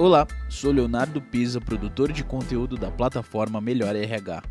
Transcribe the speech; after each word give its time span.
Olá, 0.00 0.26
sou 0.48 0.72
Leonardo 0.72 1.20
Pisa, 1.20 1.60
produtor 1.60 2.10
de 2.10 2.24
conteúdo 2.24 2.74
da 2.74 2.90
plataforma 2.90 3.60
Melhor 3.60 3.94
RH. 3.94 4.42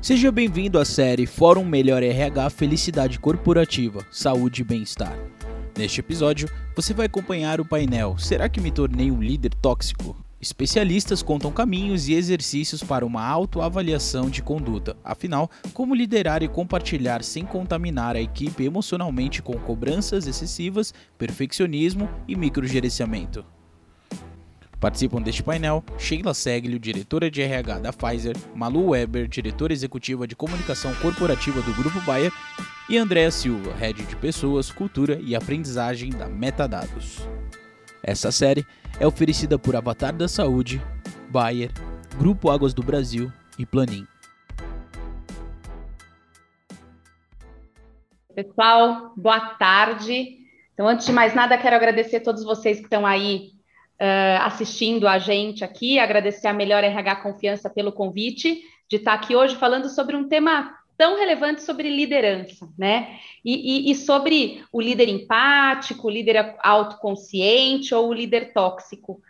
Seja 0.00 0.32
bem-vindo 0.32 0.78
à 0.78 0.84
série 0.86 1.26
Fórum 1.26 1.62
Melhor 1.62 2.02
RH 2.02 2.48
Felicidade 2.48 3.18
Corporativa, 3.20 4.00
Saúde 4.10 4.62
e 4.62 4.64
Bem-Estar. 4.64 5.14
Neste 5.76 6.00
episódio, 6.00 6.48
você 6.74 6.94
vai 6.94 7.04
acompanhar 7.04 7.60
o 7.60 7.66
painel 7.66 8.16
Será 8.16 8.48
que 8.48 8.62
me 8.62 8.70
tornei 8.70 9.10
um 9.10 9.20
líder 9.20 9.52
tóxico? 9.56 10.16
Especialistas 10.40 11.22
contam 11.22 11.52
caminhos 11.52 12.08
e 12.08 12.14
exercícios 12.14 12.82
para 12.82 13.04
uma 13.04 13.22
autoavaliação 13.22 14.30
de 14.30 14.40
conduta. 14.40 14.96
Afinal, 15.04 15.50
como 15.74 15.94
liderar 15.94 16.42
e 16.42 16.48
compartilhar 16.48 17.22
sem 17.22 17.44
contaminar 17.44 18.16
a 18.16 18.22
equipe 18.22 18.64
emocionalmente 18.64 19.42
com 19.42 19.52
cobranças 19.58 20.26
excessivas, 20.26 20.94
perfeccionismo 21.18 22.08
e 22.26 22.34
microgerenciamento? 22.34 23.44
Participam 24.80 25.20
deste 25.20 25.42
painel 25.42 25.82
Sheila 25.98 26.32
Seglio, 26.32 26.78
diretora 26.78 27.28
de 27.28 27.42
RH 27.42 27.80
da 27.80 27.92
Pfizer, 27.92 28.36
Malu 28.54 28.90
Weber, 28.90 29.26
diretora 29.26 29.72
executiva 29.72 30.26
de 30.26 30.36
comunicação 30.36 30.94
corporativa 30.96 31.60
do 31.62 31.74
Grupo 31.74 32.00
Bayer, 32.02 32.32
e 32.88 32.96
Andréa 32.96 33.30
Silva, 33.30 33.74
head 33.74 34.02
de 34.02 34.16
pessoas, 34.16 34.70
cultura 34.70 35.18
e 35.20 35.34
aprendizagem 35.34 36.10
da 36.10 36.26
Metadados. 36.26 37.18
Essa 38.02 38.30
série 38.30 38.64
é 39.00 39.06
oferecida 39.06 39.58
por 39.58 39.74
Avatar 39.74 40.14
da 40.14 40.28
Saúde, 40.28 40.80
Bayer, 41.28 41.70
Grupo 42.16 42.48
Águas 42.48 42.72
do 42.72 42.82
Brasil 42.82 43.30
e 43.58 43.66
Planin. 43.66 44.06
Pessoal, 48.34 49.12
boa 49.16 49.40
tarde. 49.56 50.38
Então, 50.72 50.86
antes 50.86 51.04
de 51.04 51.12
mais 51.12 51.34
nada, 51.34 51.58
quero 51.58 51.74
agradecer 51.74 52.18
a 52.18 52.22
todos 52.22 52.44
vocês 52.44 52.78
que 52.78 52.84
estão 52.84 53.04
aí 53.04 53.57
uh, 54.00 54.42
assistindo 54.42 55.06
a 55.06 55.18
gente 55.18 55.64
aqui, 55.64 55.98
agradecer 55.98 56.46
a 56.46 56.52
Melhor 56.52 56.84
RH 56.84 57.16
Confiança 57.16 57.68
pelo 57.68 57.92
convite 57.92 58.62
de 58.88 58.96
estar 58.96 59.14
aqui 59.14 59.36
hoje 59.36 59.56
falando 59.56 59.88
sobre 59.88 60.16
um 60.16 60.28
tema 60.28 60.74
tão 60.96 61.16
relevante 61.16 61.62
sobre 61.62 61.88
liderança, 61.88 62.68
né? 62.76 63.18
E, 63.44 63.88
e, 63.88 63.90
e, 63.92 63.94
sobre 63.94 64.64
o 64.72 64.80
líder 64.80 65.08
empático, 65.08 66.08
o 66.08 66.10
líder 66.10 66.56
autoconsciente 66.58 67.94
ou 67.94 68.08
o 68.08 68.12
líder 68.12 68.52
tóxico. 68.52 69.22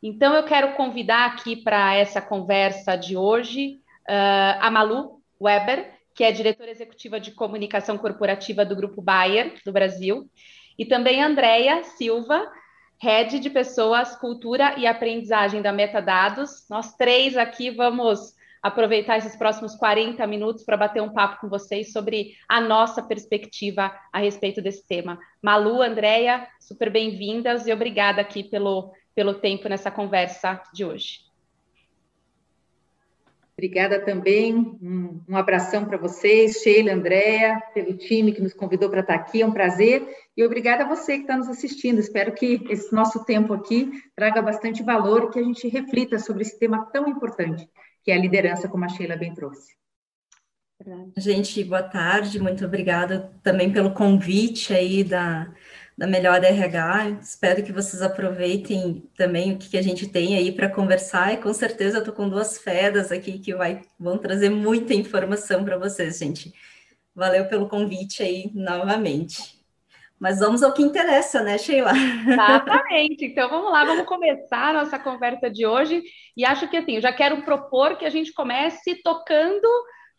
Então, 0.00 0.34
eu 0.34 0.44
quero 0.44 0.74
convidar 0.74 1.26
aqui 1.26 1.56
para 1.56 1.96
essa 1.96 2.20
conversa 2.20 2.94
de 2.94 3.16
hoje 3.16 3.80
uh, 4.08 4.60
a 4.60 4.70
Malu 4.70 5.20
Weber, 5.40 5.90
que 6.14 6.22
é 6.22 6.30
diretora 6.30 6.70
executiva 6.70 7.18
de 7.18 7.32
comunicação 7.32 7.98
corporativa 7.98 8.64
do 8.64 8.76
Grupo 8.76 9.02
Bayer 9.02 9.54
do 9.64 9.72
Brasil, 9.72 10.30
e 10.78 10.84
também 10.84 11.22
a 11.22 11.26
Andrea 11.26 11.82
Silva, 11.82 12.48
Head 12.98 13.40
de 13.40 13.50
Pessoas, 13.50 14.16
Cultura 14.16 14.74
e 14.78 14.86
Aprendizagem 14.86 15.60
da 15.60 15.72
Metadados. 15.72 16.66
Nós 16.70 16.94
três 16.96 17.36
aqui 17.36 17.70
vamos 17.70 18.34
aproveitar 18.62 19.18
esses 19.18 19.36
próximos 19.36 19.76
40 19.76 20.26
minutos 20.26 20.64
para 20.64 20.76
bater 20.76 21.02
um 21.02 21.12
papo 21.12 21.40
com 21.40 21.48
vocês 21.48 21.92
sobre 21.92 22.34
a 22.48 22.60
nossa 22.60 23.02
perspectiva 23.02 23.94
a 24.12 24.18
respeito 24.18 24.62
desse 24.62 24.86
tema. 24.86 25.18
Malu, 25.42 25.82
Andréia, 25.82 26.48
super 26.58 26.90
bem-vindas 26.90 27.66
e 27.66 27.72
obrigada 27.72 28.20
aqui 28.20 28.42
pelo, 28.42 28.92
pelo 29.14 29.34
tempo 29.34 29.68
nessa 29.68 29.90
conversa 29.90 30.60
de 30.72 30.84
hoje. 30.84 31.25
Obrigada 33.58 33.98
também, 34.04 34.54
um, 34.54 35.22
um 35.26 35.34
abração 35.34 35.86
para 35.86 35.96
vocês, 35.96 36.60
Sheila, 36.60 36.92
Andréa, 36.92 37.58
pelo 37.72 37.96
time 37.96 38.32
que 38.32 38.42
nos 38.42 38.52
convidou 38.52 38.90
para 38.90 39.00
estar 39.00 39.14
aqui, 39.14 39.40
é 39.40 39.46
um 39.46 39.50
prazer, 39.50 40.06
e 40.36 40.44
obrigada 40.44 40.84
a 40.84 40.86
você 40.86 41.16
que 41.16 41.22
está 41.22 41.38
nos 41.38 41.48
assistindo, 41.48 41.98
espero 41.98 42.34
que 42.34 42.62
esse 42.68 42.94
nosso 42.94 43.24
tempo 43.24 43.54
aqui 43.54 43.90
traga 44.14 44.42
bastante 44.42 44.82
valor 44.82 45.24
e 45.24 45.30
que 45.30 45.38
a 45.38 45.42
gente 45.42 45.68
reflita 45.68 46.18
sobre 46.18 46.42
esse 46.42 46.58
tema 46.58 46.84
tão 46.92 47.08
importante, 47.08 47.66
que 48.04 48.10
é 48.10 48.14
a 48.14 48.20
liderança, 48.20 48.68
como 48.68 48.84
a 48.84 48.88
Sheila 48.88 49.16
bem 49.16 49.32
trouxe. 49.32 49.74
Gente, 51.16 51.64
boa 51.64 51.82
tarde, 51.82 52.38
muito 52.38 52.62
obrigada 52.62 53.32
também 53.42 53.72
pelo 53.72 53.94
convite 53.94 54.74
aí 54.74 55.02
da, 55.02 55.50
da 55.96 56.06
Melhor 56.06 56.44
RH. 56.44 57.10
Espero 57.22 57.62
que 57.62 57.72
vocês 57.72 58.02
aproveitem 58.02 59.08
também 59.16 59.52
o 59.52 59.58
que, 59.58 59.78
a 59.78 59.82
gente 59.82 60.06
tem 60.06 60.36
aí 60.36 60.52
para 60.52 60.68
conversar. 60.68 61.32
E 61.32 61.38
com 61.38 61.52
certeza 61.54 61.96
eu 61.96 62.00
estou 62.00 62.14
com 62.14 62.28
duas 62.28 62.58
fedas 62.58 63.10
aqui 63.10 63.38
que 63.38 63.54
vai, 63.54 63.82
vão 63.98 64.18
trazer 64.18 64.50
muita 64.50 64.92
informação 64.92 65.64
para 65.64 65.78
vocês, 65.78 66.18
gente. 66.18 66.52
Valeu 67.14 67.46
pelo 67.46 67.68
convite 67.68 68.22
aí 68.22 68.50
novamente. 68.54 69.56
Mas 70.18 70.38
vamos 70.38 70.62
ao 70.62 70.72
que 70.72 70.82
interessa, 70.82 71.42
né, 71.42 71.58
Sheila? 71.58 71.92
Exatamente. 72.26 73.24
Então 73.24 73.48
vamos 73.48 73.70
lá, 73.70 73.84
vamos 73.84 74.06
começar 74.06 74.70
a 74.70 74.84
nossa 74.84 74.98
conversa 74.98 75.50
de 75.50 75.66
hoje. 75.66 76.02
E 76.36 76.44
acho 76.44 76.68
que 76.68 76.76
assim, 76.76 76.96
eu 76.96 77.02
já 77.02 77.12
quero 77.12 77.42
propor 77.42 77.96
que 77.96 78.04
a 78.04 78.10
gente 78.10 78.32
comece 78.32 79.02
tocando 79.02 79.68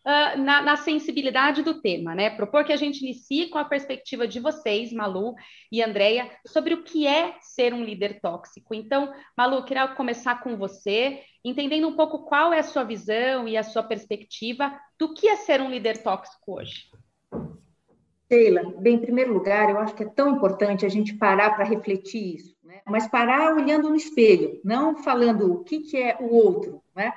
uh, 0.07 0.39
na, 0.41 0.61
na, 0.61 0.77
sensibilidade 0.77 1.61
do 1.61 1.81
tema, 1.81 2.15
né? 2.15 2.29
Propor 2.29 2.63
que 2.63 2.71
a 2.71 2.77
gente 2.77 3.01
inicie 3.01 3.49
com 3.49 3.57
a 3.57 3.65
perspectiva 3.65 4.25
de 4.25 4.39
vocês, 4.39 4.93
Malu 4.93 5.35
e 5.69 5.83
Andreia, 5.83 6.31
sobre 6.47 6.73
o 6.73 6.83
que 6.83 7.05
é 7.05 7.35
ser 7.41 7.73
um 7.73 7.83
líder 7.83 8.21
tóxico. 8.21 8.73
Então, 8.73 9.13
Malu, 9.37 9.65
queria 9.65 9.87
começar 9.89 10.41
com 10.41 10.55
você, 10.55 11.19
entendendo 11.43 11.87
um 11.87 11.95
pouco 11.95 12.23
qual 12.23 12.53
é 12.53 12.59
a 12.59 12.63
sua 12.63 12.85
visão 12.85 13.47
e 13.47 13.57
a 13.57 13.63
sua 13.63 13.83
perspectiva 13.83 14.79
do 14.97 15.13
que 15.13 15.27
é 15.27 15.35
ser 15.35 15.61
um 15.61 15.69
líder 15.69 16.01
tóxico 16.01 16.59
hoje. 16.59 16.85
Sheila, 18.29 18.73
bem, 18.77 18.95
em 18.95 18.99
primeiro 18.99 19.33
lugar, 19.33 19.69
eu 19.69 19.79
acho 19.79 19.93
que 19.93 20.03
é 20.03 20.09
tão 20.09 20.35
importante 20.35 20.85
a 20.85 20.89
gente 20.89 21.13
parar 21.13 21.55
para 21.55 21.63
refletir 21.63 22.35
isso, 22.35 22.57
né? 22.61 22.81
mas 22.85 23.07
parar 23.07 23.55
olhando 23.55 23.89
no 23.89 23.95
espelho, 23.95 24.59
não 24.65 24.97
falando 24.97 25.53
o 25.53 25.63
que, 25.63 25.79
que 25.79 25.97
é 25.97 26.17
o 26.19 26.35
outro, 26.35 26.81
né? 26.93 27.13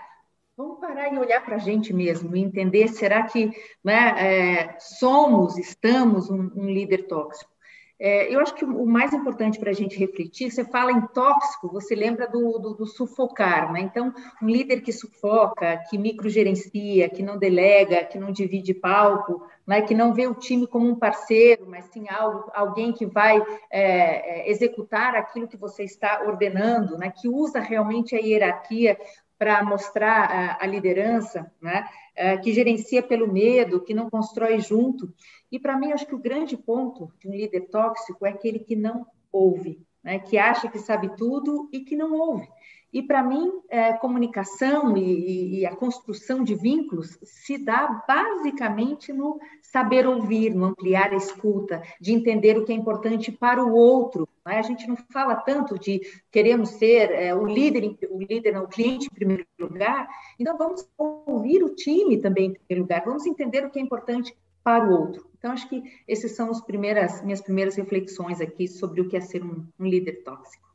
Vamos 0.60 0.78
parar 0.78 1.10
e 1.10 1.18
olhar 1.18 1.42
para 1.42 1.56
a 1.56 1.58
gente 1.58 1.90
mesmo 1.90 2.36
e 2.36 2.40
entender: 2.40 2.88
será 2.88 3.22
que 3.22 3.50
né, 3.82 4.14
é, 4.18 4.76
somos, 4.78 5.56
estamos 5.56 6.28
um, 6.28 6.50
um 6.54 6.66
líder 6.66 7.06
tóxico? 7.06 7.50
É, 7.98 8.34
eu 8.34 8.40
acho 8.40 8.54
que 8.54 8.64
o 8.66 8.84
mais 8.84 9.14
importante 9.14 9.58
para 9.58 9.70
a 9.70 9.74
gente 9.74 9.98
refletir, 9.98 10.50
você 10.50 10.62
fala 10.62 10.92
em 10.92 11.00
tóxico, 11.08 11.72
você 11.72 11.94
lembra 11.94 12.28
do, 12.28 12.58
do, 12.58 12.74
do, 12.74 12.86
sufocar, 12.86 13.72
né? 13.72 13.80
Então, 13.80 14.12
um 14.42 14.46
líder 14.46 14.82
que 14.82 14.92
sufoca, 14.92 15.82
que 15.88 15.96
microgerencia, 15.96 17.08
que 17.08 17.22
não 17.22 17.38
delega, 17.38 18.04
que 18.04 18.18
não 18.18 18.30
divide 18.30 18.74
palco, 18.74 19.42
né? 19.66 19.80
que 19.80 19.94
não 19.94 20.12
vê 20.12 20.26
o 20.26 20.34
time 20.34 20.66
como 20.66 20.88
um 20.88 20.98
parceiro, 20.98 21.66
mas 21.66 21.86
sim 21.86 22.06
algo, 22.08 22.50
alguém 22.54 22.92
que 22.92 23.06
vai 23.06 23.42
é, 23.70 24.40
é 24.40 24.50
executar 24.50 25.14
aquilo 25.14 25.48
que 25.48 25.56
você 25.56 25.84
está 25.84 26.22
ordenando, 26.26 26.98
né? 26.98 27.10
que 27.14 27.28
usa 27.28 27.60
realmente 27.60 28.14
a 28.14 28.18
hierarquia 28.18 28.96
para 29.40 29.64
mostrar 29.64 30.58
a, 30.60 30.66
liderança, 30.66 31.50
né? 31.62 31.88
É, 32.14 32.36
que 32.36 32.52
gerencia 32.52 33.02
pelo 33.02 33.32
medo, 33.32 33.80
que 33.80 33.94
não 33.94 34.10
constrói 34.10 34.60
junto. 34.60 35.10
E 35.50 35.58
para 35.58 35.78
mim, 35.78 35.92
acho 35.92 36.06
que 36.06 36.14
o 36.14 36.20
grande 36.20 36.58
ponto 36.58 37.10
de 37.18 37.26
um 37.26 37.32
líder 37.32 37.62
tóxico 37.70 38.26
é 38.26 38.28
aquele 38.28 38.58
que 38.58 38.76
não 38.76 39.06
ouve, 39.32 39.80
né? 40.04 40.18
que 40.18 40.36
acha 40.36 40.68
que 40.68 40.78
sabe 40.78 41.16
tudo 41.16 41.70
e 41.72 41.80
que 41.80 41.96
não 41.96 42.12
ouve. 42.12 42.46
E 42.92 43.02
para 43.02 43.22
mim, 43.22 43.50
é, 43.70 43.94
comunicação 43.94 44.94
e, 44.94 45.60
e, 45.60 45.66
a 45.66 45.74
construção 45.74 46.44
de 46.44 46.54
vínculos 46.54 47.18
se 47.22 47.56
dá 47.56 48.04
basicamente 48.06 49.10
no 49.10 49.38
saber 49.62 50.06
ouvir, 50.06 50.54
no 50.54 50.66
ampliar 50.66 51.12
a 51.12 51.16
escuta, 51.16 51.80
de 51.98 52.12
entender 52.12 52.58
o 52.58 52.64
que 52.66 52.72
é 52.72 52.76
importante 52.76 53.32
para 53.32 53.64
o 53.64 53.72
outro. 53.72 54.28
Né? 54.46 54.58
A 54.58 54.62
gente 54.62 54.86
não 54.86 54.96
fala 54.96 55.36
tanto 55.36 55.78
de 55.78 56.00
queremos 56.30 56.70
ser 56.70 57.10
é, 57.10 57.34
o 57.34 57.46
líder, 57.46 57.96
o 58.10 58.20
líder, 58.20 58.56
o 58.58 58.68
cliente 58.68 59.06
em 59.06 59.14
primeiro 59.14 59.46
lugar. 59.58 60.08
Então 60.38 60.56
vamos 60.56 60.88
ouvir 60.96 61.62
o 61.62 61.74
time 61.74 62.18
também 62.18 62.46
em 62.46 62.52
primeiro 62.54 62.82
lugar. 62.82 63.04
Vamos 63.04 63.26
entender 63.26 63.64
o 63.64 63.70
que 63.70 63.78
é 63.78 63.82
importante 63.82 64.34
para 64.62 64.88
o 64.88 64.92
outro. 64.92 65.28
Então 65.38 65.52
acho 65.52 65.68
que 65.68 65.82
essas 66.06 66.32
são 66.32 66.50
as 66.50 66.60
primeiras 66.60 67.22
minhas 67.22 67.40
primeiras 67.40 67.76
reflexões 67.76 68.40
aqui 68.40 68.68
sobre 68.68 69.00
o 69.00 69.08
que 69.08 69.16
é 69.16 69.20
ser 69.20 69.42
um, 69.42 69.66
um 69.78 69.86
líder 69.86 70.22
tóxico. 70.22 70.68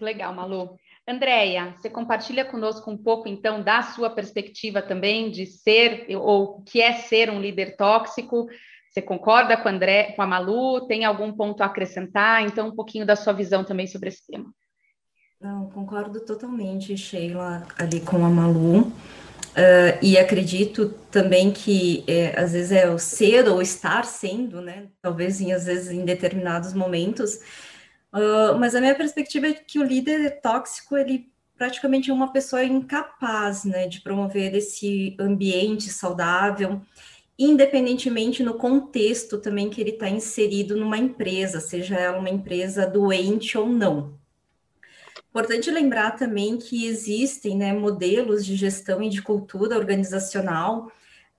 Legal, 0.00 0.32
Malu. 0.32 0.78
Andréia, 1.06 1.74
você 1.74 1.88
compartilha 1.90 2.44
conosco 2.44 2.90
um 2.90 2.96
pouco, 2.96 3.28
então, 3.28 3.62
da 3.62 3.82
sua 3.82 4.10
perspectiva 4.10 4.80
também 4.80 5.30
de 5.30 5.46
ser, 5.46 6.06
ou 6.16 6.58
o 6.58 6.62
que 6.62 6.80
é 6.80 6.92
ser 6.92 7.30
um 7.30 7.40
líder 7.40 7.76
tóxico. 7.76 8.46
Você 8.98 9.02
concorda 9.02 9.56
com, 9.56 9.68
André, 9.68 10.12
com 10.16 10.22
a 10.22 10.26
Malu? 10.26 10.86
Tem 10.88 11.04
algum 11.04 11.32
ponto 11.32 11.62
a 11.62 11.66
acrescentar? 11.66 12.42
Então, 12.42 12.68
um 12.68 12.74
pouquinho 12.74 13.06
da 13.06 13.14
sua 13.14 13.32
visão 13.32 13.62
também 13.62 13.86
sobre 13.86 14.08
esse 14.08 14.26
tema. 14.26 14.52
Não, 15.40 15.70
concordo 15.70 16.18
totalmente, 16.24 16.96
Sheila, 16.96 17.64
ali 17.78 18.00
com 18.00 18.24
a 18.24 18.28
Malu. 18.28 18.80
Uh, 18.80 19.94
e 20.02 20.18
acredito 20.18 20.88
também 21.12 21.52
que 21.52 22.02
é, 22.08 22.38
às 22.40 22.52
vezes 22.52 22.72
é 22.72 22.90
o 22.90 22.98
ser 22.98 23.48
ou 23.48 23.62
estar 23.62 24.04
sendo, 24.04 24.60
né? 24.60 24.88
Talvez 25.00 25.40
em, 25.40 25.52
às 25.52 25.66
vezes 25.66 25.90
em 25.90 26.04
determinados 26.04 26.74
momentos, 26.74 27.40
Uh, 28.10 28.58
mas 28.58 28.74
a 28.74 28.80
minha 28.80 28.94
perspectiva 28.94 29.48
é 29.48 29.52
que 29.52 29.78
o 29.78 29.82
líder 29.82 30.40
tóxico, 30.40 30.96
ele 30.96 31.30
praticamente 31.58 32.08
é 32.08 32.14
uma 32.14 32.32
pessoa 32.32 32.64
incapaz, 32.64 33.64
né, 33.64 33.86
de 33.86 34.00
promover 34.00 34.54
esse 34.54 35.14
ambiente 35.20 35.90
saudável, 35.90 36.80
independentemente 37.38 38.42
no 38.42 38.54
contexto 38.54 39.38
também 39.38 39.70
que 39.70 39.80
ele 39.80 39.90
está 39.90 40.08
inserido 40.08 40.76
numa 40.76 40.98
empresa, 40.98 41.60
seja 41.60 41.94
ela 41.94 42.18
uma 42.18 42.30
empresa 42.30 42.86
doente 42.86 43.56
ou 43.56 43.68
não. 43.68 44.18
Importante 45.30 45.70
lembrar 45.70 46.12
também 46.12 46.56
que 46.56 46.86
existem 46.86 47.56
né, 47.56 47.72
modelos 47.72 48.44
de 48.44 48.56
gestão 48.56 49.02
e 49.02 49.08
de 49.08 49.22
cultura 49.22 49.76
organizacional 49.76 50.90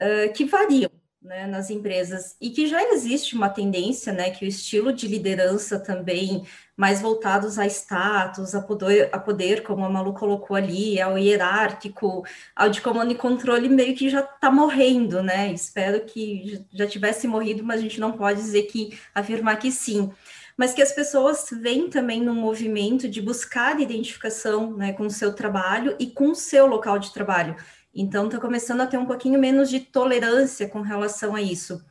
uh, 0.02 0.34
que 0.34 0.46
variam 0.46 0.92
né, 1.22 1.46
nas 1.48 1.70
empresas 1.70 2.38
e 2.40 2.50
que 2.50 2.66
já 2.66 2.82
existe 2.94 3.36
uma 3.36 3.50
tendência, 3.50 4.14
né, 4.14 4.30
que 4.30 4.46
o 4.46 4.48
estilo 4.48 4.94
de 4.94 5.08
liderança 5.08 5.78
também 5.78 6.46
mais 6.80 7.02
voltados 7.02 7.60
a 7.60 7.66
status, 7.66 8.56
a 8.56 8.62
poder, 8.62 9.10
a 9.12 9.20
poder 9.20 9.64
como 9.64 9.84
a 9.84 9.90
Malu 9.90 10.14
colocou 10.14 10.56
ali, 10.56 11.02
ao 11.02 11.18
hierárquico, 11.18 12.24
ao 12.56 12.70
de 12.70 12.80
comando 12.80 13.12
e 13.12 13.16
controle, 13.16 13.68
meio 13.68 13.94
que 13.94 14.10
já 14.10 14.22
está 14.22 14.50
morrendo, 14.50 15.22
né? 15.22 15.52
Espero 15.52 16.06
que 16.06 16.66
já 16.72 16.88
tivesse 16.88 17.28
morrido, 17.28 17.66
mas 17.66 17.82
a 17.82 17.84
gente 17.84 18.00
não 18.00 18.14
pode 18.14 18.40
dizer 18.40 18.64
que 18.64 18.98
afirmar 19.14 19.58
que 19.58 19.74
sim. 19.74 20.10
Mas 20.56 20.74
que 20.74 20.82
as 20.82 20.94
pessoas 20.94 21.50
vêm 21.52 21.90
também 21.90 22.22
no 22.22 22.34
movimento 22.34 23.10
de 23.10 23.22
buscar 23.22 23.82
identificação 23.82 24.72
né, 24.72 24.94
com 24.94 25.08
o 25.08 25.12
seu 25.12 25.34
trabalho 25.34 25.98
e 26.00 26.08
com 26.08 26.30
o 26.30 26.36
seu 26.36 26.66
local 26.66 26.98
de 26.98 27.12
trabalho 27.12 27.58
então, 27.94 28.28
está 28.28 28.40
começando 28.40 28.82
a 28.82 28.88
ter 28.88 28.98
um 28.98 29.06
pouquinho 29.06 29.40
menos 29.40 29.70
de 29.70 29.80
tolerância 29.80 30.70
com 30.70 30.82
relação 30.82 31.36
a 31.36 31.42
isso. 31.42 31.84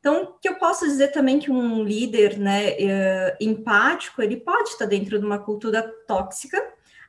Então, 0.00 0.34
que 0.40 0.48
eu 0.48 0.56
posso 0.56 0.86
dizer 0.86 1.08
também 1.08 1.38
que 1.38 1.50
um 1.50 1.84
líder 1.84 2.38
né, 2.38 2.70
é, 2.70 3.36
empático, 3.40 4.22
ele 4.22 4.36
pode 4.36 4.70
estar 4.70 4.86
dentro 4.86 5.18
de 5.18 5.24
uma 5.24 5.38
cultura 5.38 5.82
tóxica, 6.06 6.56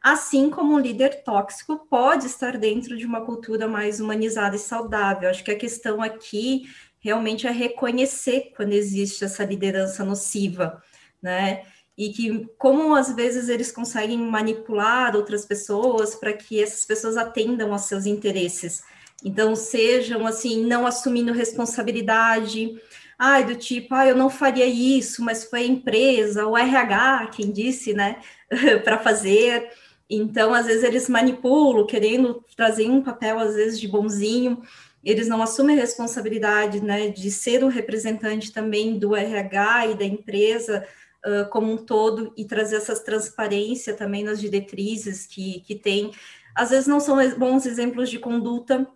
assim 0.01 0.49
como 0.49 0.73
um 0.73 0.79
líder 0.79 1.23
tóxico 1.23 1.88
pode 1.89 2.27
estar 2.27 2.57
dentro 2.57 2.97
de 2.97 3.05
uma 3.05 3.25
cultura 3.25 3.67
mais 3.67 4.01
humanizada 4.01 4.55
e 4.55 4.59
saudável. 4.59 5.29
Acho 5.29 5.43
que 5.43 5.51
a 5.51 5.57
questão 5.57 6.01
aqui 6.01 6.63
realmente 6.99 7.47
é 7.47 7.51
reconhecer 7.51 8.51
quando 8.55 8.73
existe 8.73 9.23
essa 9.23 9.45
liderança 9.45 10.03
nociva, 10.03 10.83
né? 11.21 11.63
e 11.97 12.09
que 12.09 12.47
como 12.57 12.95
às 12.95 13.13
vezes 13.13 13.49
eles 13.49 13.71
conseguem 13.71 14.17
manipular 14.17 15.15
outras 15.15 15.45
pessoas 15.45 16.15
para 16.15 16.33
que 16.33 16.61
essas 16.61 16.85
pessoas 16.85 17.17
atendam 17.17 17.71
aos 17.73 17.83
seus 17.83 18.05
interesses. 18.05 18.81
Então, 19.23 19.56
sejam 19.56 20.25
assim, 20.25 20.65
não 20.65 20.85
assumindo 20.85 21.31
responsabilidade, 21.31 22.75
ai, 23.18 23.45
do 23.45 23.56
tipo, 23.56 23.94
ah, 23.94 24.07
eu 24.07 24.15
não 24.15 24.29
faria 24.29 24.65
isso, 24.65 25.23
mas 25.23 25.44
foi 25.44 25.62
a 25.62 25.68
empresa, 25.68 26.47
o 26.47 26.57
RH 26.57 27.27
quem 27.35 27.51
disse, 27.51 27.94
né, 27.94 28.19
para 28.83 28.97
fazer. 28.97 29.69
Então, 30.09 30.53
às 30.53 30.65
vezes 30.65 30.83
eles 30.83 31.07
manipulam, 31.07 31.85
querendo 31.85 32.44
trazer 32.56 32.89
um 32.89 33.01
papel, 33.01 33.39
às 33.39 33.56
vezes, 33.56 33.79
de 33.79 33.88
bonzinho, 33.88 34.62
eles 35.03 35.27
não 35.27 35.41
assumem 35.41 35.77
a 35.77 35.81
responsabilidade, 35.81 36.83
né, 36.83 37.09
de 37.09 37.31
ser 37.31 37.63
o 37.63 37.67
representante 37.67 38.51
também 38.51 38.97
do 38.97 39.15
RH 39.15 39.88
e 39.88 39.97
da 39.97 40.06
empresa, 40.06 40.85
uh, 41.25 41.50
como 41.50 41.71
um 41.71 41.77
todo 41.77 42.33
e 42.35 42.45
trazer 42.45 42.77
essa 42.77 42.95
transparência 43.03 43.94
também 43.94 44.24
nas 44.24 44.39
diretrizes 44.39 45.25
que, 45.25 45.62
que 45.62 45.75
tem. 45.75 46.12
Às 46.56 46.71
vezes 46.71 46.88
não 46.88 47.00
são 47.00 47.17
bons 47.38 47.65
exemplos 47.65 48.09
de 48.09 48.19
conduta, 48.19 48.88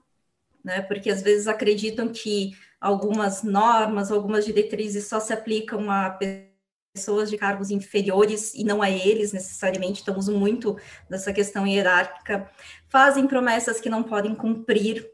né? 0.65 0.81
Porque 0.81 1.11
às 1.11 1.21
vezes 1.21 1.47
acreditam 1.47 2.09
que 2.09 2.57
algumas 2.81 3.43
normas, 3.43 4.11
algumas 4.11 4.43
diretrizes 4.43 5.07
só 5.07 5.19
se 5.19 5.31
aplicam 5.31 5.89
a 5.91 6.17
pessoas 6.93 7.29
de 7.29 7.37
cargos 7.37 7.69
inferiores 7.69 8.53
e 8.55 8.63
não 8.63 8.81
a 8.81 8.89
eles 8.89 9.31
necessariamente, 9.31 10.01
então 10.01 10.17
usam 10.17 10.35
muito 10.35 10.75
dessa 11.09 11.31
questão 11.31 11.67
hierárquica, 11.67 12.49
fazem 12.89 13.27
promessas 13.27 13.79
que 13.79 13.89
não 13.89 14.01
podem 14.01 14.33
cumprir, 14.33 15.07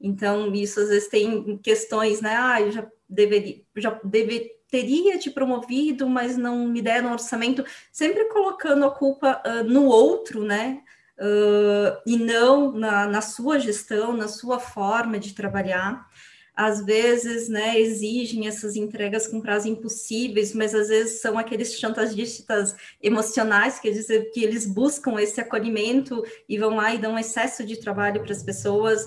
então 0.00 0.52
isso 0.54 0.80
às 0.80 0.88
vezes 0.88 1.08
tem 1.08 1.56
questões, 1.58 2.20
né, 2.20 2.34
ah, 2.36 2.60
eu 2.60 2.72
já 2.72 2.86
deveria, 3.08 3.62
já 3.76 4.00
deve, 4.02 4.50
teria 4.68 5.18
te 5.18 5.30
promovido, 5.30 6.08
mas 6.08 6.36
não 6.36 6.66
me 6.66 6.82
deram 6.82 7.12
orçamento, 7.12 7.64
sempre 7.92 8.24
colocando 8.26 8.84
a 8.84 8.90
culpa 8.90 9.40
uh, 9.46 9.62
no 9.62 9.84
outro, 9.84 10.42
né? 10.42 10.82
Uh, 11.18 11.96
e 12.06 12.16
não 12.16 12.72
na, 12.72 13.06
na 13.06 13.20
sua 13.20 13.58
gestão, 13.58 14.12
na 14.14 14.28
sua 14.28 14.58
forma 14.58 15.18
de 15.18 15.34
trabalhar. 15.34 16.06
Às 16.54 16.84
vezes, 16.84 17.50
né, 17.50 17.78
exigem 17.78 18.48
essas 18.48 18.76
entregas 18.76 19.26
com 19.26 19.42
prazo 19.42 19.68
impossíveis, 19.68 20.54
mas 20.54 20.74
às 20.74 20.88
vezes 20.88 21.20
são 21.20 21.38
aqueles 21.38 21.78
chantagistas 21.78 22.74
emocionais 23.02 23.78
que 23.78 23.88
eles, 23.88 24.06
que 24.32 24.42
eles 24.42 24.66
buscam 24.66 25.20
esse 25.20 25.38
acolhimento 25.38 26.22
e 26.48 26.56
vão 26.56 26.76
lá 26.76 26.94
e 26.94 26.98
dão 26.98 27.18
excesso 27.18 27.62
de 27.64 27.76
trabalho 27.78 28.22
para 28.22 28.32
as 28.32 28.42
pessoas 28.42 29.06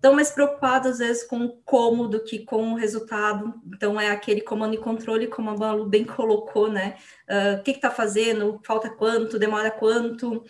estão 0.00 0.14
mais 0.14 0.30
preocupados, 0.30 0.92
às 0.92 0.98
vezes, 0.98 1.24
com 1.24 1.44
o 1.44 1.50
como 1.62 2.08
do 2.08 2.24
que 2.24 2.38
com 2.38 2.72
o 2.72 2.74
resultado. 2.74 3.52
Então, 3.66 4.00
é 4.00 4.10
aquele 4.10 4.40
comando 4.40 4.74
e 4.74 4.78
controle, 4.78 5.26
como 5.26 5.50
a 5.50 5.56
Malu 5.56 5.84
bem 5.84 6.04
colocou, 6.04 6.72
né? 6.72 6.96
Uh, 7.28 7.60
o 7.60 7.62
que 7.62 7.72
está 7.72 7.90
fazendo? 7.90 8.58
Falta 8.64 8.88
quanto? 8.88 9.38
Demora 9.38 9.70
quanto? 9.70 10.42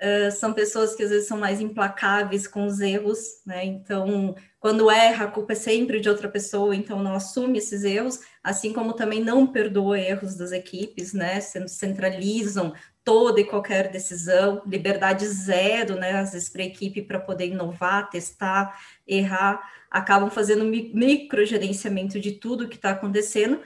Uh, 0.00 0.30
são 0.30 0.52
pessoas 0.52 0.94
que 0.94 1.02
às 1.02 1.08
vezes 1.08 1.26
são 1.26 1.38
mais 1.38 1.58
implacáveis 1.58 2.46
com 2.46 2.66
os 2.66 2.80
erros, 2.80 3.40
né? 3.46 3.64
Então, 3.64 4.34
quando 4.60 4.90
erra, 4.90 5.24
a 5.24 5.30
culpa 5.30 5.52
é 5.52 5.56
sempre 5.56 6.00
de 6.00 6.08
outra 6.08 6.28
pessoa, 6.28 6.76
então 6.76 7.02
não 7.02 7.14
assume 7.14 7.58
esses 7.58 7.82
erros, 7.82 8.20
assim 8.44 8.74
como 8.74 8.92
também 8.92 9.24
não 9.24 9.46
perdoa 9.46 9.98
erros 9.98 10.34
das 10.34 10.52
equipes, 10.52 11.14
né? 11.14 11.40
Centralizam 11.40 12.74
toda 13.02 13.40
e 13.40 13.44
qualquer 13.44 13.88
decisão, 13.88 14.60
liberdade 14.66 15.26
zero, 15.28 15.94
né? 15.94 16.18
Às 16.18 16.32
vezes 16.32 16.48
para 16.48 16.62
a 16.62 16.66
equipe 16.66 17.00
para 17.00 17.20
poder 17.20 17.46
inovar, 17.46 18.10
testar, 18.10 18.76
errar, 19.06 19.62
acabam 19.88 20.28
fazendo 20.28 20.64
micro 20.64 21.46
gerenciamento 21.46 22.20
de 22.20 22.32
tudo 22.32 22.68
que 22.68 22.76
está 22.76 22.90
acontecendo. 22.90 23.60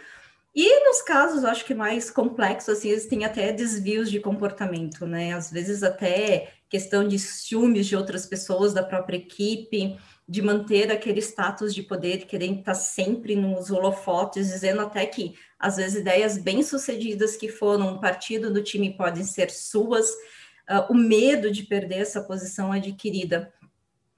E 0.54 0.84
nos 0.84 1.00
casos, 1.02 1.44
acho 1.44 1.64
que 1.64 1.74
mais 1.74 2.10
complexos, 2.10 2.78
assim, 2.78 2.88
eles 2.88 3.06
têm 3.06 3.24
até 3.24 3.52
desvios 3.52 4.10
de 4.10 4.18
comportamento, 4.18 5.06
né? 5.06 5.32
Às 5.32 5.50
vezes 5.50 5.82
até 5.82 6.52
questão 6.68 7.06
de 7.06 7.18
ciúmes 7.18 7.86
de 7.86 7.96
outras 7.96 8.26
pessoas, 8.26 8.72
da 8.72 8.82
própria 8.82 9.16
equipe, 9.16 9.96
de 10.28 10.42
manter 10.42 10.90
aquele 10.90 11.20
status 11.20 11.74
de 11.74 11.82
poder, 11.82 12.26
querendo 12.26 12.60
estar 12.60 12.74
sempre 12.74 13.34
nos 13.34 13.70
holofotes, 13.70 14.48
dizendo 14.48 14.80
até 14.80 15.04
que, 15.06 15.34
às 15.58 15.76
vezes, 15.76 16.00
ideias 16.00 16.38
bem-sucedidas 16.38 17.36
que 17.36 17.48
foram 17.48 17.98
partido 17.98 18.52
do 18.52 18.62
time 18.62 18.96
podem 18.96 19.24
ser 19.24 19.50
suas, 19.50 20.08
uh, 20.08 20.86
o 20.88 20.94
medo 20.94 21.50
de 21.50 21.64
perder 21.64 21.98
essa 21.98 22.22
posição 22.22 22.72
adquirida. 22.72 23.52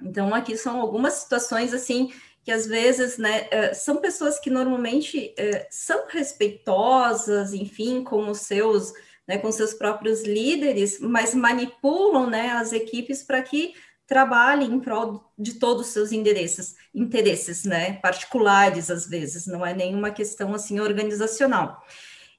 Então, 0.03 0.35
aqui 0.35 0.57
são 0.57 0.81
algumas 0.81 1.15
situações, 1.15 1.73
assim, 1.73 2.13
que 2.45 2.51
às 2.51 2.67
vezes, 2.67 3.19
né, 3.19 3.43
uh, 3.43 3.75
são 3.75 3.99
pessoas 3.99 4.39
que 4.39 4.51
normalmente 4.51 5.35
uh, 5.39 5.67
são 5.71 6.07
respeitosas, 6.09 7.53
enfim, 7.53 8.03
com 8.03 8.29
os 8.31 8.41
seus, 8.41 8.93
né, 9.27 9.39
com 9.39 9.53
seus 9.53 9.73
próprios 9.75 10.23
líderes, 10.23 10.99
mas 10.99 11.35
manipulam, 11.35 12.29
né, 12.29 12.51
as 12.51 12.73
equipes 12.73 13.23
para 13.23 13.43
que 13.43 13.75
trabalhe 14.07 14.65
em 14.65 14.81
prol 14.81 15.33
de 15.39 15.55
todos 15.55 15.87
os 15.87 15.93
seus 15.93 16.13
endereços, 16.13 16.75
interesses, 16.95 17.65
né, 17.65 17.95
particulares 18.03 18.91
às 18.91 19.07
vezes, 19.07 19.47
não 19.47 19.65
é 19.65 19.73
nenhuma 19.73 20.11
questão 20.11 20.55
assim 20.55 20.81
organizacional. 20.81 21.83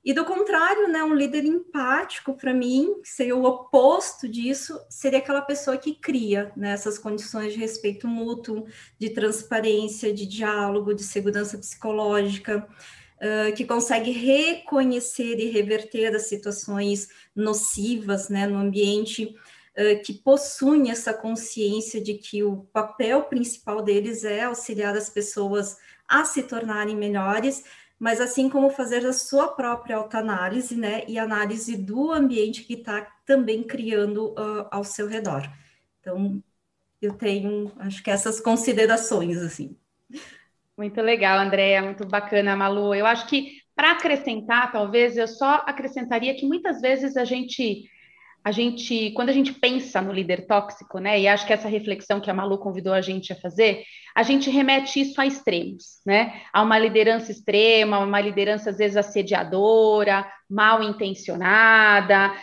E 0.05 0.11
do 0.11 0.25
contrário, 0.25 0.89
né, 0.89 1.01
um 1.01 1.13
líder 1.13 1.45
empático 1.45 2.33
para 2.33 2.53
mim, 2.53 2.93
seria 3.05 3.37
o 3.37 3.45
oposto 3.45 4.27
disso, 4.27 4.77
seria 4.89 5.19
aquela 5.19 5.41
pessoa 5.41 5.77
que 5.77 5.95
cria 5.95 6.51
né, 6.57 6.71
essas 6.71 6.99
condições 6.99 7.53
de 7.53 7.59
respeito 7.59 8.05
mútuo, 8.05 8.65
de 8.99 9.11
transparência, 9.11 10.13
de 10.13 10.25
diálogo, 10.25 10.93
de 10.93 11.03
segurança 11.03 11.57
psicológica, 11.57 12.67
uh, 12.67 13.55
que 13.55 13.63
consegue 13.63 14.11
reconhecer 14.11 15.39
e 15.39 15.49
reverter 15.49 16.13
as 16.13 16.27
situações 16.27 17.07
nocivas 17.33 18.27
né, 18.27 18.45
no 18.45 18.57
ambiente, 18.57 19.33
que 20.05 20.13
possuem 20.13 20.91
essa 20.91 21.11
consciência 21.11 21.99
de 21.99 22.13
que 22.13 22.43
o 22.43 22.57
papel 22.71 23.23
principal 23.23 23.81
deles 23.81 24.23
é 24.23 24.43
auxiliar 24.43 24.95
as 24.95 25.09
pessoas 25.09 25.77
a 26.07 26.23
se 26.25 26.43
tornarem 26.43 26.95
melhores, 26.95 27.63
mas 28.03 28.19
assim 28.19 28.49
como 28.49 28.69
fazer 28.69 29.05
a 29.05 29.13
sua 29.13 29.47
própria 29.47 29.95
autoanálise, 29.95 30.75
né, 30.75 31.05
e 31.07 31.17
análise 31.17 31.77
do 31.77 32.11
ambiente 32.11 32.63
que 32.63 32.73
está 32.73 33.07
também 33.25 33.63
criando 33.63 34.31
uh, 34.31 34.67
ao 34.69 34.83
seu 34.83 35.07
redor. 35.07 35.49
Então, 36.01 36.43
eu 37.01 37.13
tenho, 37.13 37.71
acho 37.79 38.03
que 38.03 38.11
essas 38.11 38.41
considerações, 38.41 39.37
assim. 39.37 39.77
Muito 40.77 41.01
legal, 41.01 41.39
Andréia, 41.39 41.81
muito 41.81 42.05
bacana, 42.05 42.57
Malu. 42.57 42.93
Eu 42.93 43.05
acho 43.05 43.25
que, 43.25 43.53
para 43.73 43.91
acrescentar, 43.91 44.69
talvez, 44.69 45.15
eu 45.15 45.25
só 45.25 45.63
acrescentaria 45.65 46.35
que 46.35 46.45
muitas 46.45 46.81
vezes 46.81 47.15
a 47.15 47.23
gente 47.23 47.89
a 48.43 48.51
gente, 48.51 49.11
quando 49.11 49.29
a 49.29 49.33
gente 49.33 49.53
pensa 49.53 50.01
no 50.01 50.11
líder 50.11 50.45
tóxico, 50.45 50.99
né, 50.99 51.19
e 51.19 51.27
acho 51.27 51.47
que 51.47 51.53
essa 51.53 51.69
reflexão 51.69 52.19
que 52.19 52.29
a 52.29 52.33
Malu 52.33 52.57
convidou 52.57 52.93
a 52.93 53.01
gente 53.01 53.31
a 53.31 53.35
fazer, 53.35 53.83
a 54.13 54.21
gente 54.21 54.49
remete 54.49 54.99
isso 54.99 55.19
a 55.21 55.25
extremos, 55.25 56.01
né, 56.05 56.41
a 56.51 56.61
uma 56.61 56.77
liderança 56.77 57.31
extrema, 57.31 57.99
uma 57.99 58.19
liderança 58.19 58.69
às 58.69 58.77
vezes 58.77 58.97
assediadora, 58.97 60.29
mal 60.49 60.83
intencionada, 60.83 62.33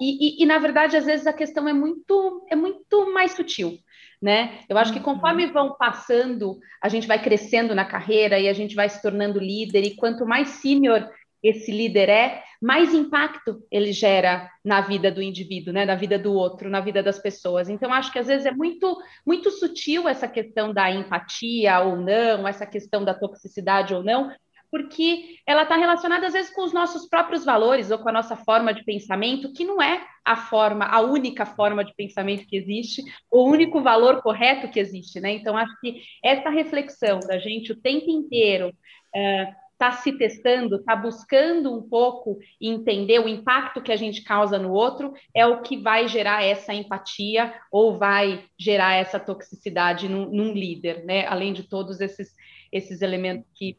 e, 0.00 0.40
e, 0.40 0.42
e, 0.42 0.46
na 0.46 0.58
verdade 0.58 0.96
às 0.96 1.04
vezes 1.04 1.26
a 1.26 1.32
questão 1.32 1.68
é 1.68 1.72
muito 1.72 2.44
é 2.50 2.56
muito 2.56 3.12
mais 3.12 3.32
sutil, 3.32 3.78
né? 4.20 4.60
Eu 4.68 4.76
acho 4.76 4.92
que 4.92 4.98
conforme 4.98 5.46
uhum. 5.46 5.52
vão 5.52 5.76
passando, 5.76 6.58
a 6.82 6.88
gente 6.88 7.06
vai 7.06 7.22
crescendo 7.22 7.74
na 7.74 7.84
carreira 7.84 8.40
e 8.40 8.48
a 8.48 8.52
gente 8.52 8.74
vai 8.74 8.88
se 8.88 9.00
tornando 9.00 9.38
líder 9.38 9.84
e 9.84 9.94
quanto 9.94 10.26
mais 10.26 10.48
sênior 10.48 11.08
esse 11.42 11.70
líder 11.70 12.08
é, 12.08 12.42
mais 12.60 12.94
impacto 12.94 13.62
ele 13.70 13.92
gera 13.92 14.50
na 14.64 14.80
vida 14.80 15.10
do 15.10 15.22
indivíduo, 15.22 15.72
né, 15.72 15.84
na 15.84 15.94
vida 15.94 16.18
do 16.18 16.32
outro, 16.32 16.70
na 16.70 16.80
vida 16.80 17.02
das 17.02 17.18
pessoas. 17.18 17.68
Então, 17.68 17.92
acho 17.92 18.12
que 18.12 18.18
às 18.18 18.26
vezes 18.26 18.46
é 18.46 18.50
muito, 18.50 18.96
muito 19.24 19.50
sutil 19.50 20.08
essa 20.08 20.28
questão 20.28 20.72
da 20.72 20.90
empatia 20.90 21.80
ou 21.80 21.96
não, 21.96 22.46
essa 22.46 22.66
questão 22.66 23.04
da 23.04 23.14
toxicidade 23.14 23.94
ou 23.94 24.02
não, 24.02 24.30
porque 24.70 25.38
ela 25.46 25.62
está 25.62 25.76
relacionada 25.76 26.26
às 26.26 26.32
vezes 26.32 26.52
com 26.52 26.64
os 26.64 26.72
nossos 26.72 27.08
próprios 27.08 27.44
valores 27.44 27.90
ou 27.90 27.98
com 27.98 28.08
a 28.08 28.12
nossa 28.12 28.36
forma 28.36 28.74
de 28.74 28.84
pensamento, 28.84 29.52
que 29.52 29.64
não 29.64 29.80
é 29.80 30.04
a 30.24 30.36
forma, 30.36 30.84
a 30.86 31.00
única 31.00 31.46
forma 31.46 31.84
de 31.84 31.94
pensamento 31.94 32.46
que 32.46 32.56
existe, 32.56 33.02
o 33.30 33.44
único 33.44 33.80
valor 33.80 34.20
correto 34.22 34.68
que 34.68 34.80
existe, 34.80 35.20
né? 35.20 35.32
Então 35.32 35.56
acho 35.56 35.78
que 35.80 36.02
essa 36.22 36.50
reflexão 36.50 37.20
da 37.20 37.38
gente 37.38 37.72
o 37.72 37.80
tempo 37.80 38.10
inteiro 38.10 38.68
uh, 38.68 39.65
está 39.76 39.92
se 39.92 40.12
testando, 40.16 40.76
está 40.76 40.96
buscando 40.96 41.72
um 41.76 41.82
pouco 41.82 42.38
entender 42.58 43.20
o 43.20 43.28
impacto 43.28 43.82
que 43.82 43.92
a 43.92 43.96
gente 43.96 44.22
causa 44.22 44.58
no 44.58 44.72
outro, 44.72 45.12
é 45.34 45.46
o 45.46 45.60
que 45.60 45.76
vai 45.76 46.08
gerar 46.08 46.42
essa 46.42 46.72
empatia 46.72 47.54
ou 47.70 47.98
vai 47.98 48.44
gerar 48.58 48.94
essa 48.94 49.20
toxicidade 49.20 50.08
num, 50.08 50.30
num 50.30 50.52
líder, 50.54 51.04
né? 51.04 51.26
Além 51.26 51.52
de 51.52 51.62
todos 51.62 52.00
esses, 52.00 52.34
esses 52.72 53.02
elementos 53.02 53.46
que, 53.54 53.76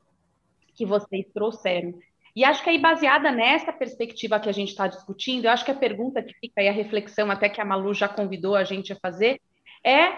que 0.75 0.85
vocês 0.85 1.25
trouxeram. 1.33 1.95
E 2.35 2.43
acho 2.43 2.63
que 2.63 2.69
aí, 2.69 2.77
baseada 2.77 3.31
nessa 3.31 3.73
perspectiva 3.73 4.39
que 4.39 4.47
a 4.47 4.53
gente 4.53 4.69
está 4.69 4.85
discutindo, 4.85 5.45
eu 5.45 5.51
acho 5.51 5.65
que 5.65 5.71
a 5.71 5.75
pergunta 5.75 6.21
que 6.21 6.35
fica 6.35 6.61
aí, 6.61 6.69
a 6.69 6.71
reflexão, 6.71 7.31
até 7.31 7.49
que 7.49 7.59
a 7.59 7.65
Malu 7.65 7.95
já 7.95 8.07
convidou 8.07 8.55
a 8.55 8.63
gente 8.63 8.93
a 8.93 8.99
fazer, 9.01 9.41
é 9.83 10.13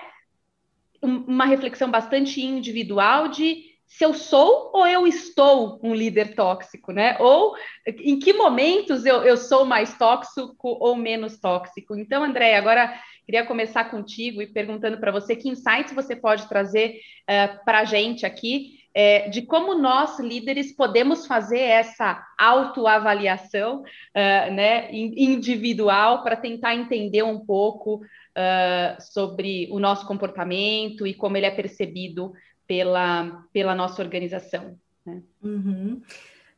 uma 1.02 1.46
reflexão 1.46 1.90
bastante 1.90 2.42
individual 2.42 3.30
de 3.30 3.69
se 3.90 4.06
eu 4.06 4.14
sou 4.14 4.70
ou 4.72 4.86
eu 4.86 5.08
estou 5.08 5.80
um 5.84 5.96
líder 5.96 6.36
tóxico, 6.36 6.92
né? 6.92 7.18
Ou 7.20 7.56
em 7.88 8.20
que 8.20 8.32
momentos 8.32 9.04
eu, 9.04 9.24
eu 9.24 9.36
sou 9.36 9.66
mais 9.66 9.98
tóxico 9.98 10.78
ou 10.80 10.96
menos 10.96 11.40
tóxico. 11.40 11.98
Então, 11.98 12.24
André, 12.24 12.56
agora 12.56 12.94
queria 13.26 13.46
começar 13.46 13.86
contigo 13.86 14.44
e 14.44 14.48
perguntando 14.48 15.00
para 15.00 15.12
você 15.12 15.36
que 15.36 15.50
insights 15.50 15.94
você 15.94 16.16
pode 16.16 16.48
trazer 16.48 16.92
uh, 16.92 17.32
eh, 17.32 17.48
para 17.66 17.80
a 17.80 17.84
gente 17.84 18.26
aqui 18.28 18.80
é, 18.94 19.30
de 19.30 19.44
como 19.44 19.76
nós, 19.76 20.20
líderes, 20.20 20.76
podemos 20.76 21.28
fazer 21.28 21.60
essa 21.60 22.26
autoavaliação 22.38 23.82
uh, 23.82 24.54
né, 24.54 24.92
individual 24.92 26.24
para 26.24 26.36
tentar 26.36 26.76
entender 26.76 27.24
um 27.24 27.40
pouco 27.40 27.96
uh, 27.96 29.00
sobre 29.00 29.70
o 29.72 29.80
nosso 29.80 30.08
comportamento 30.08 31.06
e 31.06 31.14
como 31.14 31.38
ele 31.38 31.46
é 31.46 31.52
percebido 31.52 32.34
pela, 32.70 33.48
pela 33.52 33.74
nossa 33.74 34.00
organização. 34.00 34.80
Né? 35.04 35.24
Uhum. 35.42 36.04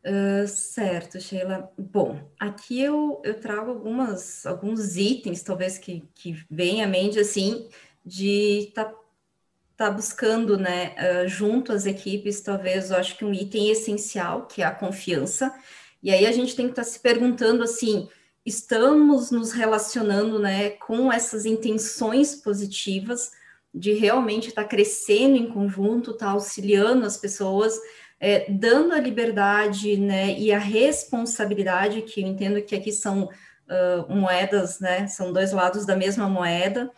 Uh, 0.05 0.45
certo, 0.45 1.21
Sheila. 1.21 1.71
Bom, 1.77 2.19
aqui 2.37 2.81
eu, 2.81 3.21
eu 3.23 3.39
trago 3.39 3.71
algumas, 3.71 4.45
alguns 4.45 4.97
itens, 4.97 5.41
talvez, 5.41 5.77
que, 5.77 6.03
que 6.13 6.43
vêm 6.51 6.83
à 6.83 6.87
mente, 6.87 7.17
assim, 7.17 7.69
de 8.05 8.65
estar 8.67 8.85
tá, 8.85 8.95
tá 9.77 9.89
buscando, 9.89 10.57
né, 10.57 10.95
uh, 10.97 11.29
junto 11.29 11.71
às 11.71 11.85
equipes, 11.85 12.41
talvez, 12.41 12.91
eu 12.91 12.97
acho 12.97 13.17
que 13.17 13.23
um 13.23 13.33
item 13.33 13.69
essencial, 13.71 14.47
que 14.47 14.61
é 14.61 14.65
a 14.65 14.75
confiança. 14.75 15.55
E 16.03 16.11
aí 16.11 16.25
a 16.25 16.31
gente 16.33 16.57
tem 16.57 16.65
que 16.65 16.73
estar 16.73 16.83
tá 16.83 16.89
se 16.89 16.99
perguntando, 16.99 17.63
assim, 17.63 18.09
estamos 18.45 19.31
nos 19.31 19.53
relacionando, 19.53 20.39
né, 20.39 20.71
com 20.71 21.09
essas 21.09 21.45
intenções 21.45 22.35
positivas, 22.35 23.31
de 23.73 23.93
realmente 23.93 24.49
estar 24.49 24.63
tá 24.63 24.67
crescendo 24.67 25.37
em 25.37 25.47
conjunto, 25.47 26.11
estar 26.11 26.27
tá 26.27 26.31
auxiliando 26.31 27.05
as 27.05 27.17
pessoas, 27.17 27.73
é, 28.19 28.51
dando 28.51 28.93
a 28.93 28.99
liberdade 28.99 29.97
né, 29.97 30.37
e 30.37 30.51
a 30.51 30.59
responsabilidade, 30.59 32.01
que 32.03 32.21
eu 32.21 32.27
entendo 32.27 32.61
que 32.61 32.75
aqui 32.75 32.91
são 32.91 33.23
uh, 33.23 34.15
moedas, 34.15 34.79
né, 34.79 35.07
são 35.07 35.33
dois 35.33 35.51
lados 35.51 35.85
da 35.85 35.95
mesma 35.95 36.29
moeda. 36.29 36.91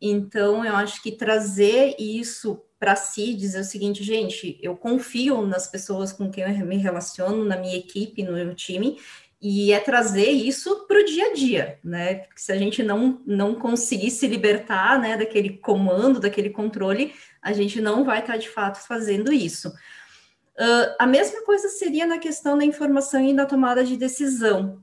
Então, 0.00 0.64
eu 0.64 0.74
acho 0.74 1.02
que 1.02 1.12
trazer 1.12 1.94
isso 1.98 2.62
para 2.78 2.96
si, 2.96 3.34
dizer 3.34 3.60
o 3.60 3.64
seguinte, 3.64 4.04
gente, 4.04 4.58
eu 4.60 4.76
confio 4.76 5.46
nas 5.46 5.66
pessoas 5.66 6.12
com 6.12 6.30
quem 6.30 6.44
eu 6.44 6.66
me 6.66 6.76
relaciono, 6.76 7.44
na 7.44 7.56
minha 7.56 7.76
equipe, 7.76 8.22
no 8.22 8.32
meu 8.32 8.54
time, 8.54 8.98
e 9.46 9.74
é 9.74 9.78
trazer 9.78 10.30
isso 10.30 10.86
para 10.86 10.98
o 10.98 11.04
dia 11.04 11.26
a 11.26 11.34
dia, 11.34 11.78
né? 11.84 12.14
Porque 12.14 12.40
se 12.40 12.50
a 12.50 12.56
gente 12.56 12.82
não, 12.82 13.20
não 13.26 13.54
conseguir 13.54 14.10
se 14.10 14.26
libertar 14.26 14.98
né, 14.98 15.18
daquele 15.18 15.58
comando, 15.58 16.18
daquele 16.18 16.48
controle, 16.48 17.12
a 17.42 17.52
gente 17.52 17.78
não 17.78 18.06
vai 18.06 18.20
estar 18.20 18.32
tá, 18.32 18.38
de 18.38 18.48
fato 18.48 18.78
fazendo 18.88 19.30
isso. 19.30 19.68
Uh, 19.68 20.96
a 20.98 21.06
mesma 21.06 21.44
coisa 21.44 21.68
seria 21.68 22.06
na 22.06 22.16
questão 22.16 22.56
da 22.56 22.64
informação 22.64 23.20
e 23.22 23.36
da 23.36 23.44
tomada 23.44 23.84
de 23.84 23.98
decisão. 23.98 24.82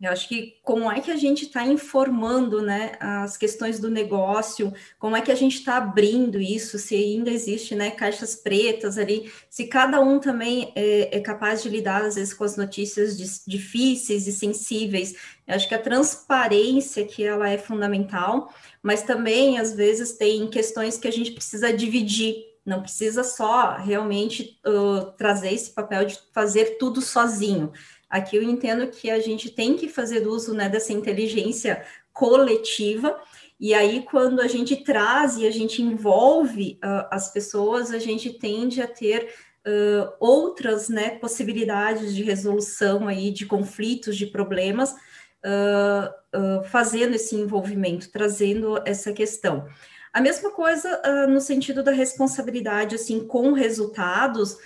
Eu 0.00 0.10
acho 0.10 0.26
que 0.28 0.56
como 0.62 0.90
é 0.90 0.98
que 0.98 1.10
a 1.10 1.16
gente 1.16 1.44
está 1.44 1.66
informando 1.66 2.62
né, 2.62 2.92
as 2.98 3.36
questões 3.36 3.78
do 3.78 3.90
negócio, 3.90 4.72
como 4.98 5.14
é 5.14 5.20
que 5.20 5.30
a 5.30 5.34
gente 5.34 5.56
está 5.56 5.76
abrindo 5.76 6.40
isso, 6.40 6.78
se 6.78 6.94
ainda 6.94 7.30
existe 7.30 7.74
né, 7.74 7.90
caixas 7.90 8.34
pretas 8.34 8.96
ali, 8.96 9.30
se 9.50 9.66
cada 9.66 10.00
um 10.00 10.18
também 10.18 10.72
é, 10.74 11.18
é 11.18 11.20
capaz 11.20 11.62
de 11.62 11.68
lidar, 11.68 12.02
às 12.02 12.14
vezes, 12.14 12.32
com 12.32 12.44
as 12.44 12.56
notícias 12.56 13.44
difíceis 13.46 14.26
e 14.26 14.32
sensíveis. 14.32 15.14
Eu 15.46 15.54
acho 15.54 15.68
que 15.68 15.74
a 15.74 15.82
transparência 15.82 17.04
que 17.04 17.22
ela 17.22 17.50
é 17.50 17.58
fundamental, 17.58 18.50
mas 18.82 19.02
também, 19.02 19.58
às 19.58 19.74
vezes, 19.74 20.12
tem 20.12 20.48
questões 20.48 20.96
que 20.96 21.08
a 21.08 21.12
gente 21.12 21.32
precisa 21.32 21.72
dividir 21.72 22.48
não 22.64 22.82
precisa 22.82 23.24
só 23.24 23.76
realmente 23.76 24.60
uh, 24.66 25.10
trazer 25.16 25.52
esse 25.52 25.70
papel 25.70 26.04
de 26.04 26.18
fazer 26.32 26.76
tudo 26.78 27.00
sozinho. 27.00 27.72
Aqui 28.10 28.36
eu 28.36 28.42
entendo 28.42 28.88
que 28.88 29.08
a 29.08 29.20
gente 29.20 29.48
tem 29.48 29.76
que 29.76 29.88
fazer 29.88 30.26
uso 30.26 30.52
né, 30.52 30.68
dessa 30.68 30.92
inteligência 30.92 31.84
coletiva, 32.12 33.16
e 33.60 33.74
aí, 33.74 34.02
quando 34.02 34.40
a 34.40 34.48
gente 34.48 34.74
traz 34.74 35.36
e 35.36 35.46
a 35.46 35.50
gente 35.50 35.82
envolve 35.82 36.78
uh, 36.82 37.06
as 37.10 37.30
pessoas, 37.30 37.90
a 37.90 37.98
gente 37.98 38.32
tende 38.32 38.80
a 38.80 38.88
ter 38.88 39.34
uh, 39.66 40.10
outras 40.18 40.88
né, 40.88 41.10
possibilidades 41.18 42.14
de 42.14 42.22
resolução 42.22 43.06
aí 43.06 43.30
de 43.30 43.44
conflitos, 43.44 44.16
de 44.16 44.24
problemas, 44.24 44.92
uh, 44.92 46.64
fazendo 46.70 47.16
esse 47.16 47.36
envolvimento, 47.36 48.10
trazendo 48.10 48.80
essa 48.86 49.12
questão. 49.12 49.68
A 50.10 50.22
mesma 50.22 50.50
coisa 50.50 51.00
no 51.28 51.40
sentido 51.40 51.84
da 51.84 51.92
responsabilidade, 51.92 52.96
assim, 52.96 53.20
com 53.26 53.52
resultados, 53.52 54.56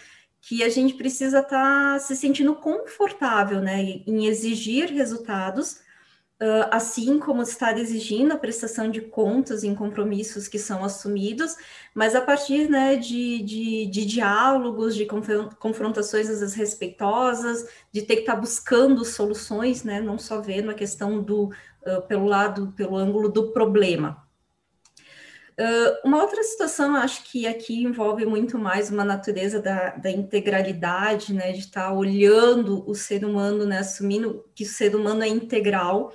que 0.47 0.63
a 0.63 0.69
gente 0.69 0.95
precisa 0.95 1.41
estar 1.41 1.95
tá 1.95 1.99
se 1.99 2.15
sentindo 2.15 2.55
confortável, 2.55 3.61
né, 3.63 3.83
em 4.07 4.27
exigir 4.27 4.91
resultados, 4.93 5.81
uh, 6.41 6.69
assim 6.71 7.19
como 7.19 7.41
estar 7.41 7.79
exigindo 7.79 8.33
a 8.33 8.37
prestação 8.37 8.91
de 8.91 9.01
contas 9.01 9.65
em 9.65 9.75
compromissos 9.75 10.47
que 10.47 10.59
são 10.59 10.85
assumidos, 10.85 11.57
mas 11.95 12.15
a 12.15 12.21
partir, 12.21 12.69
né, 12.69 12.95
de, 12.97 13.43
de, 13.43 13.87
de 13.87 14.05
diálogos, 14.05 14.95
de 14.95 15.07
confrontações 15.07 16.29
às 16.29 16.41
vezes 16.41 16.55
respeitosas, 16.55 17.67
de 17.91 18.03
ter 18.03 18.17
que 18.17 18.23
estar 18.23 18.35
tá 18.35 18.41
buscando 18.41 19.03
soluções, 19.03 19.83
né, 19.83 19.99
não 20.01 20.19
só 20.19 20.43
vendo 20.43 20.71
a 20.71 20.75
questão 20.75 21.23
do, 21.23 21.45
uh, 21.47 22.03
pelo 22.07 22.27
lado, 22.27 22.71
pelo 22.77 22.97
ângulo 22.97 23.31
do 23.31 23.51
problema. 23.51 24.24
Uma 26.05 26.21
outra 26.21 26.43
situação, 26.43 26.97
acho 26.97 27.23
que 27.25 27.47
aqui 27.47 27.85
envolve 27.85 28.27
muito 28.27 28.59
mais 28.59 28.91
uma 28.91 29.05
natureza 29.05 29.61
da, 29.61 29.91
da 29.91 30.11
integralidade, 30.11 31.33
né, 31.33 31.53
de 31.53 31.61
estar 31.61 31.93
olhando 31.93 32.89
o 32.89 32.95
ser 32.95 33.25
humano, 33.25 33.65
né, 33.65 33.79
assumindo 33.79 34.45
que 34.55 34.65
o 34.65 34.69
ser 34.69 34.97
humano 34.97 35.23
é 35.23 35.29
integral, 35.29 36.13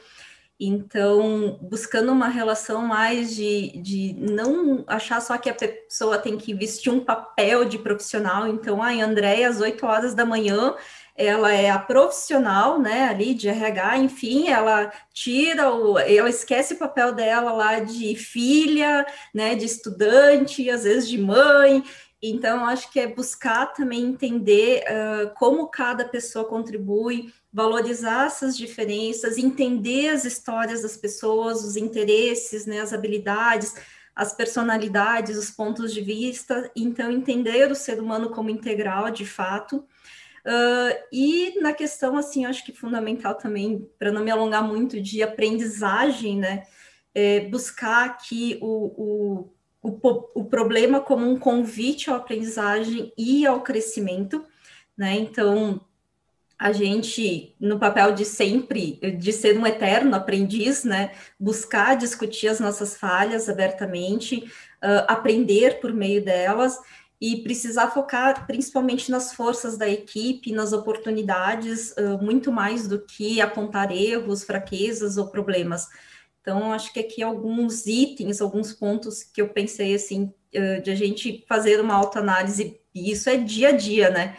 então 0.59 1.57
buscando 1.61 2.11
uma 2.11 2.27
relação 2.27 2.85
mais 2.85 3.33
de, 3.33 3.81
de 3.81 4.13
não 4.13 4.83
achar 4.87 5.21
só 5.21 5.37
que 5.37 5.49
a 5.49 5.53
pessoa 5.53 6.17
tem 6.17 6.37
que 6.37 6.53
vestir 6.53 6.91
um 6.91 6.99
papel 6.99 7.63
de 7.63 7.79
profissional, 7.79 8.45
então, 8.45 8.83
ai, 8.83 8.99
André, 8.99 9.45
às 9.45 9.61
8 9.61 9.85
horas 9.85 10.13
da 10.13 10.25
manhã, 10.25 10.75
ela 11.19 11.53
é 11.53 11.69
a 11.69 11.77
profissional, 11.77 12.79
né, 12.79 13.09
ali 13.09 13.33
de 13.33 13.49
RH, 13.49 13.97
enfim, 13.97 14.47
ela 14.47 14.89
tira 15.13 15.69
o, 15.69 15.99
ela 15.99 16.29
esquece 16.29 16.75
o 16.75 16.77
papel 16.77 17.13
dela 17.13 17.51
lá 17.51 17.81
de 17.81 18.15
filha, 18.15 19.05
né, 19.35 19.53
de 19.53 19.65
estudante, 19.65 20.69
às 20.69 20.85
vezes 20.85 21.09
de 21.09 21.17
mãe. 21.17 21.83
Então, 22.21 22.65
acho 22.65 22.89
que 22.89 23.01
é 23.01 23.07
buscar 23.07 23.65
também 23.73 24.01
entender 24.01 24.83
uh, 24.83 25.33
como 25.35 25.67
cada 25.67 26.05
pessoa 26.05 26.45
contribui, 26.45 27.33
valorizar 27.51 28.27
essas 28.27 28.55
diferenças, 28.55 29.37
entender 29.37 30.09
as 30.09 30.23
histórias 30.23 30.83
das 30.83 30.95
pessoas, 30.95 31.65
os 31.65 31.75
interesses, 31.75 32.65
né, 32.65 32.79
as 32.79 32.93
habilidades, 32.93 33.75
as 34.15 34.33
personalidades, 34.33 35.37
os 35.37 35.51
pontos 35.51 35.93
de 35.93 35.99
vista. 36.01 36.71
Então, 36.73 37.11
entender 37.11 37.69
o 37.69 37.75
ser 37.75 37.99
humano 37.99 38.29
como 38.29 38.49
integral, 38.49 39.11
de 39.11 39.25
fato. 39.25 39.85
Uh, 40.49 40.97
e 41.11 41.59
na 41.61 41.73
questão, 41.73 42.17
assim, 42.17 42.43
acho 42.43 42.65
que 42.65 42.73
fundamental 42.73 43.35
também, 43.35 43.87
para 43.99 44.11
não 44.11 44.23
me 44.23 44.31
alongar 44.31 44.67
muito, 44.67 44.99
de 44.99 45.21
aprendizagem, 45.21 46.37
né? 46.39 46.63
É 47.13 47.41
buscar 47.41 48.05
aqui 48.05 48.57
o, 48.59 49.51
o, 49.83 49.91
o, 50.01 50.41
o 50.41 50.45
problema 50.45 51.01
como 51.01 51.29
um 51.29 51.37
convite 51.37 52.09
à 52.09 52.15
aprendizagem 52.15 53.13
e 53.15 53.45
ao 53.45 53.61
crescimento, 53.61 54.43
né? 54.97 55.17
Então, 55.17 55.81
a 56.57 56.71
gente, 56.71 57.55
no 57.59 57.77
papel 57.77 58.13
de 58.13 58.25
sempre, 58.25 58.99
de 59.19 59.31
ser 59.31 59.55
um 59.55 59.67
eterno 59.67 60.15
aprendiz, 60.15 60.83
né? 60.83 61.11
Buscar 61.39 61.95
discutir 61.95 62.47
as 62.47 62.59
nossas 62.59 62.97
falhas 62.97 63.47
abertamente, 63.47 64.37
uh, 64.83 65.05
aprender 65.07 65.79
por 65.79 65.93
meio 65.93 66.25
delas 66.25 66.79
e 67.21 67.43
precisar 67.43 67.89
focar 67.91 68.47
principalmente 68.47 69.11
nas 69.11 69.33
forças 69.33 69.77
da 69.77 69.89
equipe, 69.89 70.53
nas 70.53 70.71
oportunidades, 70.71 71.93
muito 72.21 72.51
mais 72.51 72.87
do 72.87 72.99
que 73.05 73.41
apontar 73.41 73.91
erros, 73.91 74.43
fraquezas 74.43 75.17
ou 75.17 75.27
problemas. 75.27 75.87
Então, 76.41 76.71
acho 76.71 76.93
que 76.93 76.99
aqui 76.99 77.21
alguns 77.21 77.85
itens, 77.85 78.39
alguns 78.39 78.71
pontos 78.71 79.21
que 79.21 79.41
eu 79.41 79.49
pensei 79.49 79.93
assim, 79.93 80.33
de 80.83 80.89
a 80.89 80.95
gente 80.95 81.45
fazer 81.47 81.81
uma 81.81 81.93
autoanálise, 81.93 82.79
e 82.95 83.11
isso 83.11 83.29
é 83.29 83.37
dia 83.37 83.69
a 83.69 83.71
dia, 83.73 84.09
né? 84.09 84.37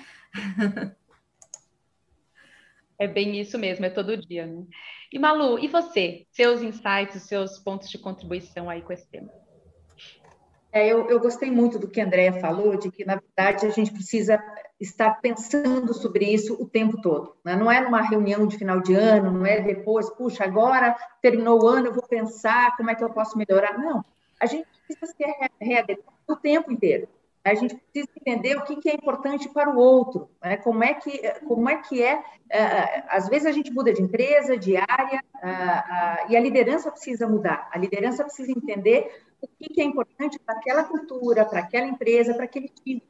É 2.99 3.07
bem 3.07 3.41
isso 3.41 3.59
mesmo, 3.59 3.85
é 3.85 3.91
todo 3.91 4.17
dia, 4.17 4.47
né? 4.47 4.65
E 5.13 5.19
Malu, 5.19 5.59
e 5.59 5.69
você? 5.69 6.27
Seus 6.33 6.63
insights, 6.63 7.23
seus 7.23 7.59
pontos 7.59 7.91
de 7.91 7.99
contribuição 7.99 8.71
aí 8.71 8.81
com 8.81 8.93
esse 8.93 9.07
tema? 9.09 9.31
É, 10.73 10.87
eu, 10.87 11.09
eu, 11.11 11.19
gostei 11.19 11.51
muito 11.51 11.79
do 11.79 11.89
que 11.89 12.01
a 12.01 12.05
Andrea 12.05 12.33
falou, 12.35 12.77
de 12.77 12.91
que, 12.91 13.05
na 13.05 13.17
verdade, 13.17 13.67
a 13.67 13.71
gente 13.71 13.93
precisa 13.93 14.41
estar 14.79 15.21
pensando 15.21 15.93
sobre 15.93 16.25
isso 16.25 16.55
o 16.55 16.67
tempo 16.67 17.01
todo. 17.01 17.35
Né? 17.45 17.57
Não 17.57 17.71
é 17.71 17.81
numa 17.81 18.01
reunião 18.01 18.47
de 18.47 18.57
final 18.57 18.81
de 18.81 18.95
ano, 18.95 19.33
não 19.33 19.45
é 19.45 19.61
depois, 19.61 20.09
puxa, 20.11 20.45
agora 20.45 20.97
terminou 21.21 21.63
o 21.63 21.67
ano, 21.67 21.89
eu 21.89 21.93
vou 21.93 22.07
pensar 22.07 22.77
como 22.77 22.89
é 22.89 22.95
que 22.95 23.03
eu 23.03 23.11
posso 23.11 23.37
melhorar. 23.37 23.77
Não, 23.77 24.05
a 24.41 24.47
gente 24.47 24.67
precisa 24.87 25.13
ser 25.13 25.51
readequado 25.61 26.15
o 26.27 26.37
tempo 26.37 26.73
inteiro. 26.73 27.09
A 27.43 27.55
gente 27.55 27.75
precisa 27.75 28.09
entender 28.17 28.57
o 28.57 28.63
que, 28.63 28.89
é 28.89 28.95
importante 28.95 29.49
para 29.49 29.71
o 29.71 29.79
outro, 29.79 30.29
né? 30.43 30.59
como 30.59 30.85
é 30.85 30.93
que, 30.93 31.19
como 31.47 31.71
é, 31.71 31.77
que 31.79 32.03
é, 32.03 32.19
uh, 32.19 33.05
às 33.09 33.29
vezes 33.29 33.47
a 33.47 33.53
gente 33.53 33.73
muda 33.73 33.93
de 33.95 34.03
empresa, 34.03 34.59
de 34.59 34.77
área, 34.77 35.23
uh, 35.37 36.27
uh, 36.27 36.31
e 36.31 36.37
a 36.37 36.41
liderança 36.41 36.91
precisa 36.91 37.27
mudar, 37.27 37.67
a 37.73 37.79
liderança 37.79 38.25
precisa 38.25 38.53
entender 38.53 39.25
o 39.43 39.49
que, 39.49 39.81
é 39.81 39.85
importante 39.85 40.39
para 40.39 40.57
aquela 40.57 40.85
cultura, 40.85 41.45
para 41.45 41.61
aquela 41.61 41.87
empresa, 41.87 42.35
para 42.35 42.45
aquele 42.45 42.69
time. 42.69 43.03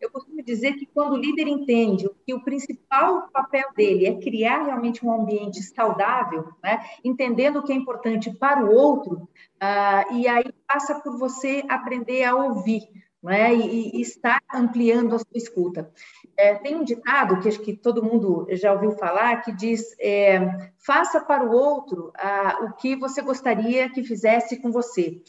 Eu 0.00 0.10
costumo 0.10 0.42
dizer 0.42 0.74
que 0.74 0.86
quando 0.86 1.12
o 1.12 1.16
líder 1.16 1.46
entende 1.46 2.10
que 2.26 2.34
o 2.34 2.42
principal 2.42 3.28
papel 3.32 3.68
dele 3.76 4.06
é 4.06 4.20
criar 4.20 4.64
realmente 4.64 5.06
um 5.06 5.12
ambiente 5.12 5.62
saudável, 5.62 6.48
né? 6.60 6.84
entendendo 7.04 7.60
o 7.60 7.62
que 7.62 7.72
é 7.72 7.76
importante 7.76 8.28
para 8.28 8.64
o 8.64 8.74
outro, 8.74 9.28
e 10.12 10.26
aí 10.26 10.52
passa 10.66 10.98
por 11.00 11.16
você 11.16 11.62
aprender 11.68 12.24
a 12.24 12.34
ouvir, 12.34 12.82
né? 13.22 13.54
E, 13.54 13.96
e 13.96 14.00
está 14.00 14.40
ampliando 14.52 15.14
a 15.14 15.18
sua 15.18 15.36
escuta. 15.36 15.90
É, 16.36 16.54
tem 16.56 16.74
um 16.74 16.82
ditado 16.82 17.40
que 17.40 17.48
acho 17.48 17.60
que 17.60 17.76
todo 17.76 18.02
mundo 18.02 18.46
já 18.50 18.72
ouviu 18.72 18.92
falar 18.92 19.42
que 19.42 19.52
diz: 19.52 19.94
é, 20.00 20.40
faça 20.78 21.20
para 21.20 21.44
o 21.44 21.52
outro 21.52 22.10
ah, 22.16 22.58
o 22.62 22.72
que 22.72 22.96
você 22.96 23.22
gostaria 23.22 23.88
que 23.88 24.02
fizesse 24.02 24.60
com 24.60 24.72
você. 24.72 25.22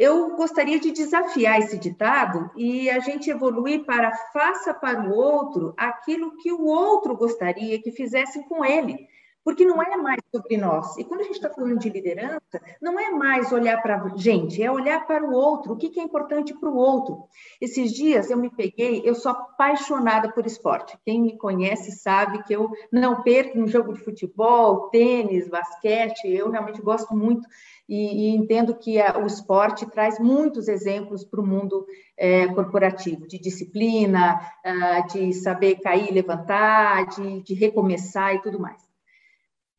Eu 0.00 0.34
gostaria 0.34 0.80
de 0.80 0.92
desafiar 0.92 1.58
esse 1.58 1.76
ditado 1.76 2.50
e 2.56 2.88
a 2.88 3.00
gente 3.00 3.28
evoluir 3.28 3.84
para 3.84 4.10
faça 4.32 4.72
para 4.72 5.02
o 5.02 5.14
outro 5.14 5.74
aquilo 5.76 6.38
que 6.38 6.50
o 6.50 6.64
outro 6.64 7.14
gostaria 7.14 7.78
que 7.82 7.92
fizessem 7.92 8.42
com 8.44 8.64
ele 8.64 9.06
porque 9.44 9.64
não 9.64 9.82
é 9.82 9.96
mais 9.96 10.20
sobre 10.34 10.56
nós. 10.56 10.96
E 10.98 11.04
quando 11.04 11.20
a 11.20 11.24
gente 11.24 11.36
está 11.36 11.50
falando 11.50 11.78
de 11.78 11.88
liderança, 11.88 12.60
não 12.80 12.98
é 12.98 13.10
mais 13.10 13.52
olhar 13.52 13.80
para 13.82 13.96
a 13.96 14.16
gente, 14.16 14.62
é 14.62 14.70
olhar 14.70 15.06
para 15.06 15.24
o 15.24 15.32
outro, 15.32 15.72
o 15.72 15.76
que, 15.76 15.88
que 15.88 16.00
é 16.00 16.02
importante 16.02 16.54
para 16.54 16.68
o 16.68 16.76
outro. 16.76 17.24
Esses 17.60 17.92
dias 17.92 18.30
eu 18.30 18.36
me 18.36 18.50
peguei, 18.50 19.02
eu 19.04 19.14
sou 19.14 19.32
apaixonada 19.32 20.30
por 20.32 20.46
esporte. 20.46 20.98
Quem 21.04 21.20
me 21.20 21.36
conhece 21.36 21.92
sabe 21.92 22.42
que 22.44 22.52
eu 22.52 22.70
não 22.92 23.22
perco 23.22 23.58
um 23.58 23.66
jogo 23.66 23.92
de 23.94 24.00
futebol, 24.00 24.88
tênis, 24.90 25.48
basquete, 25.48 26.28
eu 26.28 26.50
realmente 26.50 26.82
gosto 26.82 27.14
muito 27.14 27.46
e, 27.88 28.28
e 28.28 28.36
entendo 28.36 28.74
que 28.76 29.00
a, 29.00 29.18
o 29.18 29.26
esporte 29.26 29.84
traz 29.84 30.18
muitos 30.20 30.68
exemplos 30.68 31.24
para 31.24 31.40
o 31.40 31.46
mundo 31.46 31.84
é, 32.16 32.46
corporativo, 32.48 33.26
de 33.26 33.38
disciplina, 33.38 34.40
uh, 34.64 35.12
de 35.12 35.32
saber 35.32 35.80
cair, 35.80 36.12
levantar, 36.12 37.06
de, 37.06 37.42
de 37.42 37.54
recomeçar 37.54 38.34
e 38.34 38.42
tudo 38.42 38.60
mais. 38.60 38.89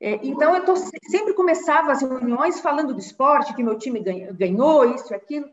É, 0.03 0.19
então, 0.23 0.55
eu 0.55 0.65
tô, 0.65 0.75
sempre 0.75 1.35
começava 1.35 1.91
as 1.91 2.01
reuniões 2.01 2.59
falando 2.59 2.91
do 2.91 2.99
esporte, 2.99 3.53
que 3.53 3.61
meu 3.61 3.77
time 3.77 3.99
ganhou, 4.33 4.95
isso 4.95 5.13
e 5.13 5.15
aquilo. 5.15 5.47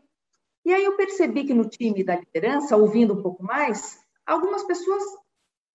E 0.65 0.73
aí 0.73 0.83
eu 0.83 0.97
percebi 0.97 1.43
que 1.43 1.53
no 1.53 1.69
time 1.69 2.03
da 2.03 2.15
liderança, 2.15 2.75
ouvindo 2.75 3.13
um 3.13 3.21
pouco 3.21 3.43
mais, 3.43 3.99
algumas 4.25 4.63
pessoas 4.63 5.03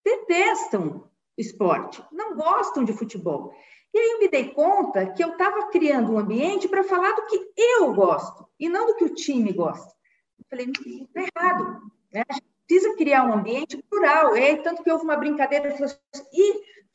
detestam 0.03 1.09
esporte, 1.37 2.03
não 2.11 2.35
gostam 2.35 2.83
de 2.83 2.91
futebol. 2.91 3.53
E 3.93 3.97
aí 3.97 4.11
eu 4.11 4.19
me 4.19 4.27
dei 4.27 4.49
conta 4.49 5.09
que 5.13 5.23
eu 5.23 5.29
estava 5.29 5.67
criando 5.67 6.11
um 6.11 6.19
ambiente 6.19 6.67
para 6.67 6.83
falar 6.83 7.13
do 7.13 7.25
que 7.27 7.53
eu 7.57 7.93
gosto 7.93 8.45
e 8.59 8.67
não 8.67 8.87
do 8.87 8.95
que 8.95 9.05
o 9.05 9.15
time 9.15 9.53
gosta. 9.53 9.93
Eu 10.37 10.45
falei, 10.49 10.69
está 10.69 11.21
errado. 11.21 11.81
Né? 12.11 12.23
Precisa 12.67 12.93
criar 12.97 13.23
um 13.23 13.33
ambiente 13.33 13.81
plural. 13.89 14.35
É, 14.35 14.57
tanto 14.57 14.83
que 14.83 14.91
houve 14.91 15.05
uma 15.05 15.15
brincadeira, 15.15 15.69
eu 15.69 15.87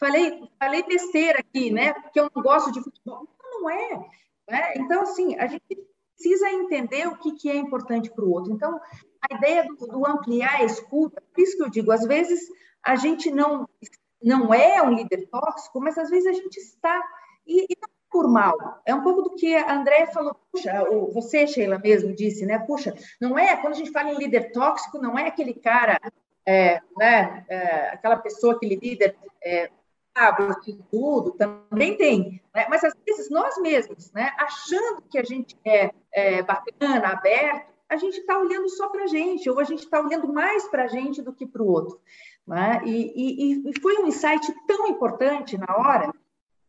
falei 0.00 0.50
falei 0.58 0.82
besteira 0.82 1.38
aqui, 1.38 1.70
né? 1.70 1.92
Porque 1.92 2.18
eu 2.18 2.28
não 2.34 2.42
gosto 2.42 2.72
de 2.72 2.82
futebol. 2.82 3.28
Não, 3.38 3.60
não 3.60 3.70
é. 3.70 4.10
Né? 4.48 4.74
Então, 4.76 5.02
assim, 5.02 5.36
a 5.38 5.46
gente 5.46 5.62
precisa 6.16 6.50
entender 6.50 7.06
o 7.06 7.16
que, 7.16 7.32
que 7.32 7.50
é 7.50 7.56
importante 7.56 8.10
para 8.10 8.24
o 8.24 8.30
outro. 8.30 8.52
Então, 8.52 8.78
a 9.22 9.34
ideia 9.36 9.64
do, 9.64 9.86
do, 9.86 10.06
ampliar 10.06 10.56
a 10.56 10.64
escuta, 10.64 11.22
por 11.32 11.40
isso 11.40 11.56
que 11.56 11.62
eu 11.62 11.70
digo, 11.70 11.92
às 11.92 12.04
vezes 12.04 12.40
a 12.82 12.96
gente 12.96 13.30
não, 13.30 13.68
não 14.22 14.52
é 14.52 14.82
um 14.82 14.92
líder 14.92 15.28
tóxico, 15.30 15.80
mas 15.80 15.96
às 15.96 16.10
vezes 16.10 16.26
a 16.26 16.32
gente 16.32 16.56
está, 16.58 17.02
e, 17.46 17.64
e 17.64 17.76
não 17.80 17.88
é 17.88 18.00
por 18.10 18.28
mal, 18.28 18.82
é 18.84 18.94
um 18.94 19.02
pouco 19.02 19.22
do 19.22 19.36
que 19.36 19.54
a 19.54 19.72
André 19.72 20.06
falou, 20.06 20.34
puxa, 20.50 20.84
você, 21.12 21.46
Sheila, 21.46 21.78
mesmo 21.78 22.12
disse, 22.12 22.44
né, 22.44 22.58
puxa, 22.58 22.92
não 23.20 23.38
é, 23.38 23.56
quando 23.56 23.74
a 23.74 23.76
gente 23.76 23.92
fala 23.92 24.10
em 24.10 24.18
líder 24.18 24.50
tóxico, 24.52 24.98
não 24.98 25.16
é 25.18 25.28
aquele 25.28 25.54
cara, 25.54 25.98
é, 26.44 26.80
né, 26.96 27.44
é, 27.48 27.90
aquela 27.90 28.16
pessoa, 28.16 28.54
aquele 28.54 28.74
líder 28.74 29.16
é, 29.42 29.70
tudo, 30.90 31.32
também 31.32 31.96
tem. 31.96 32.42
Né? 32.54 32.66
Mas, 32.68 32.84
às 32.84 32.94
vezes, 33.06 33.30
nós 33.30 33.56
mesmos, 33.58 34.12
né, 34.12 34.32
achando 34.38 35.02
que 35.10 35.18
a 35.18 35.24
gente 35.24 35.56
é, 35.64 35.90
é 36.12 36.42
bacana, 36.42 37.08
aberto, 37.08 37.70
a 37.88 37.96
gente 37.96 38.18
está 38.18 38.38
olhando 38.38 38.68
só 38.68 38.88
para 38.88 39.04
a 39.04 39.06
gente, 39.06 39.50
ou 39.50 39.58
a 39.58 39.64
gente 39.64 39.80
está 39.80 40.00
olhando 40.00 40.32
mais 40.32 40.68
para 40.68 40.84
a 40.84 40.88
gente 40.88 41.20
do 41.22 41.32
que 41.32 41.46
para 41.46 41.62
o 41.62 41.66
outro. 41.66 42.00
Né? 42.46 42.82
E, 42.84 43.12
e, 43.14 43.70
e, 43.70 43.80
foi 43.80 43.98
um 43.98 44.06
insight 44.06 44.52
tão 44.66 44.86
importante 44.86 45.58
na 45.58 45.76
hora 45.76 46.12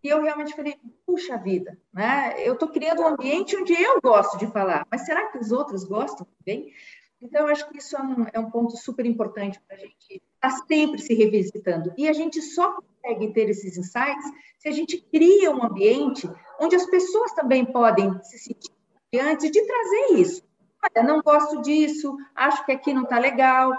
que 0.01 0.07
eu 0.07 0.21
realmente 0.21 0.55
falei, 0.55 0.79
puxa 1.05 1.37
vida, 1.37 1.77
né? 1.93 2.33
eu 2.37 2.53
estou 2.53 2.69
criando 2.69 3.03
um 3.03 3.07
ambiente 3.07 3.55
onde 3.55 3.73
eu 3.73 4.01
gosto 4.01 4.35
de 4.39 4.47
falar, 4.47 4.85
mas 4.89 5.05
será 5.05 5.27
que 5.27 5.37
os 5.37 5.51
outros 5.51 5.83
gostam 5.83 6.25
também? 6.39 6.73
Então, 7.21 7.47
acho 7.47 7.69
que 7.69 7.77
isso 7.77 7.95
é 7.95 8.01
um, 8.01 8.25
é 8.33 8.39
um 8.39 8.49
ponto 8.49 8.75
super 8.77 9.05
importante 9.05 9.61
para 9.67 9.77
a 9.77 9.79
gente 9.79 9.95
estar 10.09 10.21
tá 10.39 10.65
sempre 10.67 11.01
se 11.01 11.13
revisitando. 11.13 11.93
E 11.97 12.07
a 12.07 12.13
gente 12.13 12.41
só 12.41 12.73
consegue 12.73 13.31
ter 13.31 13.49
esses 13.49 13.77
insights 13.77 14.25
se 14.57 14.67
a 14.67 14.71
gente 14.71 14.99
cria 15.11 15.51
um 15.51 15.63
ambiente 15.63 16.29
onde 16.59 16.75
as 16.75 16.85
pessoas 16.87 17.31
também 17.33 17.65
podem 17.65 18.11
se 18.23 18.39
sentir 18.39 18.71
antes 19.19 19.51
de 19.51 19.61
trazer 19.61 20.19
isso. 20.19 20.43
Olha, 20.83 21.05
não 21.05 21.21
gosto 21.21 21.61
disso, 21.61 22.17
acho 22.35 22.65
que 22.65 22.71
aqui 22.71 22.93
não 22.93 23.03
está 23.03 23.19
legal. 23.19 23.71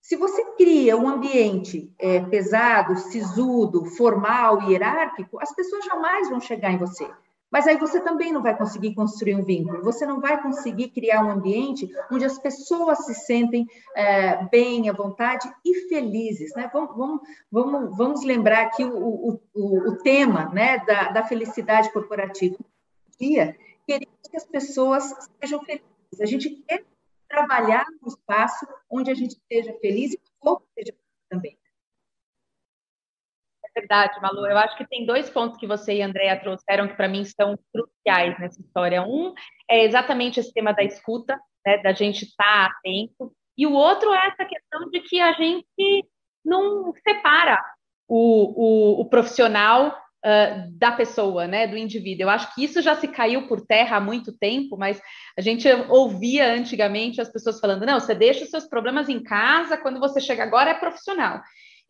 Se 0.00 0.16
você 0.16 0.42
cria 0.56 0.96
um 0.96 1.08
ambiente 1.08 1.92
é, 1.98 2.20
pesado, 2.20 2.96
sisudo, 2.96 3.84
formal, 3.84 4.62
hierárquico, 4.62 5.38
as 5.42 5.54
pessoas 5.54 5.84
jamais 5.84 6.30
vão 6.30 6.40
chegar 6.40 6.72
em 6.72 6.78
você. 6.78 7.06
Mas 7.50 7.66
aí 7.66 7.78
você 7.78 8.00
também 8.00 8.32
não 8.32 8.42
vai 8.42 8.56
conseguir 8.56 8.94
construir 8.94 9.34
um 9.34 9.42
vínculo, 9.42 9.82
você 9.82 10.04
não 10.04 10.20
vai 10.20 10.40
conseguir 10.42 10.90
criar 10.90 11.24
um 11.24 11.30
ambiente 11.30 11.90
onde 12.10 12.24
as 12.24 12.38
pessoas 12.38 13.06
se 13.06 13.14
sentem 13.14 13.66
é, 13.96 14.44
bem, 14.46 14.88
à 14.88 14.92
vontade 14.92 15.50
e 15.64 15.88
felizes. 15.88 16.54
Né? 16.54 16.68
Vamos, 16.72 16.96
vamos, 16.96 17.20
vamos, 17.50 17.96
vamos 17.96 18.24
lembrar 18.24 18.66
aqui 18.66 18.84
o, 18.84 18.96
o, 18.96 19.40
o, 19.54 19.78
o 19.88 19.96
tema 19.98 20.50
né, 20.50 20.78
da, 20.84 21.10
da 21.10 21.24
felicidade 21.24 21.90
corporativa. 21.92 22.56
Dia, 23.18 23.56
queremos 23.86 24.28
que 24.30 24.36
as 24.36 24.44
pessoas 24.44 25.14
sejam 25.40 25.60
felizes. 25.64 26.20
A 26.20 26.26
gente 26.26 26.50
quer 26.66 26.84
trabalhar 27.28 27.86
no 28.02 28.08
espaço 28.08 28.66
onde 28.90 29.10
a 29.10 29.14
gente 29.14 29.32
esteja 29.32 29.72
feliz 29.80 30.12
e 30.12 30.20
o 30.40 30.50
outro 30.50 30.66
esteja 30.76 30.92
feliz 30.92 31.28
também 31.28 31.58
verdade, 33.80 34.20
Malu. 34.20 34.46
Eu 34.46 34.58
acho 34.58 34.76
que 34.76 34.86
tem 34.86 35.06
dois 35.06 35.30
pontos 35.30 35.58
que 35.58 35.66
você 35.66 35.94
e 35.94 36.02
a 36.02 36.06
Andrea 36.06 36.38
trouxeram 36.38 36.88
que 36.88 36.96
para 36.96 37.08
mim 37.08 37.24
são 37.24 37.58
cruciais 37.72 38.38
nessa 38.38 38.60
história. 38.60 39.02
Um 39.02 39.32
é 39.70 39.84
exatamente 39.84 40.40
esse 40.40 40.52
tema 40.52 40.72
da 40.72 40.82
escuta, 40.82 41.38
né, 41.66 41.78
da 41.78 41.92
gente 41.92 42.24
estar 42.24 42.44
tá 42.44 42.72
atento, 42.78 43.32
e 43.56 43.66
o 43.66 43.72
outro 43.72 44.12
é 44.12 44.28
essa 44.28 44.44
questão 44.44 44.88
de 44.90 45.00
que 45.00 45.20
a 45.20 45.32
gente 45.32 46.06
não 46.44 46.92
separa 47.06 47.62
o, 48.06 48.98
o, 48.98 49.00
o 49.00 49.04
profissional 49.06 49.88
uh, 49.88 50.78
da 50.78 50.92
pessoa, 50.92 51.46
né, 51.46 51.66
do 51.66 51.76
indivíduo. 51.76 52.22
Eu 52.22 52.30
acho 52.30 52.54
que 52.54 52.64
isso 52.64 52.80
já 52.80 52.94
se 52.94 53.08
caiu 53.08 53.48
por 53.48 53.66
terra 53.66 53.96
há 53.96 54.00
muito 54.00 54.32
tempo, 54.38 54.76
mas 54.76 55.00
a 55.36 55.40
gente 55.40 55.68
ouvia 55.88 56.52
antigamente 56.52 57.20
as 57.20 57.30
pessoas 57.30 57.58
falando: 57.58 57.84
não, 57.84 57.98
você 57.98 58.14
deixa 58.14 58.44
os 58.44 58.50
seus 58.50 58.66
problemas 58.66 59.08
em 59.08 59.22
casa, 59.22 59.76
quando 59.76 59.98
você 59.98 60.20
chega 60.20 60.44
agora 60.44 60.70
é 60.70 60.74
profissional. 60.74 61.40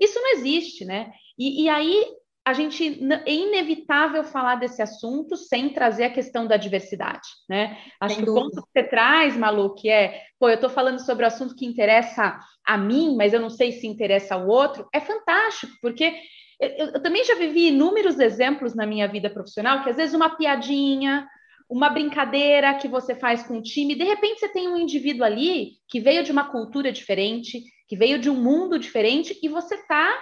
Isso 0.00 0.18
não 0.20 0.32
existe, 0.32 0.84
né? 0.84 1.10
E, 1.38 1.64
e 1.64 1.68
aí 1.68 2.04
a 2.48 2.54
gente 2.54 2.98
é 3.26 3.30
inevitável 3.30 4.24
falar 4.24 4.54
desse 4.54 4.80
assunto 4.80 5.36
sem 5.36 5.68
trazer 5.68 6.04
a 6.04 6.10
questão 6.10 6.46
da 6.46 6.56
diversidade, 6.56 7.28
né? 7.46 7.76
Acho 8.00 8.14
sem 8.14 8.24
que 8.24 8.30
dúvida. 8.30 8.46
o 8.46 8.50
ponto 8.50 8.66
que 8.66 8.72
você 8.72 8.88
traz, 8.88 9.36
Malu, 9.36 9.74
que 9.74 9.90
é, 9.90 10.22
pô, 10.40 10.48
eu 10.48 10.54
estou 10.54 10.70
falando 10.70 10.98
sobre 10.98 11.24
o 11.24 11.26
assunto 11.26 11.54
que 11.54 11.66
interessa 11.66 12.38
a 12.66 12.78
mim, 12.78 13.16
mas 13.16 13.34
eu 13.34 13.40
não 13.40 13.50
sei 13.50 13.72
se 13.72 13.86
interessa 13.86 14.34
ao 14.34 14.48
outro, 14.48 14.88
é 14.94 15.00
fantástico, 15.00 15.74
porque 15.82 16.14
eu, 16.58 16.86
eu 16.86 17.02
também 17.02 17.22
já 17.22 17.34
vivi 17.34 17.68
inúmeros 17.68 18.18
exemplos 18.18 18.74
na 18.74 18.86
minha 18.86 19.06
vida 19.06 19.28
profissional 19.28 19.82
que 19.82 19.90
às 19.90 19.96
vezes 19.96 20.14
uma 20.14 20.30
piadinha, 20.30 21.28
uma 21.68 21.90
brincadeira 21.90 22.74
que 22.74 22.88
você 22.88 23.14
faz 23.14 23.42
com 23.42 23.58
o 23.58 23.62
time, 23.62 23.94
de 23.94 24.04
repente 24.04 24.40
você 24.40 24.48
tem 24.48 24.68
um 24.68 24.76
indivíduo 24.78 25.22
ali 25.22 25.72
que 25.86 26.00
veio 26.00 26.24
de 26.24 26.32
uma 26.32 26.50
cultura 26.50 26.90
diferente, 26.90 27.62
que 27.86 27.94
veio 27.94 28.18
de 28.18 28.30
um 28.30 28.34
mundo 28.34 28.78
diferente, 28.78 29.38
e 29.42 29.48
você 29.48 29.74
está 29.74 30.18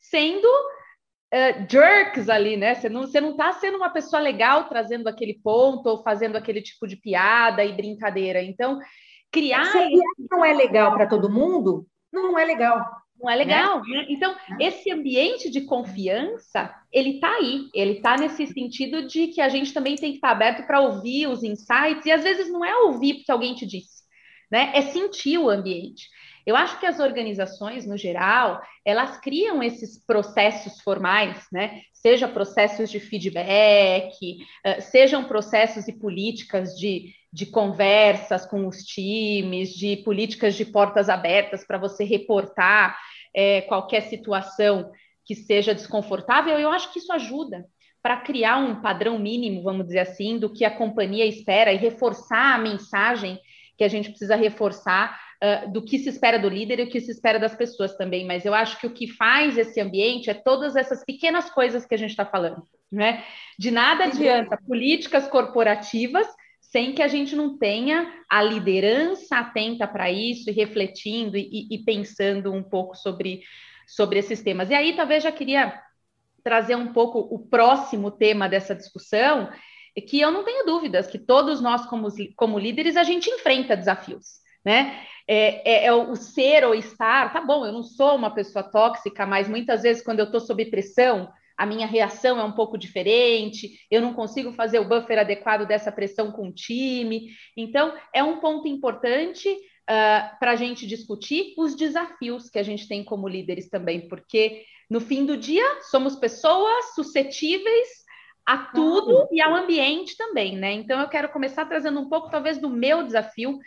sendo 0.00 0.46
uh, 0.46 1.66
jerks 1.70 2.28
ali, 2.28 2.56
né? 2.56 2.74
Você 2.74 2.88
não, 2.88 3.02
você 3.02 3.20
não 3.20 3.36
tá 3.36 3.52
sendo 3.52 3.76
uma 3.76 3.90
pessoa 3.90 4.20
legal 4.20 4.68
trazendo 4.68 5.08
aquele 5.08 5.34
ponto 5.42 5.86
ou 5.86 6.02
fazendo 6.02 6.36
aquele 6.36 6.62
tipo 6.62 6.86
de 6.86 6.96
piada 6.96 7.64
e 7.64 7.72
brincadeira. 7.72 8.42
Então, 8.42 8.78
criar. 9.30 9.66
Se 9.66 9.88
não 10.30 10.44
é 10.44 10.52
legal 10.52 10.92
para 10.92 11.06
todo 11.06 11.30
mundo, 11.30 11.86
não 12.12 12.38
é 12.38 12.44
legal. 12.44 12.84
Não 13.20 13.28
é 13.28 13.34
legal, 13.34 13.82
né? 13.82 13.96
né? 13.96 14.06
Então, 14.08 14.34
esse 14.60 14.92
ambiente 14.92 15.50
de 15.50 15.62
confiança, 15.62 16.72
ele 16.92 17.14
está 17.14 17.34
aí. 17.34 17.68
Ele 17.74 17.94
está 17.94 18.16
nesse 18.16 18.46
sentido 18.46 19.08
de 19.08 19.26
que 19.28 19.40
a 19.40 19.48
gente 19.48 19.74
também 19.74 19.96
tem 19.96 20.10
que 20.12 20.18
estar 20.18 20.28
tá 20.28 20.34
aberto 20.34 20.66
para 20.66 20.80
ouvir 20.80 21.26
os 21.26 21.42
insights, 21.42 22.06
e 22.06 22.12
às 22.12 22.22
vezes 22.22 22.50
não 22.50 22.64
é 22.64 22.74
ouvir 22.76 23.14
porque 23.14 23.32
alguém 23.32 23.54
te 23.54 23.66
disse, 23.66 24.04
né? 24.50 24.70
É 24.72 24.82
sentir 24.82 25.36
o 25.36 25.50
ambiente. 25.50 26.08
Eu 26.48 26.56
acho 26.56 26.80
que 26.80 26.86
as 26.86 26.98
organizações, 26.98 27.84
no 27.84 27.98
geral, 27.98 28.62
elas 28.82 29.18
criam 29.18 29.62
esses 29.62 30.02
processos 30.02 30.80
formais, 30.80 31.44
né? 31.52 31.82
Seja 31.92 32.26
processos 32.26 32.90
de 32.90 32.98
feedback, 32.98 34.38
eh, 34.64 34.80
sejam 34.80 35.24
processos 35.24 35.86
e 35.88 35.92
políticas 35.92 36.70
de, 36.74 37.12
de 37.30 37.44
conversas 37.44 38.46
com 38.46 38.66
os 38.66 38.78
times, 38.78 39.74
de 39.74 39.98
políticas 39.98 40.54
de 40.54 40.64
portas 40.64 41.10
abertas 41.10 41.66
para 41.66 41.76
você 41.76 42.02
reportar 42.02 42.98
é, 43.36 43.60
qualquer 43.60 44.04
situação 44.04 44.90
que 45.26 45.34
seja 45.34 45.74
desconfortável. 45.74 46.58
Eu 46.58 46.70
acho 46.70 46.90
que 46.94 46.98
isso 46.98 47.12
ajuda 47.12 47.66
para 48.02 48.22
criar 48.22 48.56
um 48.56 48.80
padrão 48.80 49.18
mínimo, 49.18 49.62
vamos 49.62 49.84
dizer 49.84 49.98
assim, 49.98 50.38
do 50.38 50.50
que 50.50 50.64
a 50.64 50.74
companhia 50.74 51.26
espera 51.26 51.74
e 51.74 51.76
reforçar 51.76 52.54
a 52.54 52.58
mensagem 52.58 53.38
que 53.78 53.84
a 53.84 53.88
gente 53.88 54.10
precisa 54.10 54.34
reforçar 54.34 55.18
uh, 55.42 55.72
do 55.72 55.82
que 55.82 55.98
se 56.00 56.08
espera 56.08 56.38
do 56.38 56.48
líder 56.48 56.80
e 56.80 56.82
o 56.82 56.90
que 56.90 57.00
se 57.00 57.12
espera 57.12 57.38
das 57.38 57.54
pessoas 57.54 57.96
também. 57.96 58.26
Mas 58.26 58.44
eu 58.44 58.52
acho 58.52 58.78
que 58.80 58.86
o 58.88 58.92
que 58.92 59.06
faz 59.06 59.56
esse 59.56 59.80
ambiente 59.80 60.28
é 60.28 60.34
todas 60.34 60.74
essas 60.74 61.04
pequenas 61.04 61.48
coisas 61.48 61.86
que 61.86 61.94
a 61.94 61.98
gente 61.98 62.10
está 62.10 62.26
falando, 62.26 62.66
né? 62.90 63.24
De 63.56 63.70
nada 63.70 64.04
adianta 64.04 64.58
políticas 64.66 65.28
corporativas 65.28 66.26
sem 66.60 66.92
que 66.92 67.02
a 67.02 67.08
gente 67.08 67.34
não 67.34 67.56
tenha 67.56 68.12
a 68.28 68.42
liderança 68.42 69.38
atenta 69.38 69.86
para 69.86 70.10
isso 70.10 70.50
e 70.50 70.52
refletindo 70.52 71.36
e, 71.36 71.66
e, 71.70 71.78
pensando 71.78 72.52
um 72.52 72.62
pouco 72.62 72.94
sobre, 72.94 73.40
sobre 73.86 74.18
esses 74.18 74.42
temas. 74.42 74.68
E 74.68 74.74
aí, 74.74 74.94
talvez 74.94 75.22
já 75.22 75.32
queria 75.32 75.80
trazer 76.44 76.74
um 76.74 76.92
pouco 76.92 77.20
o 77.20 77.38
próximo 77.38 78.10
tema 78.10 78.48
dessa 78.48 78.74
discussão, 78.74 79.50
que 80.00 80.20
eu 80.20 80.30
não 80.30 80.44
tenho 80.44 80.66
dúvidas 80.66 81.06
que 81.06 81.18
todos 81.18 81.60
nós, 81.60 81.86
como, 81.86 82.08
como 82.36 82.58
líderes, 82.58 82.96
a 82.96 83.02
gente 83.02 83.30
enfrenta 83.30 83.76
desafios, 83.76 84.40
né? 84.64 85.02
É, 85.26 85.70
é, 85.70 85.86
é, 85.86 85.92
o 85.92 86.16
ser 86.16 86.64
ou 86.64 86.74
estar, 86.74 87.32
tá 87.32 87.40
bom, 87.40 87.66
eu 87.66 87.72
não 87.72 87.82
sou 87.82 88.16
uma 88.16 88.34
pessoa 88.34 88.62
tóxica, 88.62 89.26
mas 89.26 89.46
muitas 89.46 89.82
vezes 89.82 90.02
quando 90.02 90.20
eu 90.20 90.24
estou 90.24 90.40
sob 90.40 90.64
pressão, 90.66 91.30
a 91.58 91.66
minha 91.66 91.86
reação 91.86 92.38
é 92.38 92.44
um 92.44 92.52
pouco 92.52 92.78
diferente, 92.78 93.80
eu 93.90 94.00
não 94.00 94.14
consigo 94.14 94.52
fazer 94.52 94.78
o 94.78 94.88
buffer 94.88 95.18
adequado 95.18 95.66
dessa 95.66 95.90
pressão 95.90 96.30
com 96.30 96.48
o 96.48 96.52
time. 96.52 97.30
Então, 97.56 97.92
é 98.14 98.22
um 98.22 98.38
ponto 98.38 98.68
importante 98.68 99.48
uh, 99.50 99.56
ah, 99.88 100.36
para 100.38 100.52
a 100.52 100.56
gente 100.56 100.86
discutir 100.86 101.54
os 101.58 101.74
desafios 101.74 102.48
que 102.48 102.60
a 102.60 102.62
gente 102.62 102.86
tem 102.86 103.04
como 103.04 103.26
líderes 103.26 103.68
também, 103.68 104.06
porque 104.08 104.62
no 104.88 105.00
fim 105.00 105.26
do 105.26 105.36
dia 105.36 105.64
somos 105.90 106.14
pessoas 106.14 106.94
suscetíveis 106.94 107.97
a 108.48 108.56
tudo 108.56 109.28
e 109.30 109.42
ao 109.42 109.54
ambiente 109.54 110.16
também, 110.16 110.56
né? 110.56 110.72
Então 110.72 110.98
eu 110.98 111.08
quero 111.10 111.28
começar 111.28 111.66
trazendo 111.66 112.00
um 112.00 112.08
pouco, 112.08 112.30
talvez, 112.30 112.56
do 112.56 112.70
meu 112.70 113.02
desafio 113.02 113.58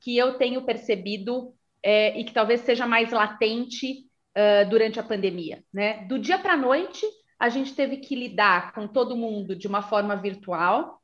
que 0.00 0.16
eu 0.16 0.38
tenho 0.38 0.64
percebido 0.64 1.52
é, 1.82 2.18
e 2.18 2.24
que 2.24 2.32
talvez 2.32 2.62
seja 2.62 2.86
mais 2.86 3.10
latente 3.10 4.06
uh, 4.34 4.66
durante 4.70 4.98
a 4.98 5.02
pandemia, 5.02 5.62
né? 5.70 6.06
Do 6.06 6.18
dia 6.18 6.38
para 6.38 6.54
a 6.54 6.56
noite, 6.56 7.04
a 7.38 7.50
gente 7.50 7.74
teve 7.74 7.98
que 7.98 8.14
lidar 8.14 8.72
com 8.72 8.88
todo 8.88 9.14
mundo 9.14 9.54
de 9.54 9.68
uma 9.68 9.82
forma 9.82 10.16
virtual, 10.16 11.02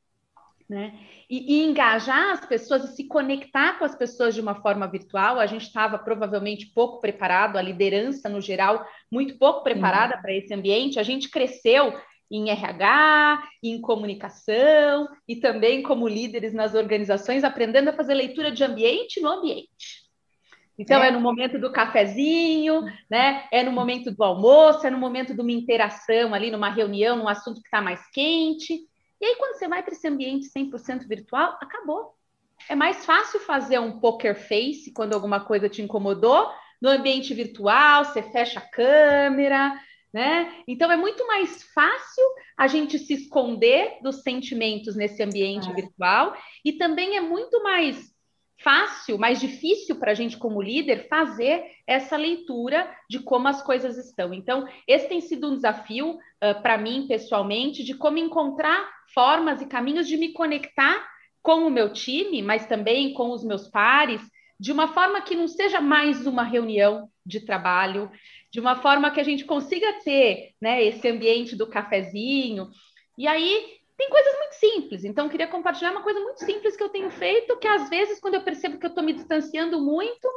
né? 0.67 0.99
E, 1.29 1.59
e, 1.59 1.65
engajar 1.67 2.31
as 2.31 2.47
pessoas 2.47 2.85
e 2.85 2.97
se 2.97 3.07
conectar 3.07 3.79
com 3.79 3.85
as 3.85 3.95
pessoas 3.95 4.35
de 4.35 4.41
uma 4.41 4.55
forma 4.63 4.87
virtual. 4.87 5.39
A 5.39 5.47
gente 5.47 5.67
estava 5.67 5.99
provavelmente 5.99 6.73
pouco 6.75 7.03
preparado, 7.03 7.59
a 7.59 7.63
liderança 7.63 8.31
no 8.31 8.41
geral 8.41 8.83
muito 9.13 9.37
pouco 9.37 9.63
preparada 9.63 10.17
para 10.23 10.33
esse 10.33 10.55
ambiente. 10.55 10.99
A 10.99 11.03
gente 11.03 11.31
cresceu 11.31 11.93
em 12.31 12.51
RH, 12.51 13.43
em 13.63 13.81
comunicação 13.81 15.09
e 15.29 15.37
também 15.37 15.83
como 15.83 16.09
líderes 16.09 16.53
nas 16.53 16.75
organizações, 16.75 17.45
aprendendo 17.45 17.91
a 17.91 17.93
fazer 17.93 18.15
leitura 18.15 18.51
de 18.51 18.65
ambiente 18.65 19.21
no 19.21 19.29
ambiente. 19.29 20.07
Então, 20.79 21.03
é. 21.03 21.09
é 21.09 21.11
no 21.11 21.21
momento 21.21 21.59
do 21.59 21.73
cafezinho, 21.73 22.83
né? 23.11 23.47
É 23.51 23.63
no 23.63 23.73
momento 23.73 24.11
do 24.11 24.23
almoço, 24.23 24.87
é 24.87 24.91
no 24.91 24.99
momento 24.99 25.35
de 25.35 25.41
uma 25.41 25.53
interação 25.53 26.35
ali, 26.35 26.51
numa 26.51 26.69
reunião, 26.69 27.17
num 27.17 27.29
assunto 27.29 27.61
que 27.61 27.69
está 27.69 27.81
mais 27.81 28.07
quente. 28.11 28.75
E 29.21 29.25
aí, 29.25 29.37
quando 29.37 29.57
você 29.57 29.67
vai 29.67 29.83
para 29.83 29.95
esse 29.95 30.07
ambiente 30.07 30.51
100% 30.51 31.07
virtual, 31.09 31.57
acabou. 31.61 32.15
É 32.69 32.75
mais 32.75 33.05
fácil 33.07 33.41
fazer 33.41 33.79
um 33.79 33.99
poker 34.01 34.35
face 34.35 34.93
quando 34.93 35.15
alguma 35.15 35.41
coisa 35.41 35.69
te 35.69 35.81
incomodou. 35.81 36.51
No 36.81 36.91
ambiente 36.91 37.33
virtual, 37.33 38.05
você 38.05 38.23
fecha 38.23 38.59
a 38.59 38.69
câmera, 38.69 39.73
né? 40.17 40.51
Então 40.67 40.91
é 40.91 40.97
muito 40.97 41.27
mais 41.27 41.63
fácil 41.75 42.25
a 42.57 42.67
gente 42.67 42.99
se 42.99 43.13
esconder 43.13 43.99
dos 44.03 44.23
sentimentos 44.23 44.97
nesse 44.97 45.23
ambiente 45.23 45.69
é. 45.69 45.75
virtual 45.75 46.35
e 46.65 46.73
também 46.73 47.19
é 47.19 47.21
muito 47.21 47.63
mais 47.63 48.17
fácil, 48.63 49.19
mais 49.19 49.39
difícil 49.39 49.97
para 49.97 50.13
a 50.13 50.15
gente 50.15 50.39
como 50.39 50.63
líder 50.63 51.07
fazer 51.07 51.67
essa 51.87 52.17
leitura 52.17 52.91
de 53.11 53.19
como 53.21 53.47
as 53.47 53.63
coisas 53.63 53.99
estão. 53.99 54.33
Então 54.33 54.67
esse 54.89 55.07
tem 55.07 55.21
sido 55.21 55.51
um 55.51 55.55
desafio 55.55 56.13
uh, 56.13 56.63
para 56.63 56.79
mim 56.79 57.05
pessoalmente 57.07 57.85
de 57.85 57.93
como 57.93 58.17
encontrar 58.17 58.89
formas 59.13 59.61
e 59.61 59.67
caminhos 59.67 60.09
de 60.09 60.17
me 60.17 60.33
conectar 60.33 61.07
com 61.43 61.67
o 61.67 61.71
meu 61.71 61.93
time, 61.93 62.41
mas 62.41 62.65
também 62.65 63.13
com 63.13 63.33
os 63.33 63.45
meus 63.45 63.69
pares, 63.69 64.23
de 64.59 64.73
uma 64.73 64.89
forma 64.89 65.21
que 65.21 65.37
não 65.37 65.47
seja 65.47 65.79
mais 65.79 66.27
uma 66.27 66.43
reunião 66.43 67.11
de 67.27 67.41
trabalho, 67.41 68.11
de 68.51 68.61
uma 68.61 68.77
forma 68.77 69.11
que 69.11 69.21
a 69.21 69.25
gente 69.25 69.45
consiga 69.45 69.93
ter 70.05 70.53
né, 70.61 70.83
esse 70.83 71.07
ambiente 71.09 71.57
do 71.57 71.67
cafezinho. 71.67 72.69
E 73.19 73.27
aí 73.27 73.77
tem 73.97 74.11
coisas 74.11 74.35
muito 74.39 74.53
simples. 74.55 75.05
Então, 75.05 75.29
queria 75.29 75.49
compartilhar 75.49 75.91
uma 75.91 76.03
coisa 76.03 76.21
muito 76.21 76.45
simples 76.45 76.77
que 76.77 76.83
eu 76.83 76.89
tenho 76.89 77.11
feito, 77.11 77.59
que 77.59 77.67
às 77.67 77.89
vezes, 77.89 78.21
quando 78.21 78.35
eu 78.35 78.43
percebo 78.43 78.79
que 78.79 78.87
eu 78.87 78.91
estou 78.91 79.03
me 79.03 79.15
distanciando 79.15 79.81
muito, 79.81 80.29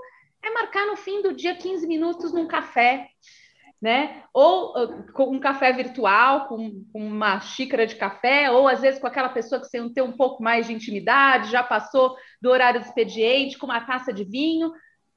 é 0.43 0.49
marcar 0.51 0.85
no 0.87 0.95
fim 0.95 1.21
do 1.21 1.33
dia 1.33 1.55
15 1.55 1.85
minutos 1.85 2.31
num 2.31 2.47
café, 2.47 3.07
né? 3.81 4.23
Ou 4.33 4.73
com 5.13 5.35
um 5.35 5.39
café 5.39 5.71
virtual, 5.73 6.47
com, 6.47 6.83
com, 6.91 7.05
uma 7.05 7.39
xícara 7.41 7.85
de 7.85 7.95
café, 7.95 8.49
ou 8.49 8.67
às 8.67 8.81
vezes 8.81 8.99
com 8.99 9.07
aquela 9.07 9.29
pessoa 9.29 9.59
que 9.59 9.67
você 9.67 9.89
tem 9.89 10.03
um 10.03 10.15
pouco 10.15 10.41
mais 10.41 10.67
de 10.67 10.73
intimidade, 10.73 11.51
já 11.51 11.63
passou 11.63 12.15
do 12.41 12.49
horário 12.49 12.79
do 12.79 12.85
expediente, 12.85 13.57
com 13.57 13.65
uma 13.65 13.81
taça 13.81 14.13
de 14.13 14.23
vinho, 14.23 14.71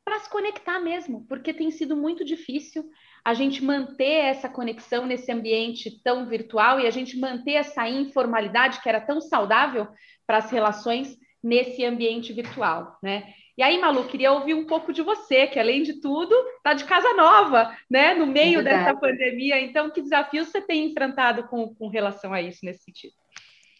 para 0.05 0.19
se 0.19 0.29
conectar 0.29 0.81
mesmo, 0.81 1.25
porque 1.29 1.55
tem 1.55 1.71
sido 1.71 1.97
muito 1.97 2.25
difícil 2.25 2.91
a 3.25 3.35
gente 3.35 3.65
manter 3.65 4.25
essa 4.25 4.49
conexão 4.49 5.07
nesse 5.07 5.31
ambiente 5.31 6.03
tão 6.03 6.27
virtual 6.27 6.81
e 6.81 6.87
a 6.87 6.91
gente 6.91 7.19
manter 7.19 7.53
essa 7.53 7.89
informalidade 7.89 8.81
que 8.81 8.89
era 8.89 9.01
tão 9.01 9.21
saudável 9.21 9.87
para 10.27 10.39
as 10.39 10.51
relações 10.51 11.17
nesse 11.43 11.85
ambiente 11.85 12.33
virtual, 12.33 12.99
né? 13.03 13.33
E 13.57 13.63
aí, 13.63 13.79
Malu, 13.79 14.09
queria 14.09 14.33
ouvir 14.33 14.55
um 14.55 14.67
pouco 14.67 14.93
de 14.93 15.03
você, 15.03 15.47
que 15.47 15.59
além 15.59 15.83
de 15.83 16.01
tudo, 16.01 16.35
está 16.57 16.73
de 16.73 16.85
casa 16.85 17.13
nova, 17.15 17.77
né? 17.89 18.15
No 18.15 18.27
meio 18.27 18.61
é 18.61 18.63
dessa 18.63 18.97
pandemia. 18.97 19.61
Então, 19.61 19.91
que 19.91 20.01
desafios 20.01 20.49
você 20.49 20.61
tem 20.61 20.87
enfrentado 20.87 21.47
com, 21.49 21.75
com 21.75 21.89
relação 21.89 22.33
a 22.33 22.41
isso 22.41 22.61
nesse 22.65 22.85
sentido? 22.85 23.13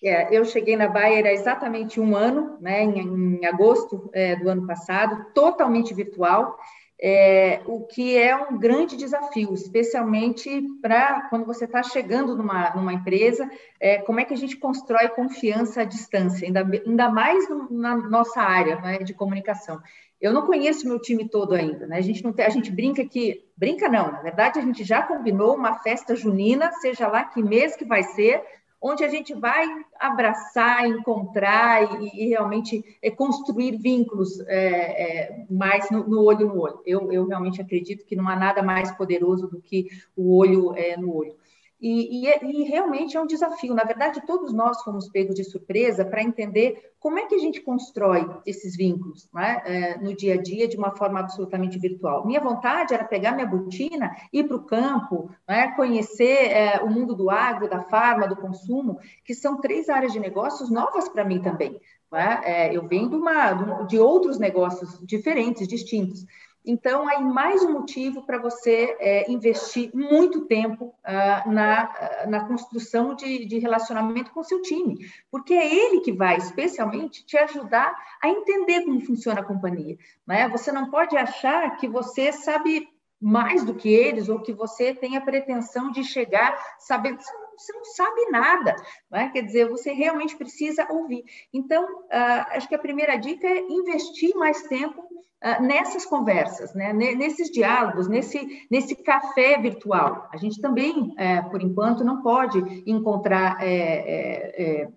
É, 0.05 0.37
eu 0.37 0.45
cheguei 0.45 0.77
na 0.77 0.89
Bayer 0.89 1.27
há 1.27 1.33
exatamente 1.33 2.01
um 2.01 2.17
ano, 2.17 2.59
né, 2.61 2.83
em, 2.83 3.39
em 3.41 3.47
agosto 3.47 4.11
é, 4.13 4.35
do 4.37 4.49
ano 4.49 4.67
passado, 4.67 5.27
totalmente 5.33 5.95
virtual, 5.95 6.59
é, 7.05 7.61
o 7.67 7.81
que 7.81 8.17
é 8.17 8.37
um 8.37 8.57
grande 8.57 8.97
desafio, 8.97 9.53
especialmente 9.55 10.63
para 10.81 11.23
quando 11.29 11.45
você 11.45 11.65
está 11.65 11.83
chegando 11.83 12.37
numa, 12.37 12.71
numa 12.77 12.93
empresa, 12.93 13.51
é, 13.81 13.99
como 13.99 14.21
é 14.21 14.25
que 14.25 14.33
a 14.33 14.37
gente 14.37 14.57
constrói 14.57 15.09
confiança 15.09 15.83
à 15.83 15.85
distância, 15.85 16.47
ainda, 16.47 16.61
ainda 16.61 17.09
mais 17.09 17.49
no, 17.49 17.69
na 17.73 17.97
nossa 17.97 18.41
área 18.41 18.77
né, 18.77 18.99
de 18.99 19.13
comunicação. 19.13 19.81
Eu 20.21 20.33
não 20.33 20.47
conheço 20.47 20.87
meu 20.87 21.01
time 21.01 21.29
todo 21.29 21.53
ainda, 21.55 21.85
né? 21.89 21.97
A 21.97 22.01
gente 22.01 22.23
não 22.23 22.33
tem, 22.33 22.47
a 22.47 22.51
gente 22.51 22.71
brinca 22.71 23.05
que 23.05 23.45
brinca 23.57 23.89
não, 23.89 24.13
na 24.13 24.23
verdade 24.23 24.61
a 24.61 24.63
gente 24.63 24.85
já 24.85 25.03
combinou 25.03 25.57
uma 25.57 25.81
festa 25.81 26.15
junina, 26.15 26.71
seja 26.75 27.09
lá 27.09 27.25
que 27.25 27.43
mês 27.43 27.75
que 27.75 27.85
vai 27.85 28.05
ser, 28.05 28.41
onde 28.83 29.05
a 29.05 29.09
gente 29.09 29.33
vai 29.33 29.65
abraçar, 29.99 30.89
encontrar 30.89 32.03
e, 32.03 32.25
e 32.25 32.29
realmente 32.31 32.85
é, 33.01 33.11
construir 33.11 33.77
vínculos 33.77 34.41
é, 34.49 35.29
é, 35.29 35.47
mais 35.49 35.89
no, 35.89 36.07
no, 36.09 36.23
olho 36.23 36.49
no 36.49 36.61
olho. 36.61 36.83
Eu, 36.85 37.13
eu 37.13 37.25
realmente 37.27 37.61
acredito 37.61 38.05
que 38.05 38.17
não 38.17 38.29
há 38.29 38.35
nada 38.35 38.61
mais 38.63 38.91
poderoso 38.91 39.47
do 39.47 39.61
que 39.61 39.87
o 40.17 40.37
olho 40.37 40.75
é, 40.77 40.97
no 40.97 41.15
olho. 41.15 41.35
E, 41.83 42.21
e, 42.21 42.29
é, 42.29 42.45
e, 42.45 42.63
realmente 42.63 43.17
é 43.17 43.21
um 43.21 43.27
desafio. 43.27 43.75
Na 43.75 43.83
verdade, 43.83 44.25
todos 44.25 44.53
nós 44.53 44.81
fomos 44.85 45.09
pegos 45.09 45.35
de 45.35 45.43
surpresa 45.43 46.05
para 46.05 46.23
entender 46.23 46.93
como 47.01 47.19
é 47.19 47.27
que 47.27 47.35
a 47.35 47.39
gente 47.39 47.61
constrói 47.61 48.25
esses 48.47 48.77
vínculos 48.77 49.29
né, 49.35 49.61
é, 49.65 49.99
no 49.99 50.15
dia 50.15 50.35
a 50.35 50.37
dia 50.41 50.69
de 50.69 50.77
uma 50.77 50.95
forma 50.95 51.19
absolutamente 51.19 51.81
virtual. 51.81 52.25
Minha 52.25 52.41
vontade 52.41 52.95
era 52.95 53.03
pegar 53.03 53.33
minha 53.33 53.49
botina, 53.49 54.15
ir 54.33 54.45
para 54.45 54.57
o 54.57 54.65
campo, 54.65 55.29
né, 55.49 55.73
conhecer 55.73 56.53
é, 56.53 56.81
o 56.85 56.89
mundo 56.89 57.17
do 57.17 57.29
agro, 57.29 57.69
da 57.69 57.83
farma, 57.83 58.29
do 58.29 58.37
consumo, 58.37 59.01
que 59.25 59.35
são 59.35 59.61
três 59.61 59.89
áreas 59.89 60.13
de 60.13 60.21
negócios 60.21 60.71
novas 60.71 61.09
para 61.09 61.25
mim 61.25 61.43
também. 61.43 61.81
Né? 62.13 62.41
É, 62.45 62.77
eu 62.77 62.87
venho 62.87 63.09
de, 63.09 63.17
uma, 63.17 63.83
de 63.87 63.99
outros 63.99 64.39
negócios 64.39 65.05
diferentes, 65.05 65.67
distintos. 65.67 66.25
Então, 66.65 67.09
aí 67.09 67.25
mais 67.25 67.63
um 67.65 67.73
motivo 67.73 68.23
para 68.23 68.39
você 68.39 68.97
é, 69.01 69.31
investir 69.31 69.91
muito 69.93 70.47
tempo 70.47 70.95
ah, 71.03 71.43
na, 71.47 71.83
ah, 71.83 72.27
na 72.29 72.47
construção 72.47 73.15
de, 73.15 73.45
de 73.47 73.59
relacionamento 73.59 74.31
com 74.31 74.45
seu 74.45 74.63
time, 74.63 75.11
porque 75.31 75.55
é 75.55 75.75
ele 75.75 76.01
que 76.01 76.13
vai, 76.13 76.37
especialmente, 76.37 77.27
te 77.27 77.37
ajudar 77.37 77.93
a 78.23 78.29
entender 78.29 78.85
como 78.85 79.01
funciona 79.01 79.41
a 79.41 79.45
companhia. 79.45 79.99
Né? 80.25 80.49
Você 80.51 80.71
não 80.71 80.89
pode 80.89 81.17
achar 81.17 81.77
que 81.77 81.89
você 81.89 82.33
sabe 82.33 82.89
mais 83.21 83.65
do 83.65 83.75
que 83.75 83.89
eles 83.89 84.29
ou 84.29 84.41
que 84.41 84.53
você 84.53 84.95
tem 84.95 85.17
a 85.17 85.21
pretensão 85.21 85.91
de 85.91 86.05
chegar 86.05 86.57
sabendo 86.79 87.19
você 87.57 87.73
não 87.73 87.85
sabe 87.85 88.31
nada, 88.31 88.77
né? 89.11 89.31
quer 89.33 89.43
dizer, 89.43 89.69
você 89.69 89.93
realmente 89.93 90.37
precisa 90.37 90.87
ouvir. 90.91 91.25
Então, 91.53 91.85
uh, 91.85 92.47
acho 92.51 92.69
que 92.69 92.75
a 92.75 92.79
primeira 92.79 93.17
dica 93.17 93.47
é 93.47 93.61
investir 93.61 94.35
mais 94.37 94.63
tempo 94.65 95.01
uh, 95.03 95.63
nessas 95.63 96.05
conversas, 96.05 96.75
né? 96.75 96.93
nesses 96.93 97.51
diálogos, 97.51 98.09
nesse, 98.09 98.67
nesse 98.71 98.97
café 98.97 99.59
virtual. 99.59 100.29
A 100.33 100.37
gente 100.37 100.61
também, 100.61 101.15
é, 101.19 101.43
por 101.43 101.63
enquanto, 101.63 102.05
não 102.05 102.23
pode 102.23 102.59
encontrar. 102.87 103.59
É, 103.63 104.85
é, 104.85 104.89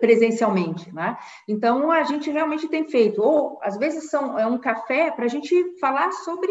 presencialmente, 0.00 0.90
né? 0.94 1.18
Então 1.46 1.90
a 1.90 2.02
gente 2.04 2.30
realmente 2.30 2.66
tem 2.68 2.88
feito, 2.88 3.20
ou 3.20 3.58
às 3.62 3.76
vezes 3.76 4.08
são 4.08 4.38
é 4.38 4.46
um 4.46 4.56
café 4.56 5.10
para 5.10 5.26
a 5.26 5.28
gente 5.28 5.78
falar 5.78 6.10
sobre 6.10 6.50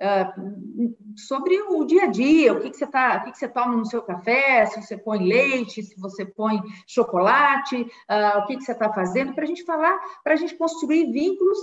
uh, 0.00 0.94
sobre 1.16 1.60
o 1.62 1.84
dia 1.84 2.04
a 2.04 2.06
dia, 2.06 2.52
o 2.52 2.60
que, 2.60 2.70
que 2.70 2.76
você 2.76 2.86
tá, 2.86 3.18
o 3.18 3.24
que, 3.24 3.32
que 3.32 3.38
você 3.38 3.48
toma 3.48 3.76
no 3.76 3.86
seu 3.86 4.02
café, 4.02 4.66
se 4.66 4.82
você 4.82 4.96
põe 4.96 5.26
leite, 5.26 5.82
se 5.82 6.00
você 6.00 6.24
põe 6.24 6.60
chocolate, 6.86 7.76
uh, 7.76 8.38
o 8.38 8.46
que, 8.46 8.56
que 8.56 8.64
você 8.64 8.72
está 8.72 8.92
fazendo, 8.92 9.34
para 9.34 9.44
a 9.44 9.46
gente 9.46 9.64
falar, 9.64 9.98
para 10.24 10.34
a 10.34 10.36
gente 10.36 10.54
construir 10.56 11.10
vínculos 11.12 11.58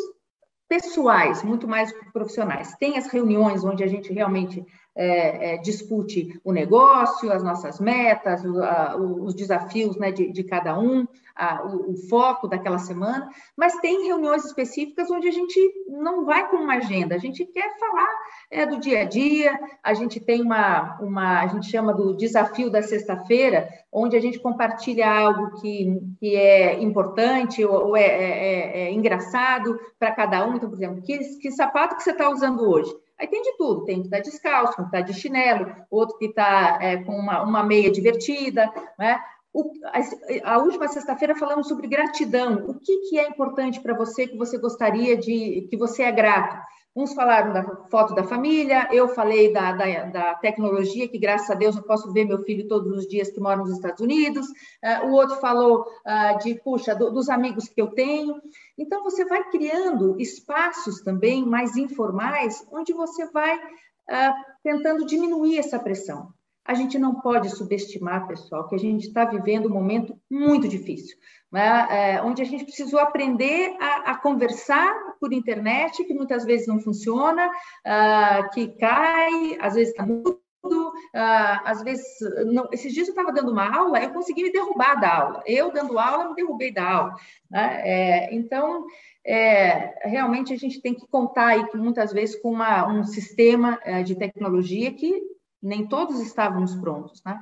pessoais, 0.68 1.44
muito 1.44 1.68
mais 1.68 1.94
profissionais. 2.12 2.76
Tem 2.76 2.98
as 2.98 3.08
reuniões 3.08 3.64
onde 3.64 3.84
a 3.84 3.88
gente 3.88 4.12
realmente 4.12 4.66
é, 4.98 5.54
é, 5.54 5.58
discute 5.58 6.42
o 6.44 6.52
negócio, 6.52 7.32
as 7.32 7.44
nossas 7.44 7.80
metas, 7.80 8.44
o, 8.44 8.64
a, 8.64 8.98
os 8.98 9.36
desafios 9.36 9.96
né, 9.96 10.12
de, 10.12 10.32
de, 10.32 10.44
cada 10.44 10.78
um, 10.78 11.08
a, 11.36 11.64
o, 11.68 11.92
o, 11.92 11.98
foco 12.10 12.48
daquela 12.48 12.80
semana, 12.80 13.30
mas 13.56 13.78
tem 13.78 14.08
reuniões 14.08 14.44
específicas 14.44 15.12
onde 15.12 15.28
a 15.28 15.32
gente 15.32 15.60
não 15.88 16.26
vai 16.26 16.50
com 16.50 16.58
uma 16.58 16.78
agenda, 16.78 17.14
a 17.14 17.20
gente 17.20 17.46
quer 17.46 17.78
falar 17.78 18.10
é, 18.50 18.66
do 18.66 18.80
dia 18.80 19.02
a 19.02 19.06
dia, 19.06 19.60
a 19.84 19.94
gente 19.94 20.20
tem 20.20 20.42
uma, 20.42 20.98
uma 21.00 21.42
a 21.42 21.48
gente 21.48 21.70
chama 21.70 21.94
do 21.94 22.18
desafio 22.18 22.72
da 22.72 22.82
sexta-feira, 22.82 23.70
onde 23.92 24.18
a 24.18 24.20
gente 24.20 24.40
compartilha 24.40 25.08
algo 25.08 25.62
que, 25.62 26.02
que 26.20 26.36
é 26.36 26.82
importante 26.82 27.64
ou, 27.64 27.90
ou 27.90 27.98
é, 27.98 28.02
é, 28.02 28.30
é, 28.30 28.80
é 28.86 28.92
engraçado 28.92 29.80
para 30.00 30.12
cada 30.12 30.44
um. 30.48 30.56
Então, 30.56 30.70
por 30.70 30.76
exemplo, 30.78 31.04
que, 31.04 31.20
que 31.40 31.52
sapato 31.52 31.96
que 31.96 32.04
você 32.04 32.12
está 32.12 32.30
usando 32.30 32.68
hoje? 32.68 32.92
Aí 33.20 33.28
tem 33.28 33.42
de 33.42 33.58
tudo, 33.58 33.86
tem 33.86 34.02
que 34.02 34.08
estar 34.08 34.18
tá 34.18 34.24
descalço, 34.24 34.76
que 34.76 34.82
está 34.84 35.02
de 35.02 35.14
chinelo, 35.14 35.74
outro 35.90 36.18
que 36.18 36.26
está 36.26 36.78
é, 36.82 36.98
com 36.98 37.14
uma, 37.14 37.42
uma 37.42 37.64
meia 37.64 37.92
divertida, 37.92 38.72
né? 38.98 39.20
O, 39.52 39.72
a, 39.86 40.54
a, 40.54 40.58
última 40.60 40.88
sexta-feira 40.88 41.36
falamos 41.36 41.68
sobre 41.68 41.88
gratidão. 41.88 42.66
O 42.68 42.76
que, 42.76 43.10
que 43.10 43.18
é 43.18 43.28
importante 43.28 43.80
para 43.82 43.96
você 43.96 44.28
que 44.28 44.38
você 44.38 44.58
gostaria 44.60 45.18
de, 45.18 45.68
que 45.70 45.76
você 45.76 46.04
é 46.04 46.12
grato? 46.12 46.58
Uns 46.98 47.14
falaram 47.14 47.54
da 47.54 47.64
foto 47.92 48.16
da 48.16 48.24
família, 48.24 48.90
eu 48.92 49.08
falei 49.08 49.54
da, 49.54 49.72
da, 49.72 50.06
da, 50.06 50.34
tecnologia, 50.34 51.08
que 51.08 51.20
graças 51.20 51.48
a 51.48 51.54
Deus 51.54 51.76
eu 51.76 51.84
posso 51.84 52.12
ver 52.12 52.26
meu 52.26 52.42
filho 52.42 52.68
todos 52.68 52.92
os 52.92 53.08
dias 53.08 53.30
que 53.30 53.40
mora 53.40 53.58
nos 53.58 53.70
Estados 53.70 54.02
Unidos. 54.02 54.48
Uh, 54.48 55.06
o 55.06 55.12
outro 55.12 55.36
falou 55.36 55.82
uh, 55.82 56.40
de, 56.40 56.56
puxa, 56.56 56.96
do, 56.96 57.12
dos 57.12 57.30
amigos 57.30 57.70
que 57.70 57.80
eu 57.80 57.92
tenho. 57.92 58.42
Então, 58.76 59.04
você 59.04 59.26
vai 59.26 59.48
criando 59.52 60.20
espaços 60.20 61.00
também 61.02 61.46
mais 61.46 61.78
informais, 61.78 62.66
onde 62.72 62.94
você 62.94 63.30
vai 63.30 63.56
uh, 63.56 64.34
tentando 64.64 65.06
diminuir 65.06 65.60
essa 65.60 65.78
pressão. 65.78 66.34
A 66.68 66.74
gente 66.74 67.00
não 67.00 67.22
pode 67.22 67.50
subestimar, 67.50 68.28
pessoal, 68.28 68.68
que 68.68 68.76
a 68.76 68.80
gente 68.80 69.08
está 69.08 69.26
vivendo 69.26 69.68
um 69.68 69.74
momento 69.74 70.20
muito 70.30 70.68
difícil 70.68 71.18
né? 71.52 71.88
é, 71.90 72.22
onde 72.22 72.42
a 72.42 72.46
gente 72.46 72.66
precisou 72.66 73.00
aprender 73.00 73.76
a, 73.80 74.12
a, 74.12 74.18
conversar 74.18 74.94
por 75.20 75.32
internet, 75.32 76.04
que 76.04 76.14
muitas 76.14 76.46
vezes 76.46 76.68
não 76.68 76.80
funciona, 76.80 77.48
uh, 77.48 78.50
que 78.54 78.68
cai, 78.78 79.58
às 79.60 79.76
vezes 79.76 79.90
está 79.90 80.06
mudo, 80.06 80.40
uh, 80.64 81.62
às 81.64 81.82
vezes. 81.84 82.06
Não, 82.48 82.68
esses 82.72 82.94
dias 82.94 83.08
eu 83.08 83.14
estava 83.14 83.32
dando 83.32 83.52
uma 83.52 83.76
aula, 83.76 84.02
eu 84.02 84.12
consegui 84.12 84.44
me 84.44 84.52
derrubar 84.52 85.00
da 85.00 85.16
aula. 85.16 85.44
Eu, 85.46 85.72
dando 85.72 85.98
aula, 85.98 86.30
me 86.30 86.36
derrubei 86.36 86.72
da 86.72 86.90
aula. 86.90 87.16
Né? 87.50 87.82
É, 87.86 88.36
então, 88.36 88.86
é, 89.26 90.08
realmente 90.08 90.54
a 90.54 90.58
gente 90.58 90.82
tem 90.82 90.94
que 90.94 91.08
contar 91.08 91.48
aí 91.48 91.68
que 91.68 91.78
muitas 91.78 92.12
vezes 92.12 92.36
com 92.42 92.52
uma, 92.52 92.88
um 92.88 93.04
sistema 93.04 93.80
é, 93.84 94.04
de 94.04 94.16
tecnologia 94.16 94.92
que 94.92 95.37
nem 95.62 95.88
todos 95.88 96.20
estávamos 96.20 96.76
prontos. 96.76 97.22
Né? 97.24 97.40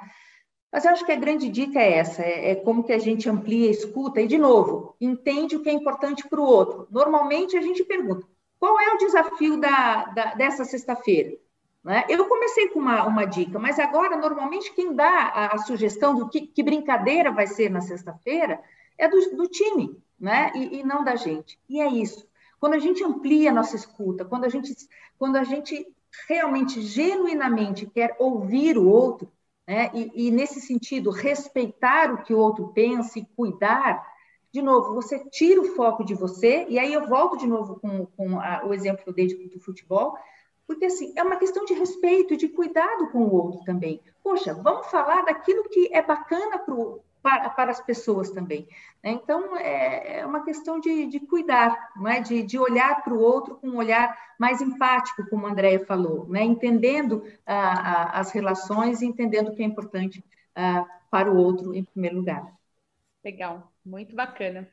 Mas 0.71 0.86
eu 0.86 0.91
acho 0.91 1.06
que 1.06 1.12
a 1.12 1.17
grande 1.17 1.49
dica 1.49 1.80
é 1.80 1.93
essa, 1.93 2.21
é, 2.21 2.51
é 2.51 2.56
como 2.56 2.84
que 2.84 2.91
a 2.93 2.99
gente 2.99 3.30
amplia 3.30 3.69
escuta 3.69 4.21
e, 4.21 4.28
de 4.28 4.38
novo, 4.38 4.95
entende 4.99 5.56
o 5.56 5.62
que 5.62 5.69
é 5.69 5.73
importante 5.73 6.28
para 6.28 6.39
o 6.39 6.45
outro. 6.45 6.88
Normalmente 6.91 7.58
a 7.58 7.62
gente 7.62 7.84
pergunta, 7.84 8.28
qual 8.60 8.80
é 8.80 8.93
o 8.93 8.97
desafio 8.97 9.58
da, 9.58 10.06
da 10.06 10.34
dessa 10.34 10.65
sexta-feira? 10.65 11.38
Né? 11.86 12.04
Eu 12.10 12.28
comecei 12.28 12.69
com 12.69 12.80
uma, 12.80 13.06
uma 13.06 13.25
dica, 13.25 13.60
mas 13.60 13.78
agora, 13.78 14.17
normalmente, 14.17 14.73
quem 14.73 14.95
dá 14.95 15.08
a, 15.08 15.54
a 15.54 15.58
sugestão 15.60 16.15
do 16.15 16.28
que, 16.28 16.41
que, 16.41 16.63
brincadeira 16.63 17.32
vai 17.32 17.45
ser 17.45 17.69
na 17.69 17.80
sexta-feira 17.80 18.60
é 18.97 19.08
do, 19.08 19.36
do 19.36 19.47
time, 19.47 19.95
né? 20.19 20.51
E, 20.56 20.80
e, 20.80 20.84
não 20.84 21.04
da 21.04 21.15
gente. 21.15 21.60
E 21.69 21.80
é 21.80 21.88
isso. 21.88 22.28
Quando 22.60 22.73
a 22.73 22.80
gente 22.80 23.04
amplia 23.04 23.51
a 23.51 23.54
nossa 23.54 23.75
escuta, 23.75 24.25
quando 24.25 24.45
a 24.45 24.49
gente, 24.49 24.73
quando 25.19 25.36
a 25.36 25.43
gente 25.43 25.88
realmente, 26.28 26.82
genuinamente 26.82 27.86
quer 27.86 28.15
ouvir 28.19 28.78
o 28.78 28.88
outro, 28.88 29.32
né? 29.67 29.89
E, 29.93 30.28
e, 30.28 30.32
nesse 30.32 30.62
sentido, 30.62 31.10
respeitar 31.10 32.13
o 32.13 32.23
que 32.23 32.34
o 32.34 32.38
outro 32.38 32.69
pensa 32.69 33.19
e 33.19 33.25
cuidar, 33.36 34.06
de 34.51 34.62
novo, 34.62 34.93
você 34.93 35.19
tira 35.30 35.60
o 35.60 35.75
foco 35.75 36.04
de 36.04 36.13
você, 36.13 36.65
e 36.69 36.80
aí 36.80 36.93
eu 36.93 37.08
volto 37.08 37.38
de 37.38 37.47
novo 37.47 37.80
com, 37.80 38.06
com 38.06 38.39
a, 38.39 38.63
o 38.65 38.73
exemplo 38.73 39.04
que 39.04 39.10
eu 39.10 39.13
dei 39.13 39.28
do 39.28 39.60
futebol, 39.60 40.15
porque 40.67 40.86
assim, 40.86 41.13
é 41.15 41.23
uma 41.23 41.36
questão 41.36 41.65
de 41.65 41.73
respeito, 41.73 42.38
de 42.38 42.47
cuidado 42.47 43.10
com 43.12 43.19
o 43.19 43.34
outro 43.34 43.63
também. 43.65 44.01
Poxa, 44.23 44.54
vamos 44.54 44.88
falar 44.88 45.23
daquilo 45.23 45.67
que 45.69 45.93
é 45.93 46.01
bacana 46.01 46.58
para 46.58 46.73
o 46.73 47.01
para, 47.25 47.49
para 47.49 47.71
as 47.71 47.81
pessoas 47.81 48.29
também. 48.29 48.67
Né? 49.03 49.09
Então, 49.09 49.57
é, 49.57 50.19
é, 50.19 50.25
uma 50.27 50.45
questão 50.45 50.79
de, 50.79 51.07
de 51.07 51.19
cuidar, 51.21 51.75
não 51.95 52.07
é? 52.07 52.19
de, 52.19 52.43
de 52.43 52.59
olhar 52.59 53.03
para 53.03 53.15
o 53.15 53.19
outro 53.19 53.55
com 53.55 53.69
um 53.69 53.77
olhar 53.77 54.15
mais 54.39 54.61
empático, 54.61 55.27
como 55.27 55.47
a 55.47 55.49
Andrea 55.49 55.83
falou, 55.88 56.29
né? 56.29 56.43
entendendo 56.43 57.23
ah, 57.43 58.19
as 58.19 58.31
relações 58.31 59.01
e 59.01 59.07
entendendo 59.07 59.47
o 59.47 59.55
que 59.55 59.63
é 59.63 59.65
importante 59.65 60.23
ah, 60.55 60.85
para 61.09 61.31
o 61.31 61.35
outro 61.35 61.73
em 61.73 61.83
primeiro 61.83 62.17
lugar. 62.17 62.45
Legal, 63.23 63.73
muito 63.83 64.15
bacana. 64.15 64.69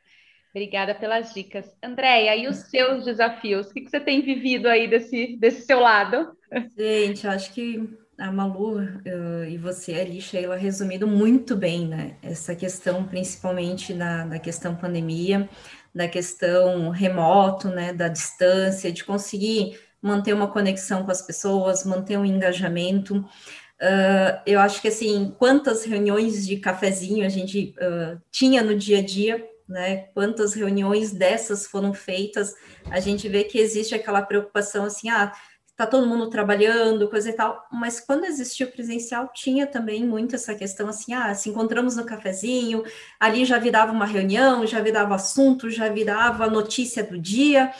Obrigada 0.50 0.94
pelas 0.94 1.32
dicas. 1.32 1.74
Andréia, 1.82 2.36
e 2.36 2.46
os 2.46 2.56
seus 2.68 3.06
desafios? 3.06 3.70
O 3.70 3.72
que, 3.72 3.80
que 3.80 3.90
você 3.90 3.98
tem 3.98 4.20
vivido 4.20 4.68
aí 4.68 4.86
desse, 4.86 5.38
desse 5.38 5.62
seu 5.62 5.80
lado? 5.80 6.36
Gente, 6.76 7.26
acho 7.26 7.54
que 7.54 7.88
a 8.18 8.30
Malu 8.30 8.78
uh, 8.78 9.44
e 9.48 9.56
você 9.56 9.94
ali, 9.94 10.20
Sheila, 10.20 10.56
resumido 10.56 11.06
muito 11.06 11.56
bem, 11.56 11.86
né? 11.88 12.16
Essa 12.22 12.54
questão, 12.54 13.04
principalmente 13.04 13.94
na, 13.94 14.38
questão 14.38 14.76
pandemia, 14.76 15.48
da 15.94 16.06
questão 16.06 16.90
remoto, 16.90 17.68
né? 17.68 17.92
Da 17.92 18.08
distância, 18.08 18.92
de 18.92 19.04
conseguir 19.04 19.78
manter 20.00 20.32
uma 20.32 20.48
conexão 20.48 21.04
com 21.04 21.10
as 21.10 21.22
pessoas, 21.22 21.84
manter 21.84 22.18
um 22.18 22.24
engajamento. 22.24 23.18
Uh, 23.18 24.40
eu 24.46 24.60
acho 24.60 24.80
que, 24.80 24.88
assim, 24.88 25.34
quantas 25.38 25.84
reuniões 25.84 26.46
de 26.46 26.56
cafezinho 26.58 27.24
a 27.24 27.28
gente 27.28 27.74
uh, 27.78 28.20
tinha 28.30 28.62
no 28.62 28.76
dia 28.76 28.98
a 28.98 29.02
dia, 29.02 29.44
né? 29.68 30.08
Quantas 30.14 30.54
reuniões 30.54 31.12
dessas 31.12 31.66
foram 31.66 31.94
feitas? 31.94 32.54
A 32.90 33.00
gente 33.00 33.28
vê 33.28 33.44
que 33.44 33.58
existe 33.58 33.94
aquela 33.94 34.22
preocupação 34.22 34.84
assim, 34.84 35.08
ah, 35.08 35.32
tá 35.76 35.86
todo 35.86 36.06
mundo 36.06 36.28
trabalhando, 36.28 37.08
coisa 37.08 37.30
e 37.30 37.32
tal, 37.32 37.66
mas 37.72 37.98
quando 37.98 38.24
existiu 38.24 38.68
presencial, 38.70 39.30
tinha 39.32 39.66
também 39.66 40.06
muito 40.06 40.34
essa 40.34 40.54
questão 40.54 40.88
assim, 40.88 41.14
ah, 41.14 41.34
se 41.34 41.48
encontramos 41.48 41.96
no 41.96 42.04
cafezinho, 42.04 42.84
ali 43.18 43.44
já 43.44 43.58
virava 43.58 43.90
uma 43.90 44.04
reunião, 44.04 44.66
já 44.66 44.80
virava 44.80 45.14
assunto, 45.14 45.70
já 45.70 45.88
virava 45.88 46.48
notícia 46.48 47.02
do 47.02 47.18
dia, 47.18 47.72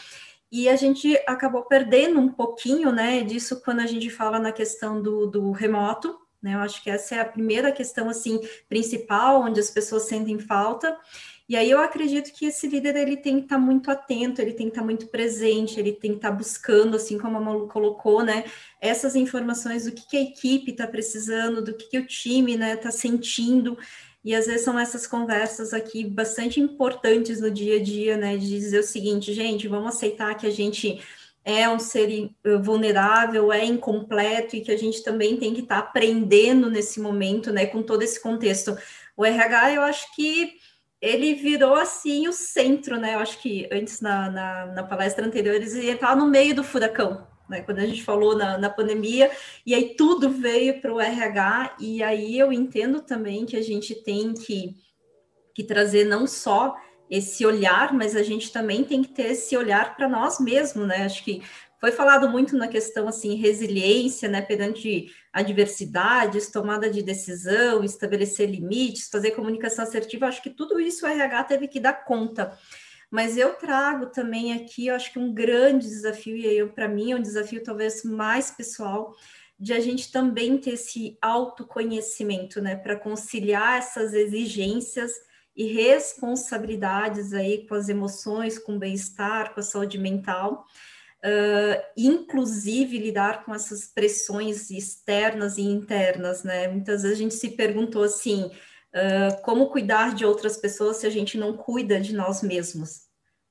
e 0.51 0.69
a 0.69 0.77
gente 0.77 1.17
acabou 1.27 1.63
perdendo 1.65 2.19
um 2.19 2.29
pouquinho, 2.29 2.93
né, 2.93 3.23
disso 3.23 3.61
quando 3.63 3.81
a 3.81 3.87
gente 3.87 4.09
fala 4.11 4.39
na 4.39 4.53
questão 4.53 5.01
do, 5.01 5.27
do 5.27 5.51
remoto, 5.51 6.19
né, 6.43 6.55
eu 6.55 6.59
acho 6.59 6.83
que 6.83 6.91
essa 6.91 7.15
é 7.15 7.21
a 7.21 7.25
primeira 7.25 7.71
questão, 7.71 8.09
assim, 8.09 8.41
principal, 8.69 9.43
onde 9.43 9.61
as 9.61 9.71
pessoas 9.71 10.05
sentem 10.05 10.39
falta, 10.39 10.99
e 11.53 11.57
aí 11.57 11.71
eu 11.71 11.79
acredito 11.81 12.33
que 12.33 12.47
esse 12.47 12.67
líder 12.67 12.97
ele 12.97 13.15
tem 13.15 13.37
que 13.37 13.43
estar 13.43 13.57
tá 13.57 13.61
muito 13.61 13.91
atento, 13.91 14.41
ele 14.41 14.55
tem 14.55 14.69
que 14.69 14.71
estar 14.71 14.81
tá 14.81 14.87
muito 14.87 15.07
presente, 15.09 15.79
ele 15.79 15.93
tem 15.93 16.13
que 16.13 16.17
estar 16.17 16.31
tá 16.31 16.35
buscando, 16.35 16.97
assim 16.97 17.19
como 17.19 17.37
a 17.37 17.41
Malu 17.43 17.69
colocou, 17.69 18.25
né, 18.25 18.45
essas 18.81 19.15
informações 19.15 19.85
do 19.85 19.93
que, 19.93 20.09
que 20.09 20.17
a 20.17 20.23
equipe 20.23 20.71
está 20.71 20.87
precisando, 20.87 21.63
do 21.63 21.75
que, 21.75 21.91
que 21.91 21.99
o 21.99 22.07
time 22.07 22.55
está 22.55 22.65
né, 22.65 22.77
tá 22.77 22.91
sentindo. 22.91 23.77
E 24.25 24.35
às 24.35 24.47
vezes 24.47 24.63
são 24.63 24.79
essas 24.79 25.07
conversas 25.07 25.75
aqui 25.75 26.03
bastante 26.03 26.59
importantes 26.59 27.39
no 27.39 27.51
dia 27.51 27.77
a 27.77 27.83
dia, 27.83 28.17
né? 28.17 28.39
De 28.39 28.49
dizer 28.49 28.79
o 28.79 28.83
seguinte, 28.83 29.35
gente, 29.35 29.69
vamos 29.69 29.95
aceitar 29.95 30.35
que 30.35 30.47
a 30.47 30.51
gente 30.51 31.03
é 31.45 31.69
um 31.69 31.79
ser 31.79 32.31
vulnerável, 32.63 33.53
é 33.53 33.63
incompleto 33.63 34.57
e 34.57 34.63
que 34.63 34.73
a 34.73 34.77
gente 34.79 35.03
também 35.03 35.37
tem 35.37 35.53
que 35.53 35.61
estar 35.61 35.81
aprendendo 35.81 36.71
nesse 36.71 36.99
momento, 36.99 37.53
né? 37.53 37.67
Com 37.67 37.83
todo 37.83 38.01
esse 38.01 38.23
contexto. 38.23 38.75
O 39.15 39.27
RH, 39.27 39.75
eu 39.75 39.83
acho 39.83 40.15
que 40.17 40.62
ele 41.03 41.35
virou 41.35 41.75
assim 41.75 42.29
o 42.29 42.33
centro, 42.33 42.97
né? 42.97 43.17
Eu 43.17 43.19
acho 43.19 43.39
que 43.41 43.69
antes 43.73 44.01
na, 44.01 44.31
na, 44.31 44.67
na 44.67 44.83
palestra 44.85 45.27
anterior 45.27 45.57
ele 45.57 45.67
estava 45.67 46.15
no 46.15 46.29
meio 46.29 46.55
do 46.55 46.63
furacão, 46.63 47.27
né? 47.49 47.61
Quando 47.63 47.81
a 47.81 47.87
gente 47.87 48.05
falou 48.05 48.37
na, 48.37 48.57
na 48.57 48.71
pandemia, 48.71 49.29
e 49.67 49.75
aí 49.75 49.97
tudo 49.97 50.31
veio 50.31 50.81
para 50.81 50.95
o 50.95 51.01
RH, 51.01 51.77
e 51.81 52.05
aí 52.05 52.39
eu 52.39 52.53
entendo 52.53 53.01
também 53.01 53.45
que 53.45 53.57
a 53.57 53.63
gente 53.63 53.97
tem 53.97 54.33
que, 54.33 54.77
que 55.53 55.65
trazer 55.65 56.05
não 56.05 56.25
só 56.25 56.77
esse 57.11 57.45
olhar, 57.45 57.93
mas 57.93 58.15
a 58.15 58.23
gente 58.23 58.53
também 58.53 58.85
tem 58.85 59.03
que 59.03 59.11
ter 59.11 59.33
esse 59.33 59.57
olhar 59.57 59.97
para 59.97 60.09
nós 60.09 60.39
mesmos, 60.39 60.87
né? 60.87 61.05
Acho 61.05 61.25
que 61.25 61.43
foi 61.83 61.91
falado 61.91 62.29
muito 62.29 62.57
na 62.57 62.69
questão 62.69 63.09
assim 63.09 63.35
resiliência, 63.35 64.29
né, 64.29 64.41
perante 64.41 65.13
adversidades, 65.33 66.49
tomada 66.49 66.89
de 66.89 67.03
decisão, 67.03 67.83
estabelecer 67.83 68.49
limites, 68.49 69.09
fazer 69.09 69.33
comunicação 69.33 69.83
assertiva. 69.85 70.29
Acho 70.29 70.41
que 70.41 70.51
tudo 70.51 70.79
isso 70.79 71.05
o 71.05 71.09
RH 71.09 71.43
teve 71.43 71.67
que 71.67 71.81
dar 71.81 72.05
conta. 72.05 72.57
Mas 73.11 73.37
eu 73.37 73.55
trago 73.55 74.07
também 74.07 74.53
aqui, 74.53 74.87
eu 74.87 74.95
acho 74.95 75.13
que 75.13 75.19
um 75.19 75.35
grande 75.35 75.89
desafio 75.89 76.37
e 76.37 76.65
para 76.69 76.87
mim 76.87 77.11
é 77.11 77.17
um 77.17 77.21
desafio 77.21 77.65
talvez 77.65 78.05
mais 78.05 78.49
pessoal 78.49 79.17
de 79.59 79.73
a 79.73 79.81
gente 79.81 80.13
também 80.13 80.59
ter 80.59 80.75
esse 80.75 81.19
autoconhecimento, 81.21 82.63
né, 82.63 82.77
para 82.77 82.95
conciliar 82.95 83.79
essas 83.79 84.15
exigências 84.15 85.11
e 85.57 85.65
responsabilidades 85.65 87.33
aí 87.33 87.67
com 87.67 87.75
as 87.75 87.89
emoções, 87.89 88.57
com 88.57 88.77
o 88.77 88.79
bem-estar, 88.79 89.53
com 89.53 89.59
a 89.59 89.65
saúde 89.65 89.99
mental 89.99 90.65
uh, 91.25 91.83
inclusive 91.97 92.99
lidar 92.99 93.45
com 93.45 93.55
essas 93.55 93.87
pressões 93.87 94.71
externas 94.71 95.59
e 95.59 95.63
internas, 95.63 96.43
né? 96.43 96.69
Muitas 96.69 97.03
vezes 97.03 97.19
a 97.19 97.23
gente 97.23 97.35
se 97.35 97.51
perguntou 97.51 98.03
assim, 98.03 98.45
uh, 98.45 99.43
como 99.43 99.71
cuidar 99.71 100.15
de 100.15 100.25
outras 100.25 100.57
pessoas 100.57 100.99
se 100.99 101.07
a 101.07 101.11
gente 101.11 101.39
não 101.39 101.57
cuida 101.57 102.01
de 102.01 102.13
nós 102.15 102.43
mesmos? 102.43 103.03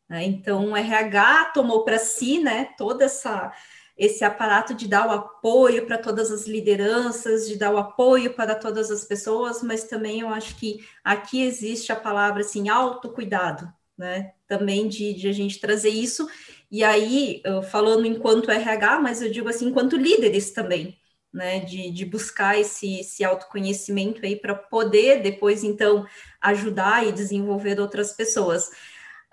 Né? 0.10 0.25
Então, 0.25 0.71
o 0.71 0.77
RH 0.77 1.51
tomou 1.53 1.86
para 1.86 1.97
si, 1.97 2.39
né, 2.39 2.69
toda 2.77 3.05
essa 3.05 3.51
esse 3.97 4.23
aparato 4.23 4.73
de 4.73 4.88
dar 4.88 5.05
o 5.05 5.12
apoio 5.12 5.86
para 5.86 5.97
todas 5.97 6.31
as 6.31 6.47
lideranças, 6.47 7.47
de 7.47 7.55
dar 7.55 7.71
o 7.71 7.77
apoio 7.77 8.34
para 8.34 8.55
todas 8.55 8.89
as 8.89 9.05
pessoas, 9.05 9.62
mas 9.62 9.84
também 9.84 10.21
eu 10.21 10.29
acho 10.29 10.55
que 10.55 10.84
aqui 11.03 11.43
existe 11.43 11.91
a 11.91 11.95
palavra 11.95 12.41
assim, 12.41 12.67
autocuidado, 12.67 13.71
né? 13.95 14.34
Também 14.47 14.88
de, 14.88 15.13
de 15.13 15.27
a 15.27 15.31
gente 15.31 15.60
trazer 15.60 15.89
isso 15.89 16.27
e 16.71 16.84
aí, 16.84 17.43
falando 17.69 18.05
enquanto 18.05 18.49
RH, 18.49 18.99
mas 18.99 19.21
eu 19.21 19.29
digo 19.29 19.49
assim, 19.49 19.67
enquanto 19.67 19.97
líderes 19.97 20.51
também, 20.51 20.97
né? 21.34 21.60
De, 21.60 21.91
de 21.91 22.05
buscar 22.05 22.60
esse, 22.60 22.99
esse 22.99 23.23
autoconhecimento 23.23 24.25
aí 24.25 24.36
para 24.36 24.55
poder 24.55 25.21
depois, 25.21 25.63
então, 25.63 26.05
ajudar 26.41 27.07
e 27.07 27.12
desenvolver 27.12 27.79
outras 27.79 28.13
pessoas. 28.13 28.69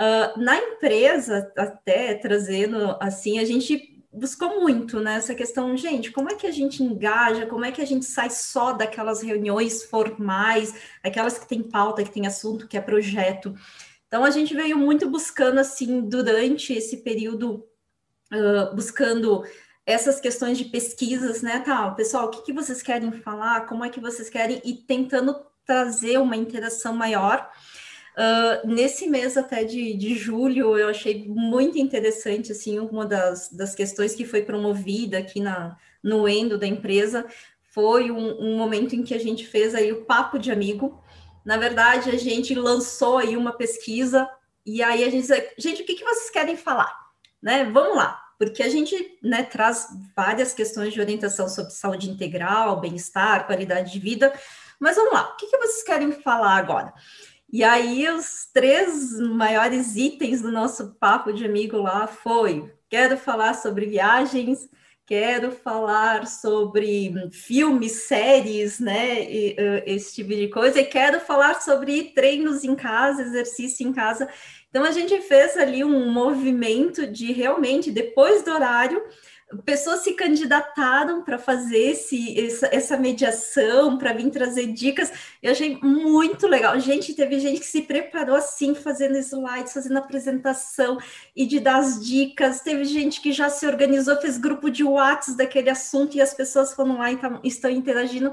Uh, 0.01 0.41
na 0.41 0.57
empresa, 0.57 1.53
até 1.57 2.15
trazendo 2.15 2.97
assim, 3.01 3.39
a 3.39 3.45
gente 3.45 3.97
buscou 4.13 4.61
muito 4.61 5.01
né, 5.01 5.21
questão, 5.37 5.77
gente, 5.77 6.11
como 6.11 6.31
é 6.31 6.35
que 6.35 6.47
a 6.47 6.51
gente 6.51 6.83
engaja, 6.83 7.47
como 7.47 7.65
é 7.65 7.71
que 7.73 7.83
a 7.83 7.85
gente 7.85 8.05
sai 8.05 8.31
só 8.31 8.73
daquelas 8.73 9.23
reuniões 9.23 9.85
formais, 9.85 10.73
aquelas 11.03 11.39
que 11.39 11.49
tem 11.49 11.63
pauta, 11.63 12.03
que 12.03 12.11
tem 12.11 12.27
assunto, 12.27 12.67
que 12.67 12.77
é 12.77 12.81
projeto. 12.81 13.55
Então, 14.09 14.25
a 14.25 14.31
gente 14.31 14.55
veio 14.55 14.77
muito 14.77 15.09
buscando, 15.09 15.59
assim, 15.59 16.01
durante 16.01 16.73
esse 16.73 16.99
período, 16.99 17.65
uh, 18.33 18.75
buscando 18.75 19.45
essas 19.85 20.19
questões 20.19 20.59
de 20.59 20.65
pesquisas, 20.65 21.41
né, 21.41 21.63
tal, 21.65 21.95
pessoal, 21.95 22.27
o 22.27 22.31
que, 22.31 22.43
que 22.43 22.53
vocês 22.53 22.83
querem 22.83 23.13
falar, 23.13 23.67
como 23.67 23.85
é 23.85 23.89
que 23.89 24.01
vocês 24.01 24.29
querem, 24.29 24.61
e 24.65 24.75
tentando 24.75 25.35
trazer 25.65 26.19
uma 26.19 26.37
interação 26.37 26.95
maior. 26.95 27.51
Uh, 28.17 28.67
nesse 28.67 29.07
mês 29.07 29.37
até 29.37 29.63
de, 29.63 29.95
de 29.95 30.15
julho, 30.15 30.77
eu 30.77 30.89
achei 30.89 31.29
muito 31.29 31.79
interessante, 31.79 32.53
assim, 32.53 32.79
uma 32.79 33.07
das, 33.07 33.51
das 33.51 33.75
questões 33.75 34.15
que 34.15 34.25
foi 34.25 34.43
promovida 34.43 35.19
aqui 35.19 35.41
na, 35.41 35.77
no 36.03 36.29
Endo 36.29 36.59
da 36.59 36.67
empresa, 36.67 37.27
foi 37.63 38.11
um, 38.11 38.41
um 38.41 38.57
momento 38.57 38.97
em 38.97 39.03
que 39.03 39.15
a 39.15 39.21
gente 39.21 39.47
fez 39.47 39.75
aí 39.75 39.93
o 39.93 40.05
papo 40.05 40.39
de 40.39 40.51
amigo, 40.51 41.01
na 41.49 41.57
verdade, 41.57 42.11
a 42.11 42.19
gente 42.19 42.55
lançou 42.55 43.17
aí 43.17 43.35
uma 43.35 43.55
pesquisa 43.55 44.29
e 44.67 44.83
aí 44.83 45.03
a 45.03 45.11
gente 45.11 45.27
diz, 45.27 45.43
gente, 45.57 45.81
o 45.81 45.87
que, 45.87 45.95
que 45.95 46.05
vocês 46.05 46.29
querem 46.29 46.59
falar? 46.59 46.95
Né? 47.41 47.65
Vamos 47.65 47.97
lá, 47.97 48.23
porque 48.39 48.63
a 48.63 48.69
gente 48.69 49.19
né, 49.23 49.45
traz 49.45 49.89
várias 50.15 50.53
questões 50.53 50.93
de 50.93 51.01
orientação 51.01 51.49
sobre 51.49 51.73
saúde 51.73 52.11
integral, 52.11 52.79
bem-estar, 52.79 53.47
qualidade 53.47 53.91
de 53.91 53.99
vida, 53.99 54.31
mas 54.79 54.97
vamos 54.97 55.15
lá, 55.15 55.31
o 55.31 55.37
que, 55.37 55.47
que 55.47 55.57
vocês 55.57 55.83
querem 55.85 56.13
falar 56.13 56.55
agora? 56.55 56.93
E 57.51 57.65
aí, 57.65 58.07
os 58.11 58.51
três 58.53 59.19
maiores 59.19 59.97
itens 59.97 60.43
do 60.43 60.53
nosso 60.53 60.97
papo 61.01 61.33
de 61.33 61.47
amigo 61.47 61.79
lá 61.79 62.07
foi: 62.07 62.71
quero 62.91 63.17
falar 63.17 63.55
sobre 63.55 63.87
viagens, 63.87 64.69
quero 65.09 65.51
falar 65.51 66.27
sobre 66.27 67.31
filmes, 67.33 68.07
séries, 68.07 68.79
né, 68.79 69.23
e, 69.23 69.53
uh, 69.53 69.83
esse 69.87 70.15
tipo 70.17 70.29
de 70.29 70.49
coisa, 70.49 70.79
e 70.79 70.85
quero 70.85 71.19
falar 71.19 71.63
sobre 71.63 72.13
treinos 72.15 72.63
em 72.63 72.75
casa, 72.77 73.23
exercício 73.23 73.89
em 73.89 73.93
casa. 73.93 74.29
Então 74.69 74.85
a 74.85 74.91
gente 74.91 75.19
fez 75.23 75.57
ali 75.57 75.83
um 75.83 76.13
movimento 76.13 77.07
de 77.07 77.33
realmente 77.33 77.91
depois 77.91 78.43
do 78.43 78.53
horário 78.53 79.03
pessoas 79.65 80.01
se 80.01 80.13
candidataram 80.13 81.23
para 81.23 81.39
fazer 81.39 81.93
esse, 81.93 82.39
essa, 82.39 82.69
essa 82.71 82.97
mediação, 82.99 83.97
para 83.97 84.13
vir 84.13 84.31
trazer 84.31 84.67
dicas. 84.73 85.11
Eu 85.43 85.53
achei 85.53 85.79
muito 85.83 86.47
legal. 86.47 86.79
Gente, 86.79 87.15
teve 87.15 87.39
gente 87.41 87.61
que 87.61 87.67
se 87.67 87.83
preparou 87.83 88.37
assim, 88.37 88.75
fazendo 88.75 89.17
slides, 89.17 89.73
fazendo 89.73 89.97
apresentação 89.99 90.99
e 91.35 91.47
de 91.47 91.61
dar 91.61 91.79
as 91.79 92.05
dicas. 92.05 92.61
Teve 92.61 92.85
gente 92.85 93.23
que 93.23 93.33
já 93.33 93.49
se 93.49 93.67
organizou, 93.67 94.21
fez 94.21 94.37
grupo 94.37 94.71
de 94.71 94.85
WhatsApp 94.85 95.39
daquele 95.39 95.71
assunto 95.71 96.17
e 96.17 96.21
as 96.21 96.35
pessoas 96.35 96.75
foram 96.75 96.99
lá 96.99 97.11
e 97.11 97.17
tam, 97.17 97.41
estão 97.43 97.71
interagindo. 97.71 98.33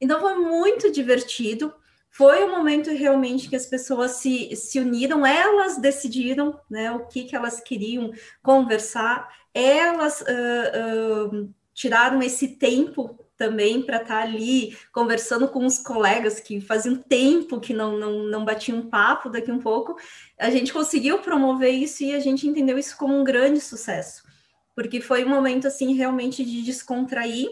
Então 0.00 0.20
foi 0.20 0.34
muito 0.34 0.90
divertido. 0.90 1.72
Foi 2.10 2.42
o 2.42 2.46
um 2.46 2.56
momento 2.56 2.90
realmente 2.90 3.48
que 3.48 3.56
as 3.56 3.66
pessoas 3.66 4.12
se, 4.12 4.56
se 4.56 4.80
uniram, 4.80 5.26
elas 5.26 5.76
decidiram 5.76 6.58
né, 6.68 6.90
o 6.90 7.06
que, 7.06 7.24
que 7.24 7.36
elas 7.36 7.60
queriam 7.60 8.10
conversar 8.42 9.28
elas 9.56 10.20
uh, 10.20 11.34
uh, 11.34 11.54
tiraram 11.72 12.22
esse 12.22 12.48
tempo 12.48 13.18
também 13.36 13.82
para 13.82 13.96
estar 13.96 14.16
tá 14.16 14.22
ali 14.22 14.76
conversando 14.92 15.48
com 15.48 15.64
os 15.64 15.78
colegas 15.78 16.40
que 16.40 16.60
faziam 16.60 16.96
tempo 16.96 17.60
que 17.60 17.74
não, 17.74 17.98
não, 17.98 18.22
não 18.24 18.44
batiam 18.44 18.88
papo 18.88 19.28
daqui 19.28 19.50
um 19.52 19.58
pouco. 19.58 19.96
A 20.38 20.50
gente 20.50 20.72
conseguiu 20.72 21.18
promover 21.18 21.70
isso 21.70 22.02
e 22.02 22.14
a 22.14 22.20
gente 22.20 22.46
entendeu 22.46 22.78
isso 22.78 22.96
como 22.96 23.14
um 23.14 23.24
grande 23.24 23.60
sucesso, 23.60 24.24
porque 24.74 25.00
foi 25.00 25.24
um 25.24 25.28
momento 25.28 25.66
assim 25.66 25.94
realmente 25.94 26.44
de 26.44 26.62
descontrair 26.62 27.48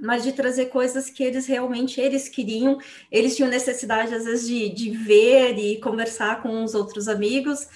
mas 0.00 0.22
de 0.22 0.32
trazer 0.32 0.66
coisas 0.66 1.10
que 1.10 1.24
eles 1.24 1.46
realmente 1.46 2.00
eles 2.00 2.28
queriam, 2.28 2.78
eles 3.10 3.34
tinham 3.34 3.50
necessidade 3.50 4.14
às 4.14 4.24
vezes 4.24 4.46
de, 4.46 4.68
de 4.68 4.90
ver 4.90 5.58
e 5.58 5.80
conversar 5.80 6.40
com 6.40 6.62
os 6.62 6.74
outros 6.74 7.08
amigos, 7.08 7.68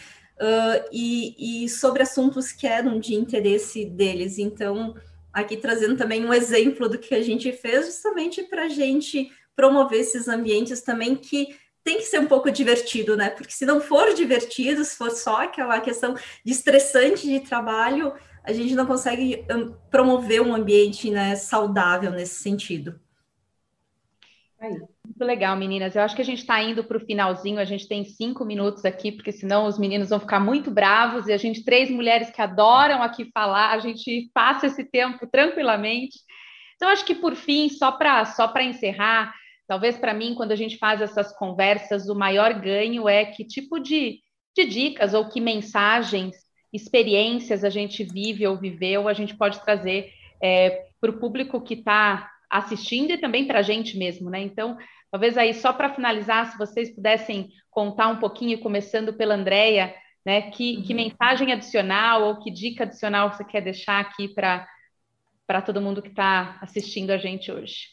uh, 0.43 0.89
e, 0.91 1.65
e, 1.65 1.69
sobre 1.69 2.03
assuntos 2.03 2.51
que 2.51 2.67
eram 2.67 2.99
de 2.99 3.15
interesse 3.15 3.85
deles. 3.85 4.39
Então, 4.39 4.95
aqui 5.33 5.57
trazendo 5.57 5.97
também 5.97 6.25
um 6.25 6.35
exemplo 6.35 6.89
do 6.89 6.99
que 6.99 7.15
a 7.15 7.23
gente 7.23 7.53
fez, 7.53 7.87
justamente 7.87 8.43
para 8.43 8.65
a 8.65 8.69
gente 8.69 9.31
promover 9.55 10.01
esses 10.01 10.27
ambientes 10.27 10.83
também 10.83 11.15
que 11.15 11.57
tem 11.85 11.99
que 11.99 12.05
ser 12.05 12.19
um 12.19 12.27
pouco 12.27 12.51
divertido, 12.51 13.17
né? 13.17 13.31
Porque 13.31 13.53
se 13.53 13.65
não 13.65 13.81
for 13.81 14.15
divertido, 14.15 14.85
se 14.85 14.97
for 14.97 15.11
só 15.11 15.43
aquela 15.43 15.81
questão 15.81 16.15
de 16.45 16.53
estressante 16.53 17.27
de 17.27 17.41
trabalho, 17.41 18.13
a 18.45 18.53
gente 18.53 18.75
não 18.75 18.87
consegue 18.87 19.45
promover 19.91 20.41
um 20.41 20.55
ambiente 20.55 21.11
né, 21.11 21.37
saudável 21.37 22.11
nesse 22.11 22.43
sentido. 22.43 23.01
Aí. 24.61 24.81
Muito 25.05 25.25
legal, 25.25 25.57
meninas. 25.57 25.97
Eu 25.97 26.03
acho 26.03 26.15
que 26.15 26.23
a 26.23 26.25
gente 26.25 26.39
está 26.39 26.63
indo 26.63 26.85
para 26.85 26.97
o 26.97 27.05
finalzinho, 27.05 27.59
a 27.59 27.65
gente 27.65 27.89
tem 27.89 28.05
cinco 28.05 28.45
minutos 28.45 28.85
aqui, 28.85 29.11
porque 29.11 29.33
senão 29.33 29.67
os 29.67 29.79
meninos 29.79 30.11
vão 30.11 30.21
ficar 30.21 30.39
muito 30.39 30.71
bravos, 30.71 31.27
e 31.27 31.33
a 31.33 31.37
gente, 31.37 31.65
três 31.65 31.91
mulheres 31.91 32.31
que 32.31 32.41
adoram 32.41 33.03
aqui 33.03 33.29
falar, 33.35 33.73
a 33.73 33.79
gente 33.79 34.31
passa 34.33 34.67
esse 34.67 34.85
tempo 34.85 35.27
tranquilamente. 35.27 36.19
Então, 36.77 36.89
acho 36.89 37.05
que 37.05 37.15
por 37.15 37.35
fim, 37.35 37.69
só 37.69 37.93
para 37.93 38.25
só 38.25 38.53
encerrar, 38.61 39.35
talvez 39.67 39.97
para 39.97 40.15
mim, 40.15 40.35
quando 40.35 40.53
a 40.53 40.57
gente 40.57 40.79
faz 40.79 41.01
essas 41.01 41.37
conversas, 41.37 42.09
o 42.09 42.15
maior 42.15 42.55
ganho 42.55 43.09
é 43.09 43.25
que 43.25 43.45
tipo 43.45 43.81
de, 43.81 44.21
de 44.57 44.65
dicas 44.65 45.15
ou 45.15 45.29
que 45.29 45.41
mensagens, 45.41 46.37
experiências 46.73 47.65
a 47.65 47.71
gente 47.71 48.05
vive 48.05 48.47
ou 48.47 48.57
viveu, 48.57 49.09
a 49.09 49.13
gente 49.13 49.37
pode 49.37 49.63
trazer 49.65 50.13
é, 50.43 50.87
para 51.01 51.11
o 51.11 51.19
público 51.19 51.61
que 51.61 51.75
está 51.75 52.31
assistindo 52.53 53.11
e 53.11 53.19
também 53.19 53.47
para 53.47 53.61
a 53.61 53.63
gente 53.63 53.97
mesmo, 53.97 54.29
né? 54.29 54.41
Então, 54.41 54.77
talvez 55.11 55.39
aí, 55.39 55.55
só 55.55 55.73
para 55.73 55.95
finalizar, 55.95 56.53
se 56.53 56.59
vocês 56.59 56.95
pudessem 56.95 57.51
contar 57.71 58.09
um 58.09 58.19
pouquinho, 58.19 58.61
começando 58.61 59.15
pela 59.15 59.35
Andrea, 59.35 59.95
né? 60.25 60.51
Que, 60.51 60.77
uhum. 60.77 60.83
que 60.83 60.95
mensagem 60.95 61.51
adicional 61.51 62.25
ou 62.25 62.39
que 62.39 62.51
dica 62.51 62.85
adicional 62.85 63.33
você 63.33 63.43
quer 63.43 63.63
deixar 63.63 64.01
aqui 64.01 64.29
para 64.29 65.63
todo 65.65 65.81
mundo 65.81 66.03
que 66.03 66.11
está 66.11 66.59
assistindo 66.61 67.11
a 67.11 67.17
gente 67.17 67.51
hoje? 67.51 67.89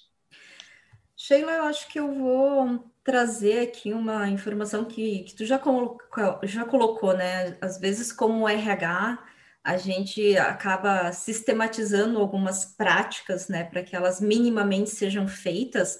Sheila, 1.15 1.51
eu 1.51 1.63
acho 1.63 1.87
que 1.89 1.99
eu 1.99 2.13
vou 2.13 2.91
trazer 3.03 3.61
aqui 3.61 3.91
uma 3.93 4.29
informação 4.29 4.85
que, 4.85 5.23
que 5.23 5.35
tu 5.35 5.45
já 5.45 5.57
colocou, 5.57 6.39
já 6.43 6.65
colocou, 6.65 7.15
né? 7.15 7.57
Às 7.61 7.79
vezes, 7.79 8.11
como 8.11 8.47
RH, 8.47 9.17
a 9.63 9.77
gente 9.77 10.37
acaba 10.37 11.11
sistematizando 11.11 12.19
algumas 12.19 12.65
práticas, 12.65 13.47
né, 13.47 13.63
para 13.63 13.83
que 13.83 13.95
elas 13.95 14.21
minimamente 14.21 14.89
sejam 14.89 15.27
feitas, 15.27 15.99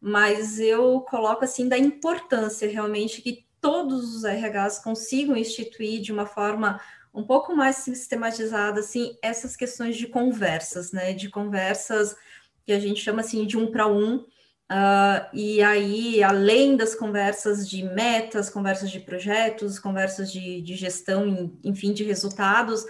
mas 0.00 0.58
eu 0.58 1.00
coloco 1.02 1.44
assim 1.44 1.68
da 1.68 1.78
importância 1.78 2.68
realmente 2.68 3.22
que 3.22 3.46
todos 3.60 4.16
os 4.16 4.24
RHs 4.24 4.78
consigam 4.80 5.36
instituir 5.36 6.00
de 6.00 6.12
uma 6.12 6.26
forma 6.26 6.80
um 7.14 7.22
pouco 7.22 7.54
mais 7.54 7.76
sistematizada 7.76 8.80
assim 8.80 9.16
essas 9.22 9.54
questões 9.54 9.96
de 9.96 10.06
conversas, 10.06 10.92
né, 10.92 11.12
de 11.12 11.28
conversas 11.28 12.16
que 12.64 12.72
a 12.72 12.78
gente 12.78 13.00
chama 13.00 13.20
assim 13.20 13.46
de 13.46 13.56
um 13.56 13.70
para 13.70 13.86
um, 13.86 14.24
Uh, 14.70 15.28
e 15.34 15.62
aí, 15.62 16.22
além 16.22 16.76
das 16.76 16.94
conversas 16.94 17.68
de 17.68 17.82
metas, 17.82 18.48
conversas 18.48 18.90
de 18.90 19.00
projetos, 19.00 19.78
conversas 19.78 20.32
de, 20.32 20.62
de 20.62 20.74
gestão, 20.74 21.52
enfim, 21.62 21.92
de 21.92 22.04
resultados, 22.04 22.84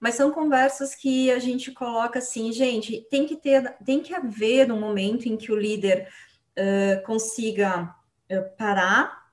mas 0.00 0.14
são 0.14 0.30
conversas 0.30 0.94
que 0.94 1.30
a 1.30 1.38
gente 1.38 1.72
coloca 1.72 2.18
assim, 2.18 2.52
gente, 2.52 3.06
tem 3.10 3.26
que 3.26 3.36
ter, 3.36 3.76
tem 3.84 4.02
que 4.02 4.14
haver 4.14 4.70
um 4.70 4.80
momento 4.80 5.26
em 5.26 5.36
que 5.36 5.50
o 5.50 5.58
líder 5.58 6.08
uh, 6.56 7.02
consiga 7.04 7.94
uh, 8.30 8.56
parar 8.56 9.26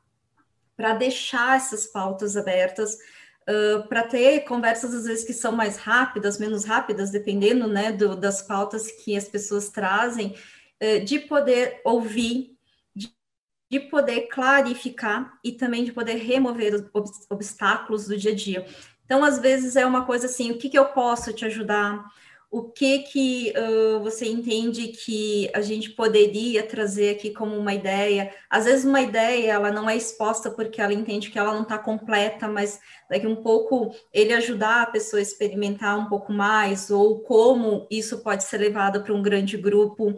para 0.76 0.94
deixar 0.94 1.58
essas 1.58 1.86
pautas 1.86 2.36
abertas, 2.36 2.96
uh, 3.44 3.88
para 3.88 4.04
ter 4.04 4.42
conversas 4.42 4.94
às 4.94 5.06
vezes 5.06 5.26
que 5.26 5.34
são 5.34 5.52
mais 5.52 5.78
rápidas, 5.78 6.40
menos 6.40 6.66
rápidas, 6.66 7.12
dependendo 7.12 7.68
né, 7.68 7.92
do, 7.92 8.16
das 8.16 8.42
pautas 8.42 8.90
que 8.92 9.16
as 9.16 9.28
pessoas 9.28 9.70
trazem, 9.70 10.36
de 11.06 11.20
poder 11.20 11.82
ouvir, 11.86 12.58
de, 12.96 13.14
de, 13.70 13.80
poder 13.80 14.28
clarificar 14.28 15.40
e 15.44 15.52
também 15.52 15.84
de 15.84 15.94
poder 15.94 16.16
remover 16.16 16.74
os 16.76 17.26
obstáculos 17.30 18.08
do 18.08 18.18
dia 18.18 18.32
a 18.32 18.36
dia. 18.36 18.66
Então, 19.06 19.24
às 19.24 19.40
vezes 19.40 19.76
é 19.76 19.86
uma 19.86 20.06
coisa 20.06 20.26
assim, 20.26 20.52
o 20.52 20.58
que, 20.58 20.70
que 20.70 20.78
eu 20.78 20.86
posso 20.86 21.34
te 21.34 21.46
ajudar? 21.46 22.04
O 22.50 22.70
que 22.70 23.00
que 23.00 23.52
uh, 23.58 24.00
você 24.02 24.28
entende 24.28 24.90
que 24.90 25.50
a 25.56 25.62
gente 25.62 25.90
poderia 25.90 26.62
trazer 26.62 27.16
aqui 27.16 27.32
como 27.32 27.58
uma 27.58 27.74
ideia? 27.74 28.32
Às 28.48 28.66
vezes 28.66 28.86
uma 28.86 29.02
ideia 29.02 29.54
ela 29.54 29.72
não 29.72 29.90
é 29.90 29.98
exposta 29.98 30.52
porque 30.52 30.80
ela 30.80 30.94
entende 30.94 31.32
que 31.32 31.40
ela 31.40 31.52
não 31.52 31.64
está 31.64 31.80
completa, 31.80 32.48
mas 32.48 32.80
daqui 33.10 33.26
um 33.26 33.38
pouco 33.38 33.92
ele 34.14 34.34
ajudar 34.34 34.84
a 34.84 34.86
pessoa 34.86 35.20
a 35.20 35.24
experimentar 35.24 35.98
um 35.98 36.06
pouco 36.06 36.32
mais 36.32 36.92
ou 36.92 37.22
como 37.22 37.88
isso 37.90 38.20
pode 38.20 38.44
ser 38.44 38.60
levado 38.60 39.02
para 39.02 39.16
um 39.16 39.24
grande 39.24 39.58
grupo. 39.58 40.16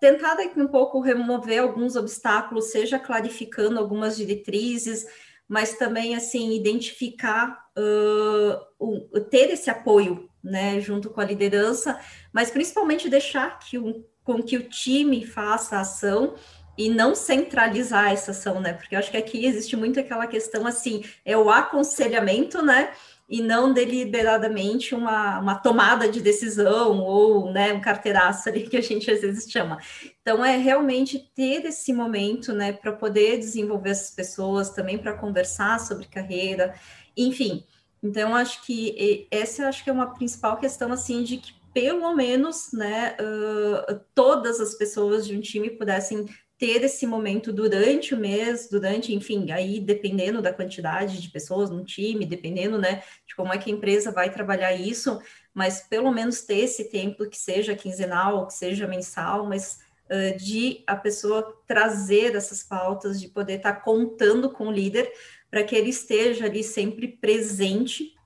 Tentar 0.00 0.36
daqui 0.36 0.60
um 0.60 0.68
pouco 0.68 1.00
remover 1.00 1.60
alguns 1.60 1.96
obstáculos, 1.96 2.70
seja 2.70 2.98
clarificando 2.98 3.78
algumas 3.78 4.16
diretrizes, 4.16 5.04
mas 5.48 5.74
também 5.74 6.14
assim 6.14 6.54
identificar 6.54 7.66
uh, 7.76 8.60
o, 8.78 9.20
ter 9.20 9.50
esse 9.50 9.70
apoio, 9.70 10.28
né, 10.44 10.78
junto 10.80 11.10
com 11.10 11.20
a 11.20 11.24
liderança, 11.24 11.98
mas 12.32 12.50
principalmente 12.50 13.08
deixar 13.08 13.58
que 13.58 13.78
o, 13.78 14.04
com 14.22 14.42
que 14.42 14.56
o 14.56 14.68
time 14.68 15.24
faça 15.24 15.76
a 15.76 15.80
ação 15.80 16.34
e 16.76 16.88
não 16.88 17.14
centralizar 17.14 18.12
essa 18.12 18.30
ação, 18.30 18.60
né? 18.60 18.72
Porque 18.72 18.94
eu 18.94 19.00
acho 19.00 19.10
que 19.10 19.16
aqui 19.16 19.44
existe 19.44 19.74
muito 19.74 19.98
aquela 19.98 20.28
questão 20.28 20.64
assim, 20.64 21.02
é 21.24 21.36
o 21.36 21.50
aconselhamento, 21.50 22.62
né? 22.62 22.92
E 23.28 23.42
não 23.42 23.74
deliberadamente 23.74 24.94
uma, 24.94 25.38
uma 25.38 25.54
tomada 25.56 26.08
de 26.08 26.20
decisão 26.20 27.00
ou 27.00 27.52
né, 27.52 27.72
um 27.74 27.80
carteiraço 27.80 28.48
ali 28.48 28.66
que 28.66 28.76
a 28.76 28.80
gente 28.80 29.10
às 29.10 29.20
vezes 29.20 29.50
chama. 29.50 29.78
Então, 30.22 30.42
é 30.42 30.56
realmente 30.56 31.30
ter 31.34 31.66
esse 31.66 31.92
momento 31.92 32.52
né, 32.54 32.72
para 32.72 32.92
poder 32.92 33.38
desenvolver 33.38 33.90
essas 33.90 34.10
pessoas, 34.10 34.70
também 34.70 34.96
para 34.96 35.12
conversar 35.12 35.78
sobre 35.78 36.06
carreira, 36.06 36.74
enfim. 37.16 37.64
Então, 38.02 38.34
acho 38.34 38.64
que 38.64 39.26
essa 39.30 39.68
acho 39.68 39.84
que 39.84 39.90
é 39.90 39.92
uma 39.92 40.14
principal 40.14 40.56
questão, 40.56 40.90
assim, 40.92 41.22
de 41.22 41.36
que 41.36 41.58
pelo 41.74 42.14
menos, 42.14 42.72
né, 42.72 43.14
uh, 43.20 44.00
todas 44.14 44.58
as 44.58 44.74
pessoas 44.74 45.26
de 45.26 45.36
um 45.36 45.40
time 45.40 45.70
pudessem 45.70 46.26
ter 46.58 46.82
esse 46.82 47.06
momento 47.06 47.52
durante 47.52 48.14
o 48.14 48.18
mês, 48.18 48.68
durante, 48.68 49.14
enfim, 49.14 49.52
aí 49.52 49.78
dependendo 49.78 50.42
da 50.42 50.52
quantidade 50.52 51.22
de 51.22 51.30
pessoas 51.30 51.70
no 51.70 51.84
time, 51.84 52.26
dependendo, 52.26 52.76
né, 52.76 53.02
de 53.24 53.36
como 53.36 53.52
é 53.52 53.58
que 53.58 53.70
a 53.70 53.72
empresa 53.72 54.10
vai 54.10 54.30
trabalhar 54.30 54.74
isso, 54.74 55.22
mas 55.54 55.80
pelo 55.80 56.10
menos 56.10 56.42
ter 56.42 56.58
esse 56.58 56.90
tempo 56.90 57.28
que 57.28 57.38
seja 57.38 57.76
quinzenal, 57.76 58.48
que 58.48 58.54
seja 58.54 58.88
mensal, 58.88 59.46
mas 59.46 59.78
uh, 60.10 60.36
de 60.36 60.82
a 60.84 60.96
pessoa 60.96 61.56
trazer 61.64 62.34
essas 62.34 62.64
pautas, 62.64 63.20
de 63.20 63.28
poder 63.28 63.58
estar 63.58 63.74
tá 63.74 63.80
contando 63.80 64.50
com 64.50 64.66
o 64.66 64.72
líder 64.72 65.08
para 65.48 65.62
que 65.62 65.76
ele 65.76 65.90
esteja 65.90 66.46
ali 66.46 66.64
sempre 66.64 67.06
presente, 67.06 68.16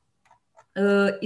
uh, 0.75 1.19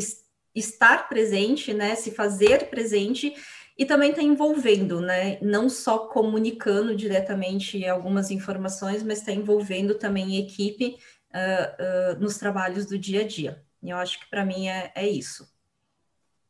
estar 0.53 1.09
presente, 1.09 1.73
né, 1.73 1.95
se 1.95 2.11
fazer 2.11 2.69
presente 2.69 3.33
e 3.79 3.85
também 3.85 4.11
está 4.11 4.23
envolvendo, 4.23 5.01
né? 5.01 5.39
Não 5.43 5.69
só 5.69 6.09
comunicando 6.09 6.97
diretamente 6.97 7.85
algumas 7.87 8.31
informações, 8.31 9.03
mas 9.03 9.19
está 9.19 9.33
envolvendo 9.33 9.95
também 9.97 10.39
equipe 10.39 10.97
uh, 11.35 12.17
uh, 12.17 12.21
nos 12.21 12.39
trabalhos 12.39 12.87
do 12.87 12.99
dia 12.99 13.21
a 13.21 13.27
dia. 13.27 13.63
E 13.83 13.91
eu 13.91 13.99
acho 13.99 14.19
que 14.19 14.31
para 14.31 14.45
mim 14.45 14.69
é, 14.69 14.91
é 14.95 15.07
isso. 15.07 15.47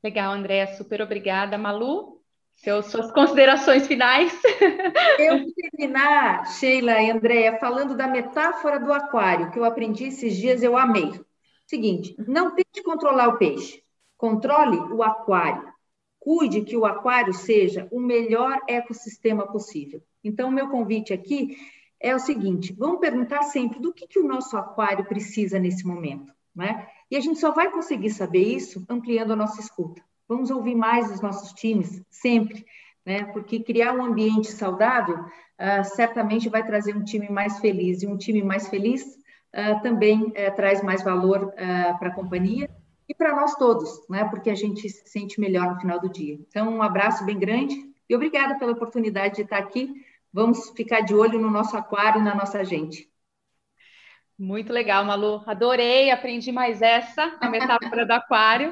Legal, 0.05 0.33
Andréa, 0.33 0.77
super 0.77 1.03
obrigada. 1.03 1.59
Malu, 1.59 2.22
seus, 2.55 2.87
suas 2.87 3.11
considerações 3.11 3.89
finais. 3.89 4.33
Eu 5.18 5.39
vou 5.39 5.53
terminar, 5.53 6.47
Sheila 6.47 7.03
e 7.03 7.11
Andréa, 7.11 7.59
falando 7.59 7.97
da 7.97 8.07
metáfora 8.07 8.79
do 8.79 8.93
aquário, 8.93 9.51
que 9.51 9.59
eu 9.59 9.64
aprendi 9.64 10.05
esses 10.05 10.37
dias, 10.37 10.62
eu 10.62 10.77
amei. 10.77 11.11
Seguinte, 11.66 12.14
não 12.29 12.55
tente 12.55 12.83
controlar 12.85 13.29
o 13.29 13.39
peixe, 13.39 13.83
controle 14.16 14.77
o 14.93 15.03
aquário 15.03 15.76
cuide 16.27 16.62
que 16.62 16.77
o 16.77 16.85
aquário 16.85 17.33
seja 17.33 17.87
o 17.93 18.01
melhor 18.01 18.59
ecossistema 18.68 19.47
possível. 19.47 20.03
Então, 20.24 20.51
meu 20.51 20.68
convite 20.68 21.12
aqui 21.12 21.57
é 22.01 22.12
o 22.16 22.18
seguinte: 22.18 22.74
vamos 22.77 22.99
perguntar 22.99 23.45
sempre 23.45 23.79
do 23.79 23.95
que, 23.95 24.09
que 24.09 24.18
o 24.18 24.27
nosso 24.27 24.57
aquário 24.57 25.05
precisa 25.05 25.57
nesse 25.57 25.87
momento, 25.87 26.35
né? 26.53 26.89
E 27.09 27.16
a 27.16 27.20
gente 27.20 27.39
só 27.39 27.53
vai 27.53 27.70
conseguir 27.70 28.11
saber 28.11 28.43
isso 28.43 28.85
ampliando 28.89 29.35
a 29.35 29.37
nossa 29.37 29.61
escuta. 29.61 30.03
Vamos 30.29 30.51
ouvir 30.51 30.74
mais 30.74 31.12
os 31.12 31.20
nossos 31.20 31.53
times, 31.53 32.03
sempre, 32.11 32.66
né? 33.05 33.27
Porque 33.27 33.61
criar 33.61 33.93
um 33.93 34.05
ambiente 34.05 34.51
saudável 34.51 35.20
uh, 35.20 35.85
certamente 35.85 36.49
vai 36.49 36.66
trazer 36.66 36.97
um 36.97 37.05
time 37.05 37.31
mais 37.31 37.61
feliz, 37.61 38.03
e 38.03 38.07
um 38.09 38.16
time 38.16 38.43
mais 38.43 38.66
feliz 38.66 39.05
uh, 39.05 39.81
também 39.81 40.24
uh, 40.24 40.57
traz 40.57 40.83
mais 40.83 41.05
valor 41.05 41.53
para 41.53 42.09
a 42.09 42.14
companhia 42.14 42.68
e 43.09 43.15
para 43.15 43.35
nós 43.35 43.55
todos, 43.55 44.07
né? 44.09 44.25
Porque 44.25 44.51
a 44.51 44.55
gente 44.55 44.89
se 44.89 45.09
sente 45.09 45.41
melhor 45.41 45.75
no 45.75 45.81
final 45.81 46.01
do 46.01 46.09
dia. 46.09 46.35
Então, 46.35 46.69
um 46.69 46.83
abraço 46.83 47.25
bem 47.25 47.39
grande 47.39 47.77
e 48.09 48.15
obrigada 48.15 48.59
pela 48.59 48.73
oportunidade 48.73 49.37
de 49.37 49.43
estar 49.43 49.59
aqui. 49.59 49.93
Vamos 50.33 50.71
ficar 50.71 51.01
de 51.01 51.15
olho 51.15 51.39
no 51.41 51.51
nosso 51.51 51.77
aquário, 51.77 52.23
na 52.23 52.35
nossa 52.35 52.65
gente. 52.65 53.11
Muito 54.39 54.71
legal, 54.71 55.03
Malu. 55.05 55.43
Adorei, 55.47 56.11
aprendi 56.11 56.53
mais 56.53 56.83
essa, 56.83 57.39
a 57.41 57.49
metáfora 57.49 58.05
do 58.05 58.13
aquário. 58.13 58.69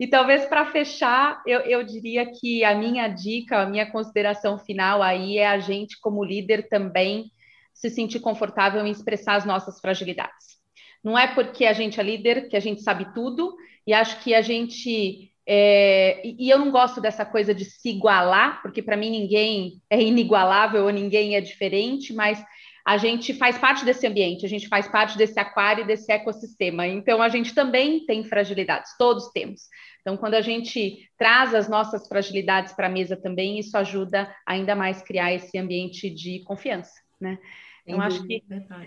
E 0.00 0.08
talvez 0.08 0.44
para 0.46 0.66
fechar, 0.66 1.40
eu, 1.46 1.60
eu 1.60 1.84
diria 1.84 2.30
que 2.32 2.64
a 2.64 2.74
minha 2.74 3.06
dica, 3.06 3.62
a 3.62 3.66
minha 3.66 3.90
consideração 3.90 4.58
final 4.58 5.02
aí 5.02 5.38
é 5.38 5.46
a 5.46 5.58
gente, 5.58 6.00
como 6.00 6.24
líder, 6.24 6.68
também 6.68 7.30
se 7.72 7.88
sentir 7.90 8.18
confortável 8.18 8.84
em 8.84 8.90
expressar 8.90 9.36
as 9.36 9.44
nossas 9.44 9.80
fragilidades. 9.80 10.57
Não 11.02 11.18
é 11.18 11.26
porque 11.26 11.64
a 11.64 11.72
gente 11.72 12.00
é 12.00 12.02
líder 12.02 12.48
que 12.48 12.56
a 12.56 12.60
gente 12.60 12.82
sabe 12.82 13.12
tudo, 13.14 13.56
e 13.86 13.92
acho 13.92 14.20
que 14.20 14.34
a 14.34 14.42
gente. 14.42 15.32
É, 15.46 16.20
e 16.24 16.50
eu 16.50 16.58
não 16.58 16.70
gosto 16.70 17.00
dessa 17.00 17.24
coisa 17.24 17.54
de 17.54 17.64
se 17.64 17.88
igualar, 17.88 18.60
porque 18.60 18.82
para 18.82 18.98
mim 18.98 19.10
ninguém 19.10 19.80
é 19.88 20.00
inigualável 20.00 20.84
ou 20.84 20.90
ninguém 20.90 21.36
é 21.36 21.40
diferente, 21.40 22.12
mas 22.12 22.44
a 22.88 22.96
gente 22.96 23.34
faz 23.34 23.58
parte 23.58 23.84
desse 23.84 24.06
ambiente, 24.06 24.46
a 24.46 24.48
gente 24.48 24.66
faz 24.66 24.88
parte 24.88 25.18
desse 25.18 25.38
aquário, 25.38 25.86
desse 25.86 26.10
ecossistema. 26.10 26.86
Então, 26.86 27.20
a 27.20 27.28
gente 27.28 27.54
também 27.54 28.06
tem 28.06 28.24
fragilidades, 28.24 28.96
todos 28.98 29.30
temos. 29.30 29.62
Então, 30.00 30.16
quando 30.16 30.32
a 30.32 30.40
gente 30.40 31.06
traz 31.18 31.54
as 31.54 31.68
nossas 31.68 32.08
fragilidades 32.08 32.72
para 32.72 32.86
a 32.86 32.90
mesa 32.90 33.14
também, 33.14 33.58
isso 33.58 33.76
ajuda 33.76 34.34
ainda 34.46 34.74
mais 34.74 35.02
criar 35.02 35.34
esse 35.34 35.58
ambiente 35.58 36.08
de 36.08 36.42
confiança, 36.44 36.94
né? 37.20 37.38
Então, 37.88 38.02
acho 38.02 38.22
que, 38.26 38.44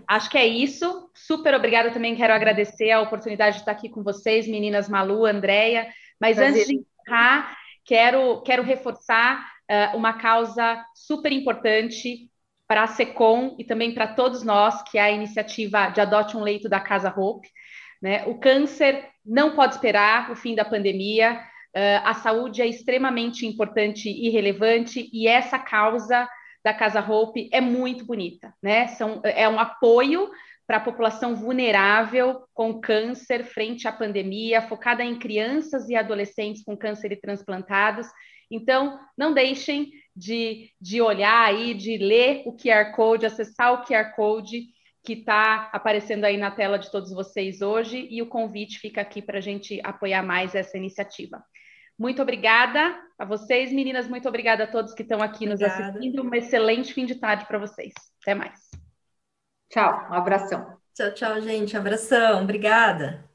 acho 0.08 0.30
que 0.30 0.38
é 0.38 0.45
isso. 0.45 1.10
Super 1.16 1.56
obrigada 1.56 1.89
também. 1.89 2.16
Quero 2.16 2.34
agradecer 2.34 2.91
a 2.91 3.02
oportunidade 3.02 3.56
de 3.56 3.62
estar 3.64 3.72
aqui 3.72 3.89
com 3.89 4.04
vocês, 4.04 4.47
meninas 4.47 4.88
Malu, 4.88 5.26
Andréia. 5.26 5.88
Mas 6.20 6.36
Prazer. 6.36 6.54
antes 6.54 6.68
de 6.68 6.76
encerrar, 6.76 7.58
quero, 7.84 8.41
quero 8.43 8.62
reforçar 8.62 9.43
uh, 9.70 9.97
uma 9.97 10.14
causa 10.14 10.86
super 10.93 11.32
importante 11.32 12.30
para 12.68 12.84
a 12.84 12.88
SECOM 12.88 13.56
e 13.58 13.64
também 13.64 13.91
para 13.93 14.08
todos 14.08 14.43
nós, 14.43 14.84
que 14.84 14.99
é 14.99 15.02
a 15.02 15.12
iniciativa 15.12 15.89
de 15.89 15.99
Adote 15.99 16.38
um 16.38 16.41
Leito 16.41 16.70
da 16.70 16.80
Casa 16.80 17.14
Hope. 17.16 17.49
Né? 18.02 18.24
O 18.28 18.38
câncer 18.38 19.10
não 19.26 19.56
pode 19.56 19.74
esperar 19.74 20.32
o 20.32 20.36
fim 20.36 20.54
da 20.54 20.64
pandemia. 20.64 21.41
Uh, 21.76 22.06
a 22.06 22.14
saúde 22.14 22.62
é 22.62 22.68
extremamente 22.68 23.47
importante 23.47 24.10
e 24.10 24.30
relevante, 24.30 25.10
e 25.12 25.28
essa 25.28 25.58
causa 25.58 26.30
da 26.64 26.74
Casa 26.74 27.01
Hope 27.01 27.49
é 27.51 27.59
muito 27.59 28.05
bonita, 28.05 28.53
né? 28.62 28.88
São, 28.88 29.22
é 29.24 29.47
um 29.49 29.59
apoio 29.59 30.30
para 30.68 30.78
a 30.78 30.82
população 30.82 31.36
vulnerável 31.36 32.43
com 32.53 32.80
câncer 32.80 33.43
frente 33.43 33.88
à 33.88 33.91
pandemia, 33.91 34.62
focada 34.62 35.03
em 35.03 35.20
crianças 35.20 35.89
e 35.89 35.95
adolescentes 35.95 36.64
com 36.64 36.78
câncer 36.78 37.12
e 37.12 37.20
transplantados. 37.20 38.07
Então, 38.49 38.99
não 39.18 39.34
deixem 39.34 39.91
de, 40.16 40.70
de 40.80 41.01
olhar 41.01 41.45
aí, 41.45 41.74
de 41.74 41.97
ler 41.97 42.43
o 42.45 42.55
QR 42.55 42.93
Code, 42.95 43.26
acessar 43.26 43.74
o 43.74 43.86
QR 43.86 44.16
Code 44.16 44.68
que 45.03 45.14
está 45.14 45.70
aparecendo 45.74 46.26
aí 46.26 46.38
na 46.38 46.51
tela 46.51 46.78
de 46.78 46.91
todos 46.91 47.12
vocês 47.12 47.62
hoje, 47.62 48.07
e 48.09 48.22
o 48.22 48.28
convite 48.28 48.78
fica 48.78 49.01
aqui 49.01 49.22
para 49.22 49.39
a 49.39 49.41
gente 49.41 49.82
apoiar 49.84 50.22
mais 50.22 50.53
essa 50.53 50.78
iniciativa. 50.78 51.43
Muito 52.02 52.20
obrigada 52.20 52.99
a 53.16 53.24
vocês, 53.24 53.72
meninas. 53.72 54.08
Muito 54.08 54.28
obrigada 54.28 54.64
a 54.64 54.68
todos 54.68 54.91
que 54.91 55.04
estão 55.04 55.22
aqui 55.22 55.45
obrigada. 55.47 55.76
nos 55.76 55.89
assistindo. 55.91 56.24
Um 56.24 56.34
excelente 56.34 56.95
fim 56.95 57.06
de 57.06 57.14
tarde 57.14 57.45
para 57.45 57.60
vocês. 57.60 57.93
Até 58.24 58.34
mais. 58.34 58.72
Tchau, 59.70 60.08
um 60.10 60.14
abração. 60.16 60.78
Tchau, 60.95 61.14
tchau, 61.14 61.41
gente. 61.41 61.78
abração. 61.78 62.41
Obrigada. 62.41 63.31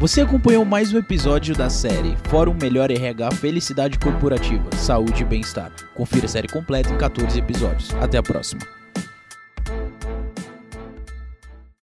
Você 0.00 0.22
acompanhou 0.22 0.64
mais 0.64 0.94
um 0.94 0.98
episódio 0.98 1.54
da 1.54 1.68
série 1.68 2.16
Fórum 2.30 2.56
Melhor 2.58 2.90
RH 2.90 3.32
Felicidade 3.32 3.98
Corporativa, 3.98 4.74
Saúde 4.74 5.20
e 5.20 5.26
Bem-Estar. 5.26 5.70
Confira 5.94 6.24
a 6.24 6.28
série 6.28 6.48
completa 6.48 6.90
em 6.90 6.96
14 6.96 7.38
episódios. 7.38 7.94
Até 7.96 8.16
a 8.16 8.22
próxima. 8.22 8.79